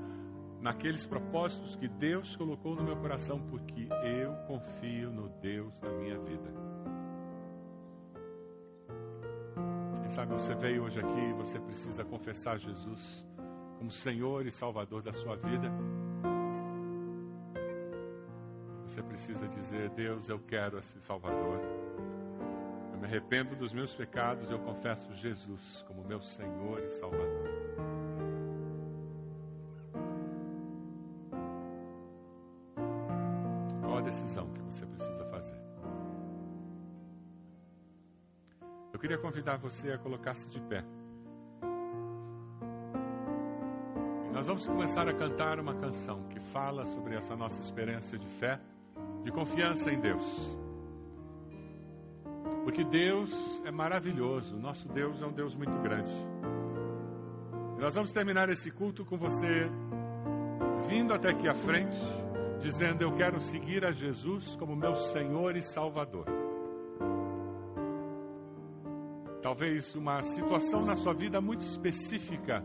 naqueles 0.61 1.05
propósitos 1.05 1.75
que 1.75 1.87
Deus 1.87 2.35
colocou 2.35 2.75
no 2.75 2.83
meu 2.83 2.95
coração, 2.97 3.39
porque 3.49 3.87
eu 4.03 4.33
confio 4.47 5.11
no 5.11 5.29
Deus 5.41 5.79
da 5.79 5.89
minha 5.89 6.19
vida. 6.19 6.70
Sabe 10.12 10.34
você 10.34 10.53
veio 10.53 10.84
hoje 10.84 10.99
aqui 10.99 11.20
e 11.20 11.34
você 11.34 11.57
precisa 11.59 12.03
confessar 12.03 12.59
Jesus 12.59 13.26
como 13.78 13.89
Senhor 13.89 14.45
e 14.45 14.51
Salvador 14.51 15.01
da 15.01 15.14
sua 15.14 15.38
vida. 15.38 15.72
Você 18.86 19.01
precisa 19.01 19.47
dizer: 19.47 19.89
Deus, 19.91 20.28
eu 20.28 20.39
quero 20.39 20.78
esse 20.80 20.99
Salvador. 21.01 21.62
Eu 22.91 22.99
me 22.99 23.05
arrependo 23.05 23.55
dos 23.55 23.72
meus 23.72 23.95
pecados, 23.95 24.51
eu 24.51 24.59
confesso 24.59 25.14
Jesus 25.16 25.84
como 25.88 26.03
meu 26.03 26.22
Senhor 26.22 26.80
e 26.80 26.89
Salvador. 26.89 28.01
Convidar 39.32 39.55
você 39.55 39.93
a 39.93 39.97
colocar-se 39.97 40.45
de 40.49 40.59
pé. 40.59 40.84
Nós 44.34 44.45
vamos 44.45 44.67
começar 44.67 45.07
a 45.07 45.13
cantar 45.13 45.57
uma 45.57 45.73
canção 45.73 46.27
que 46.27 46.38
fala 46.51 46.86
sobre 46.88 47.15
essa 47.15 47.34
nossa 47.34 47.61
experiência 47.61 48.19
de 48.19 48.27
fé, 48.27 48.59
de 49.23 49.32
confiança 49.32 49.89
em 49.89 50.01
Deus. 50.01 50.59
Porque 52.65 52.84
Deus 52.84 53.32
é 53.63 53.71
maravilhoso, 53.71 54.57
nosso 54.57 54.86
Deus 54.89 55.21
é 55.21 55.25
um 55.25 55.32
Deus 55.32 55.55
muito 55.55 55.79
grande. 55.79 56.11
E 57.77 57.82
nós 57.82 57.95
vamos 57.95 58.11
terminar 58.11 58.49
esse 58.49 58.69
culto 58.69 59.05
com 59.05 59.17
você 59.17 59.71
vindo 60.89 61.13
até 61.13 61.29
aqui 61.29 61.47
à 61.47 61.53
frente, 61.53 61.95
dizendo: 62.59 63.01
Eu 63.01 63.13
quero 63.13 63.39
seguir 63.39 63.86
a 63.86 63.93
Jesus 63.93 64.57
como 64.57 64.75
meu 64.75 64.93
Senhor 64.97 65.55
e 65.55 65.63
Salvador. 65.63 66.40
Talvez 69.52 69.95
uma 69.95 70.24
situação 70.24 70.86
na 70.86 70.95
sua 70.95 71.14
vida 71.14 71.41
muito 71.41 71.60
específica 71.60 72.64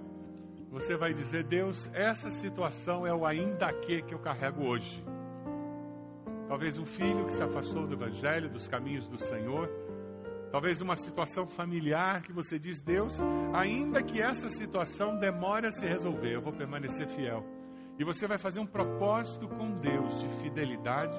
você 0.71 0.97
vai 0.97 1.13
dizer: 1.13 1.43
Deus, 1.43 1.91
essa 1.93 2.31
situação 2.31 3.05
é 3.05 3.13
o 3.13 3.27
ainda 3.27 3.73
que 3.73 4.03
que 4.03 4.15
eu 4.15 4.21
carrego 4.21 4.65
hoje. 4.65 5.05
Talvez 6.47 6.79
um 6.79 6.87
filho 6.87 7.27
que 7.27 7.35
se 7.35 7.43
afastou 7.43 7.89
do 7.89 7.95
Evangelho, 7.95 8.49
dos 8.49 8.69
caminhos 8.69 9.09
do 9.09 9.19
Senhor. 9.19 9.69
Talvez 10.53 10.81
uma 10.81 10.95
situação 10.95 11.49
familiar 11.49 12.23
que 12.23 12.33
você 12.33 12.57
diz: 12.57 12.81
Deus, 12.81 13.19
ainda 13.53 14.01
que 14.01 14.23
essa 14.23 14.49
situação 14.49 15.19
demore 15.19 15.67
a 15.67 15.73
se 15.73 15.85
resolver, 15.85 16.35
eu 16.35 16.41
vou 16.41 16.53
permanecer 16.53 17.09
fiel. 17.09 17.45
E 17.99 18.05
você 18.05 18.29
vai 18.29 18.39
fazer 18.39 18.61
um 18.61 18.67
propósito 18.67 19.49
com 19.49 19.73
Deus 19.73 20.21
de 20.21 20.29
fidelidade 20.41 21.19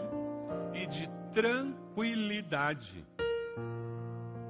e 0.74 0.88
de 0.88 1.10
tranquilidade. 1.34 3.06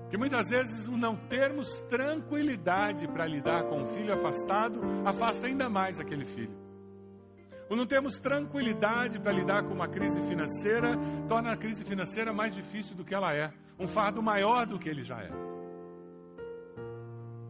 Que 0.09 0.17
muitas 0.17 0.49
vezes 0.49 0.87
o 0.87 0.97
não 0.97 1.15
termos 1.15 1.81
tranquilidade 1.89 3.07
para 3.07 3.25
lidar 3.25 3.63
com 3.63 3.83
o 3.83 3.87
filho 3.87 4.13
afastado 4.13 4.79
afasta 5.05 5.47
ainda 5.47 5.69
mais 5.69 5.99
aquele 5.99 6.25
filho. 6.25 6.67
O 7.69 7.75
não 7.75 7.85
termos 7.85 8.17
tranquilidade 8.17 9.19
para 9.19 9.33
lidar 9.33 9.63
com 9.63 9.73
uma 9.73 9.87
crise 9.87 10.21
financeira 10.21 10.97
torna 11.27 11.51
a 11.51 11.57
crise 11.57 11.83
financeira 11.83 12.31
mais 12.31 12.55
difícil 12.55 12.95
do 12.95 13.03
que 13.03 13.13
ela 13.13 13.35
é, 13.35 13.51
um 13.77 13.87
fardo 13.87 14.23
maior 14.23 14.65
do 14.65 14.79
que 14.79 14.87
ele 14.87 15.03
já 15.03 15.21
é. 15.21 15.29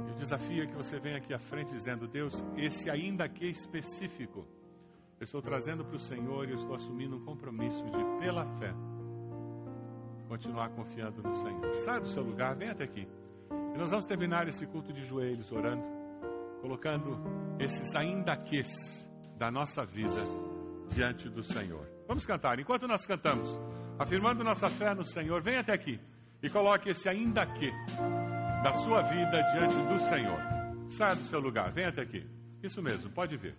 E 0.08 0.12
o 0.12 0.16
desafio 0.16 0.64
é 0.64 0.66
que 0.66 0.76
você 0.76 1.00
venha 1.00 1.18
aqui 1.18 1.34
à 1.34 1.40
frente 1.40 1.72
dizendo: 1.72 2.08
Deus, 2.08 2.44
esse 2.56 2.90
ainda 2.90 3.26
aqui 3.26 3.46
é 3.46 3.50
específico, 3.50 4.48
eu 5.20 5.24
estou 5.24 5.42
trazendo 5.42 5.86
para 5.86 5.96
o 5.96 6.00
Senhor 6.00 6.48
e 6.48 6.52
eu 6.52 6.58
estou 6.58 6.74
assumindo 6.74 7.16
um 7.16 7.24
compromisso 7.24 7.84
de, 7.86 8.20
pela 8.20 8.44
fé, 8.58 8.74
continuar 10.28 10.70
confiando 10.70 11.24
no 11.24 11.36
Senhor. 11.36 11.76
Sai 11.78 12.00
do 12.00 12.08
seu 12.10 12.24
lugar, 12.24 12.56
vem 12.56 12.70
até 12.70 12.84
aqui. 12.84 13.08
E 13.74 13.78
nós 13.78 13.90
vamos 13.90 14.06
terminar 14.06 14.48
esse 14.48 14.66
culto 14.68 14.92
de 14.92 15.04
joelhos 15.04 15.52
orando, 15.52 15.84
colocando 16.62 17.18
esses 17.60 17.96
ainda 17.96 18.36
ques 18.36 18.70
da 19.38 19.50
nossa 19.52 19.86
vida 19.86 20.22
diante 20.90 21.30
do 21.30 21.44
Senhor. 21.44 21.88
Vamos 22.08 22.26
cantar. 22.26 22.60
Enquanto 22.60 22.88
nós 22.88 23.06
cantamos, 23.06 23.60
afirmando 24.00 24.44
nossa 24.44 24.70
fé 24.70 24.94
no 24.94 25.06
Senhor, 25.06 25.42
vem 25.42 25.58
até 25.58 25.74
aqui 25.74 26.00
e 26.42 26.50
coloque 26.50 26.90
esse 26.90 27.08
ainda 27.10 27.46
que 27.46 27.72
da 28.64 28.74
sua 28.74 29.02
vida 29.04 29.42
diante 29.54 29.76
do 29.76 30.00
Senhor. 30.10 30.40
Saia 30.90 31.16
do 31.16 31.24
seu 31.26 31.40
lugar, 31.40 31.72
vem 31.72 31.86
até 31.86 32.02
aqui. 32.02 32.26
Isso 32.64 32.82
mesmo, 32.82 33.10
pode 33.12 33.38
vir. 33.38 33.56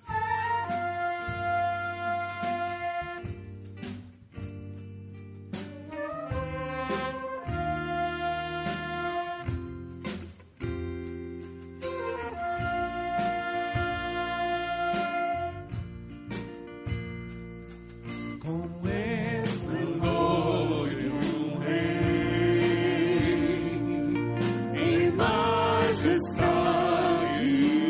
Majestade 26.08 27.44
e 27.44 27.87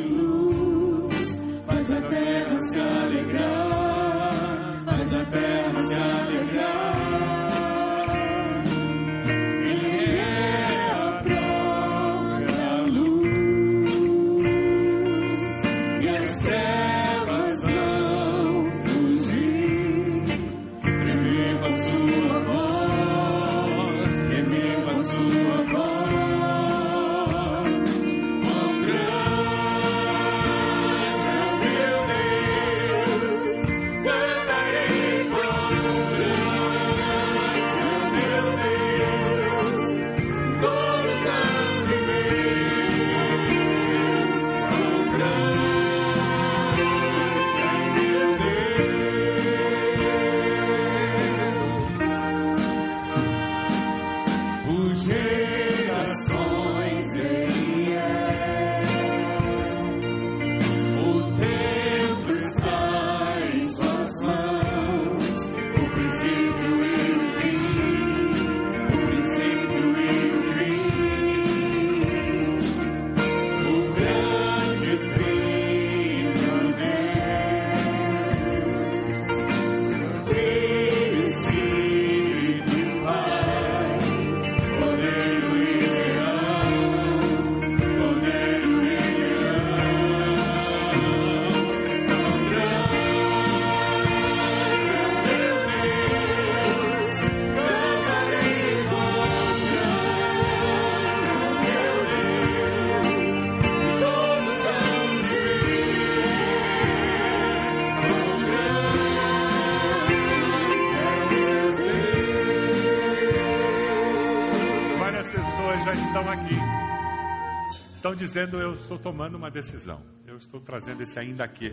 dizendo: 118.19 118.59
Eu 118.59 118.75
estou 118.75 118.99
tomando 118.99 119.37
uma 119.37 119.51
decisão, 119.51 120.03
eu 120.27 120.37
estou 120.37 120.61
trazendo 120.61 121.03
esse 121.03 121.19
ainda 121.19 121.45
aqui 121.45 121.73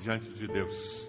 diante 0.00 0.28
de 0.30 0.46
Deus. 0.46 1.08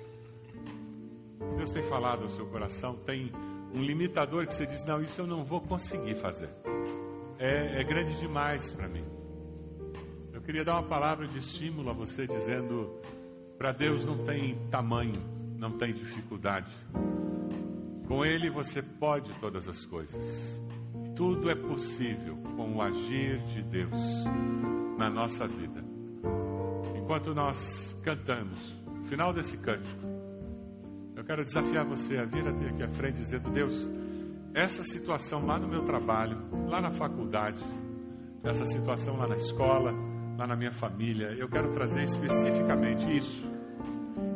Deus 1.57 1.71
tem 1.71 1.83
falado 1.83 2.23
no 2.23 2.29
seu 2.31 2.45
coração, 2.47 2.95
tem 2.95 3.31
um 3.73 3.81
limitador 3.83 4.47
que 4.47 4.53
você 4.53 4.65
diz: 4.65 4.83
Não, 4.83 5.01
isso 5.01 5.21
eu 5.21 5.27
não 5.27 5.43
vou 5.43 5.61
conseguir 5.61 6.15
fazer, 6.15 6.49
é, 7.37 7.81
é 7.81 7.83
grande 7.83 8.17
demais 8.17 8.71
para 8.73 8.87
mim. 8.87 9.05
Eu 10.33 10.41
queria 10.41 10.63
dar 10.63 10.73
uma 10.73 10.87
palavra 10.87 11.27
de 11.27 11.37
estímulo 11.37 11.89
a 11.89 11.93
você, 11.93 12.25
dizendo: 12.25 13.01
Para 13.57 13.71
Deus 13.71 14.05
não 14.05 14.23
tem 14.23 14.55
tamanho, 14.69 15.21
não 15.57 15.71
tem 15.71 15.93
dificuldade. 15.93 16.71
Com 18.07 18.25
Ele 18.25 18.49
você 18.49 18.81
pode 18.81 19.31
todas 19.39 19.67
as 19.67 19.85
coisas. 19.85 20.59
Tudo 21.19 21.51
é 21.51 21.55
possível 21.55 22.37
com 22.55 22.77
o 22.77 22.81
agir 22.81 23.39
de 23.47 23.61
Deus 23.61 23.91
na 24.97 25.09
nossa 25.09 25.45
vida. 25.45 25.83
Enquanto 26.95 27.35
nós 27.35 27.93
cantamos, 28.01 28.81
no 28.85 29.03
final 29.03 29.33
desse 29.33 29.57
cântico, 29.57 29.99
eu 31.17 31.23
quero 31.25 31.43
desafiar 31.43 31.85
você 31.85 32.17
a 32.17 32.23
vir 32.23 32.47
até 32.47 32.69
aqui 32.69 32.83
à 32.83 32.87
frente 32.87 33.17
dizendo: 33.17 33.49
Deus, 33.49 33.85
essa 34.53 34.81
situação 34.85 35.45
lá 35.45 35.59
no 35.59 35.67
meu 35.67 35.83
trabalho, 35.83 36.37
lá 36.69 36.79
na 36.79 36.91
faculdade, 36.91 37.59
essa 38.41 38.65
situação 38.65 39.17
lá 39.17 39.27
na 39.27 39.35
escola, 39.35 39.91
lá 40.37 40.47
na 40.47 40.55
minha 40.55 40.71
família, 40.71 41.35
eu 41.37 41.49
quero 41.49 41.73
trazer 41.73 42.05
especificamente 42.05 43.17
isso. 43.17 43.45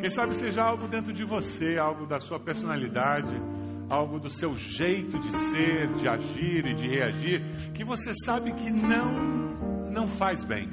Quem 0.01 0.09
sabe 0.09 0.35
seja 0.35 0.61
algo 0.61 0.89
dentro 0.89 1.13
de 1.13 1.23
você, 1.23 1.77
algo 1.77 2.05
da 2.05 2.19
sua 2.19 2.41
personalidade, 2.41 3.41
algo 3.89 4.19
do 4.19 4.29
seu 4.29 4.55
jeito 4.55 5.19
de 5.19 5.31
ser, 5.31 5.87
de 5.95 6.07
agir 6.07 6.65
e 6.65 6.73
de 6.73 6.87
reagir, 6.87 7.41
que 7.73 7.83
você 7.83 8.13
sabe 8.23 8.51
que 8.53 8.71
não 8.71 9.43
não 9.91 10.07
faz 10.07 10.43
bem, 10.43 10.67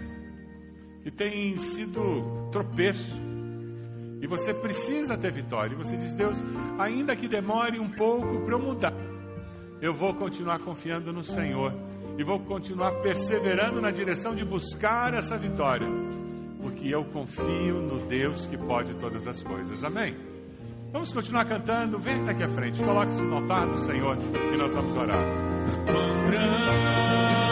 que 1.02 1.10
tem 1.10 1.56
sido 1.58 2.48
tropeço. 2.50 3.14
E 4.22 4.26
você 4.26 4.52
precisa 4.52 5.16
ter 5.16 5.32
vitória. 5.32 5.74
E 5.74 5.76
você 5.76 5.96
diz: 5.96 6.14
Deus, 6.14 6.42
ainda 6.78 7.14
que 7.16 7.28
demore 7.28 7.78
um 7.78 7.90
pouco 7.90 8.44
para 8.44 8.54
eu 8.54 8.58
mudar, 8.58 8.94
eu 9.80 9.94
vou 9.94 10.14
continuar 10.14 10.58
confiando 10.58 11.12
no 11.12 11.24
Senhor 11.24 11.72
e 12.18 12.24
vou 12.24 12.40
continuar 12.40 13.00
perseverando 13.00 13.80
na 13.80 13.90
direção 13.90 14.34
de 14.34 14.44
buscar 14.44 15.14
essa 15.14 15.38
vitória, 15.38 15.88
porque 16.60 16.88
eu 16.88 17.04
confio 17.06 17.80
no 17.80 18.06
Deus 18.06 18.46
que 18.46 18.58
pode 18.58 18.94
todas 18.94 19.26
as 19.26 19.42
coisas. 19.42 19.82
Amém? 19.84 20.14
Vamos 20.92 21.12
continuar 21.12 21.44
cantando. 21.46 21.98
Vem 21.98 22.28
aqui 22.28 22.42
à 22.42 22.48
frente, 22.48 22.82
coloque-se 22.82 23.20
no 23.20 23.36
altar 23.36 23.66
do 23.66 23.78
Senhor 23.80 24.16
e 24.16 24.56
nós 24.56 24.74
vamos 24.74 24.96
orar. 24.96 25.22
Amém. 25.88 27.49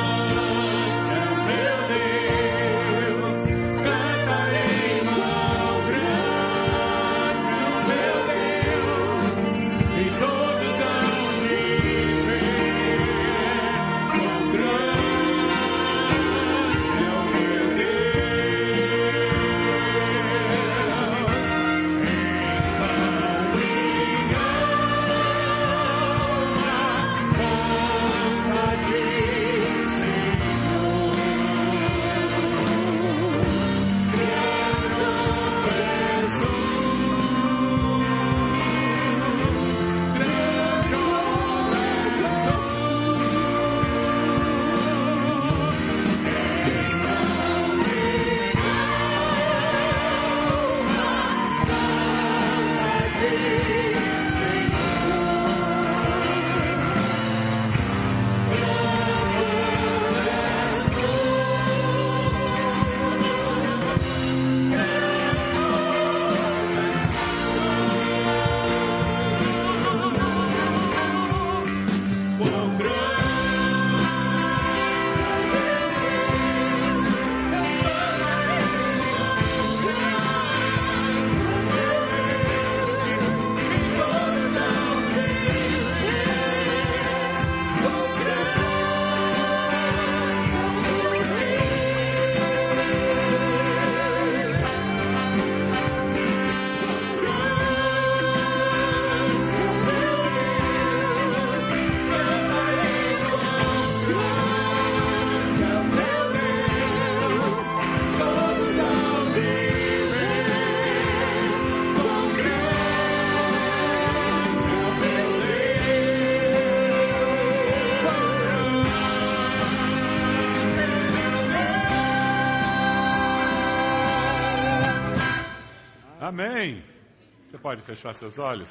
Pode 127.79 127.83
fechar 127.83 128.15
seus 128.15 128.39
olhos? 128.39 128.69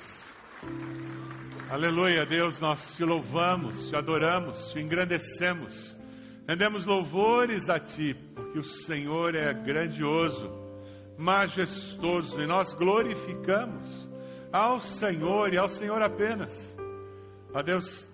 Aleluia, 1.70 2.26
Deus, 2.26 2.60
nós 2.60 2.96
te 2.96 3.04
louvamos, 3.04 3.90
te 3.90 3.96
adoramos, 3.96 4.72
te 4.72 4.80
engrandecemos. 4.80 5.98
Rendemos 6.48 6.86
louvores 6.86 7.70
a 7.70 7.80
ti, 7.80 8.16
porque 8.36 8.60
o 8.60 8.64
Senhor 8.64 9.36
é 9.36 9.54
grandioso, 9.54 10.52
majestoso, 11.18 12.42
e 12.42 12.48
nós 12.48 12.74
glorificamos 12.74 14.10
ao 14.52 14.80
Senhor 14.80 15.54
e 15.54 15.58
ao 15.58 15.70
Senhor 15.70 16.02
apenas. 16.02 16.78
A 17.54 17.62
Deus, 17.62 18.10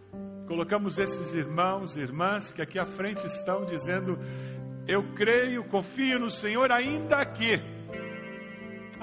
colocamos 0.47 0.97
esses 0.97 1.33
irmãos 1.33 1.95
e 1.95 2.01
irmãs 2.01 2.51
que 2.51 2.61
aqui 2.61 2.79
à 2.79 2.85
frente 2.85 3.25
estão 3.25 3.65
dizendo: 3.65 4.17
Eu 4.87 5.03
creio, 5.13 5.63
confio 5.65 6.19
no 6.19 6.29
Senhor 6.29 6.71
ainda 6.71 7.17
aqui 7.17 7.72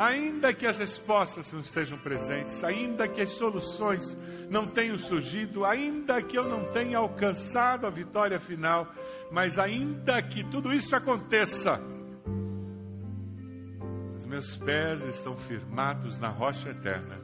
ainda 0.01 0.55
que 0.55 0.67
as 0.67 0.79
respostas 0.79 1.53
não 1.53 1.61
estejam 1.61 1.99
presentes, 1.99 2.65
ainda 2.65 3.07
que 3.07 3.21
as 3.21 3.29
soluções 3.33 4.17
não 4.49 4.67
tenham 4.67 4.99
surgido, 4.99 5.63
ainda 5.67 6.23
que 6.23 6.39
eu 6.39 6.49
não 6.49 6.73
tenha 6.73 6.97
alcançado 6.97 7.87
a 7.87 7.91
vitória 7.91 8.41
final, 8.41 8.91
mas 9.31 9.59
ainda 9.59 10.23
que 10.23 10.43
tudo 10.45 10.73
isso 10.73 10.97
aconteça, 10.97 11.79
os 14.19 14.25
meus 14.25 14.57
pés 14.57 15.03
estão 15.03 15.37
firmados 15.37 16.19
na 16.19 16.31
rocha 16.31 16.71
eterna. 16.71 17.21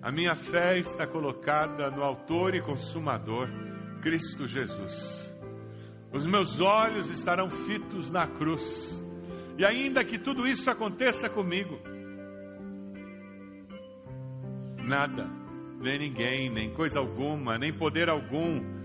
A 0.00 0.12
minha 0.12 0.36
fé 0.36 0.78
está 0.78 1.04
colocada 1.04 1.90
no 1.90 2.04
Autor 2.04 2.54
e 2.54 2.62
Consumador, 2.62 3.48
Cristo 4.00 4.46
Jesus. 4.46 5.36
Os 6.12 6.24
meus 6.24 6.60
olhos 6.60 7.10
estarão 7.10 7.50
fitos 7.50 8.12
na 8.12 8.28
cruz 8.28 9.01
e 9.58 9.64
ainda 9.64 10.04
que 10.04 10.18
tudo 10.18 10.46
isso 10.46 10.70
aconteça 10.70 11.28
comigo, 11.28 11.78
nada, 14.82 15.28
nem 15.80 15.98
ninguém, 15.98 16.50
nem 16.50 16.72
coisa 16.72 16.98
alguma, 16.98 17.58
nem 17.58 17.72
poder 17.72 18.08
algum 18.08 18.82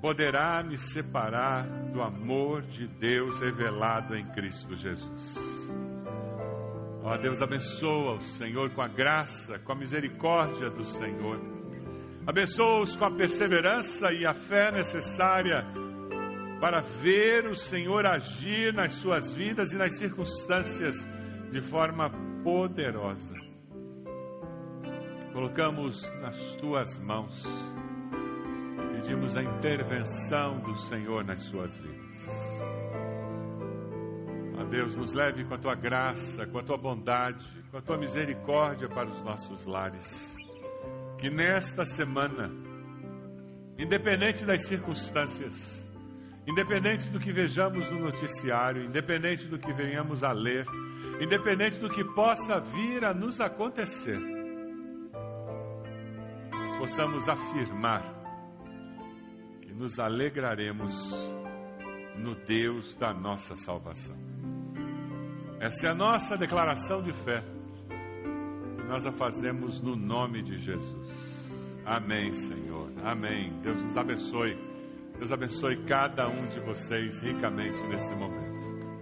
poderá 0.00 0.64
me 0.64 0.76
separar 0.76 1.64
do 1.92 2.02
amor 2.02 2.62
de 2.62 2.88
Deus 2.88 3.38
revelado 3.38 4.16
em 4.16 4.26
Cristo 4.30 4.74
Jesus. 4.74 5.72
Ó 7.04 7.16
Deus, 7.16 7.40
abençoa 7.40 8.16
o 8.16 8.20
Senhor 8.20 8.70
com 8.70 8.82
a 8.82 8.88
graça, 8.88 9.60
com 9.60 9.72
a 9.72 9.76
misericórdia 9.76 10.70
do 10.70 10.84
Senhor. 10.84 11.40
Abençoa-os 12.26 12.96
com 12.96 13.04
a 13.04 13.10
perseverança 13.10 14.12
e 14.12 14.26
a 14.26 14.34
fé 14.34 14.72
necessária 14.72 15.64
para 16.62 16.80
ver 16.80 17.48
o 17.48 17.56
Senhor 17.56 18.06
agir 18.06 18.72
nas 18.72 18.92
suas 18.92 19.32
vidas 19.32 19.72
e 19.72 19.74
nas 19.74 19.98
circunstâncias 19.98 20.94
de 21.50 21.60
forma 21.60 22.08
poderosa. 22.44 23.34
Colocamos 25.32 26.00
nas 26.20 26.36
tuas 26.60 26.96
mãos, 27.00 27.44
pedimos 28.92 29.36
a 29.36 29.42
intervenção 29.42 30.60
do 30.60 30.76
Senhor 30.82 31.24
nas 31.24 31.42
suas 31.46 31.76
vidas. 31.76 32.28
Ó 34.60 34.62
Deus, 34.62 34.96
nos 34.96 35.14
leve 35.14 35.44
com 35.44 35.54
a 35.54 35.58
tua 35.58 35.74
graça, 35.74 36.46
com 36.46 36.60
a 36.60 36.62
tua 36.62 36.78
bondade, 36.78 37.44
com 37.72 37.78
a 37.78 37.82
tua 37.82 37.98
misericórdia 37.98 38.88
para 38.88 39.08
os 39.08 39.20
nossos 39.24 39.66
lares. 39.66 40.36
Que 41.18 41.28
nesta 41.28 41.84
semana, 41.84 42.52
independente 43.76 44.44
das 44.44 44.64
circunstâncias, 44.64 45.81
independente 46.46 47.08
do 47.10 47.20
que 47.20 47.32
vejamos 47.32 47.90
no 47.90 48.00
noticiário, 48.00 48.84
independente 48.84 49.46
do 49.46 49.58
que 49.58 49.72
venhamos 49.72 50.24
a 50.24 50.32
ler, 50.32 50.66
independente 51.20 51.78
do 51.78 51.88
que 51.88 52.04
possa 52.04 52.60
vir 52.60 53.04
a 53.04 53.14
nos 53.14 53.40
acontecer, 53.40 54.18
nós 56.50 56.76
possamos 56.76 57.28
afirmar 57.28 58.02
que 59.60 59.72
nos 59.72 59.98
alegraremos 59.98 60.92
no 62.16 62.34
Deus 62.34 62.96
da 62.96 63.14
nossa 63.14 63.56
salvação. 63.56 64.16
Essa 65.60 65.86
é 65.86 65.90
a 65.90 65.94
nossa 65.94 66.36
declaração 66.36 67.02
de 67.02 67.12
fé. 67.12 67.44
E 68.80 68.82
nós 68.88 69.06
a 69.06 69.12
fazemos 69.12 69.80
no 69.80 69.94
nome 69.94 70.42
de 70.42 70.58
Jesus. 70.58 71.08
Amém, 71.84 72.34
Senhor. 72.34 72.90
Amém. 73.04 73.52
Deus 73.62 73.80
nos 73.80 73.96
abençoe. 73.96 74.71
Deus 75.22 75.30
abençoe 75.30 75.76
cada 75.84 76.28
um 76.28 76.48
de 76.48 76.58
vocês 76.58 77.20
ricamente 77.20 77.80
nesse 77.86 78.12
momento. 78.12 78.41